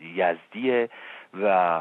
یزدیه 0.01 0.89
و 1.43 1.81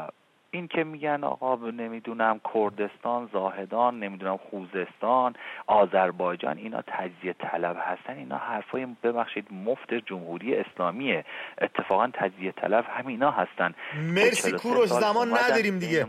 این 0.50 0.68
که 0.68 0.84
میگن 0.84 1.24
آقا 1.24 1.56
نمی‌دونم 1.70 2.40
کردستان 2.54 3.28
زاهدان 3.32 3.98
نمی‌دونم 3.98 4.36
خوزستان 4.36 5.34
آذربایجان 5.66 6.58
اینا 6.58 6.82
تجزیه 6.86 7.32
طلب 7.32 7.76
هستن 7.80 8.16
اینا 8.16 8.36
حرفای 8.36 8.86
ببخشید 9.02 9.46
مفت 9.52 9.94
جمهوری 9.94 10.56
اسلامیه. 10.56 11.24
اتفاقا 11.60 12.10
تجزیه 12.14 12.52
طلب 12.52 12.84
همینا 12.88 13.30
هستن. 13.30 13.74
مرسی 13.94 14.52
کوروش 14.52 14.88
زمان 14.88 15.28
نداریم 15.28 15.78
دیگه. 15.78 16.06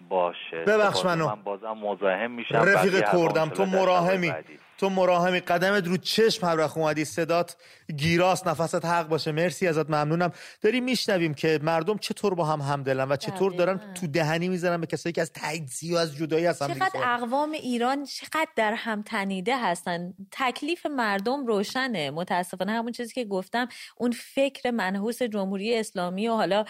باشه. 0.00 0.64
ببخش 0.66 1.04
منو. 1.04 1.28
من 1.28 1.42
بازم 1.42 1.72
مزاحم 1.72 2.30
میشم. 2.30 2.54
رفیق 2.56 3.00
کردم. 3.12 3.48
تو 3.48 3.66
مراهمی. 3.66 4.32
تو 4.78 4.90
مراهمی 4.90 5.40
قدمت 5.40 5.86
رو 5.86 5.96
چشم 5.96 6.46
هر 6.46 6.60
اومدی 6.60 7.04
صدات 7.04 7.56
گیراست 7.96 8.48
نفست 8.48 8.84
حق 8.84 9.08
باشه. 9.08 9.32
مرسی 9.32 9.66
ازت 9.66 9.90
ممنونم. 9.90 10.32
داریم 10.60 10.84
میشنویم 10.84 11.34
که 11.34 11.58
مردم 11.62 11.98
چطور 11.98 12.34
با 12.34 12.44
هم 12.44 12.60
همدلن 12.60 13.08
و 13.08 13.16
چطور 13.16 13.52
دارن 13.52 13.94
تو 13.94 14.06
دهنی 14.06 14.48
می‌زنن 14.48 14.80
به 14.80 14.86
کسایی 14.86 15.12
که 15.12 15.20
از 15.20 15.30
تجزیه 15.34 15.94
و 15.94 15.98
از 15.98 16.16
جدایی 16.16 16.46
هستن 16.46 16.74
چقدر 16.74 17.14
اقوام 17.14 17.52
ایران 17.52 18.04
چقدر 18.04 18.48
در 18.56 18.74
هم 18.74 19.02
تنیده 19.02 19.58
هستن. 19.58 20.14
تکلیف 20.32 20.86
مردم 20.86 21.46
روشنه. 21.46 22.10
متاسفانه 22.10 22.72
همون 22.72 22.92
چیزی 22.92 23.14
که 23.14 23.24
گفتم 23.24 23.68
اون 23.96 24.10
فکر 24.10 24.70
منحوس 24.70 25.22
جمهوری 25.22 25.76
اسلامی 25.76 26.28
و 26.28 26.32
حالا 26.32 26.64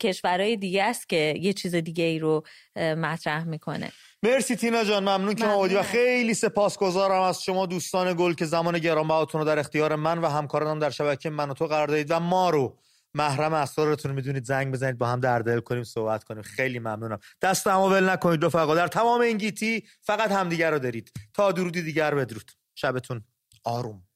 کشورهای 0.00 0.56
دیگه 0.56 0.84
است 0.84 1.08
که 1.08 1.34
یه 1.40 1.52
چیز 1.52 1.74
دیگه 1.74 2.04
ای 2.04 2.18
رو 2.18 2.44
مطرح 2.76 3.44
می‌کنه. 3.44 3.92
مرسی 4.22 4.56
تینا 4.56 4.84
جان 4.84 5.02
ممنون 5.02 5.34
که 5.34 5.46
آمدی 5.46 5.74
و 5.74 5.82
خیلی 5.82 6.34
سپاسگزارم 6.34 7.22
از 7.22 7.42
شما 7.42 7.66
دوستان 7.66 8.14
گل 8.14 8.34
که 8.34 8.46
زمان 8.46 8.78
گرانبهاتون 8.78 9.40
رو 9.40 9.46
در 9.46 9.58
اختیار 9.58 9.96
من 9.96 10.18
و 10.18 10.28
همکارانم 10.28 10.78
در 10.78 10.90
شبکه 10.90 11.30
من 11.30 11.50
و 11.50 11.54
تو 11.54 11.66
قرار 11.66 11.86
دادید 11.86 12.10
و 12.10 12.20
ما 12.20 12.50
رو. 12.50 12.78
محرم 13.14 13.54
اسرارتون 13.54 14.12
می‌دونید 14.12 14.44
زنگ 14.44 14.72
بزنید 14.72 14.98
با 14.98 15.06
هم 15.06 15.20
در 15.20 15.38
دل 15.38 15.60
کنیم 15.60 15.84
صحبت 15.84 16.24
کنیم. 16.24 16.42
خیلی 16.42 16.78
ممنونم. 16.78 17.18
دست 17.42 17.66
همو 17.66 17.88
ول 17.88 18.10
نکنید 18.10 18.44
رفقا. 18.44 18.74
در 18.74 18.88
تمام 18.88 19.20
این 19.20 19.36
گیتی 19.36 19.84
فقط 20.00 20.32
همدیگر 20.32 20.70
رو 20.70 20.78
دارید. 20.78 21.12
تا 21.34 21.52
درودی 21.52 21.82
دیگر 21.82 22.14
بدرود. 22.14 22.50
شبتون 22.74 23.24
آروم. 23.64 24.09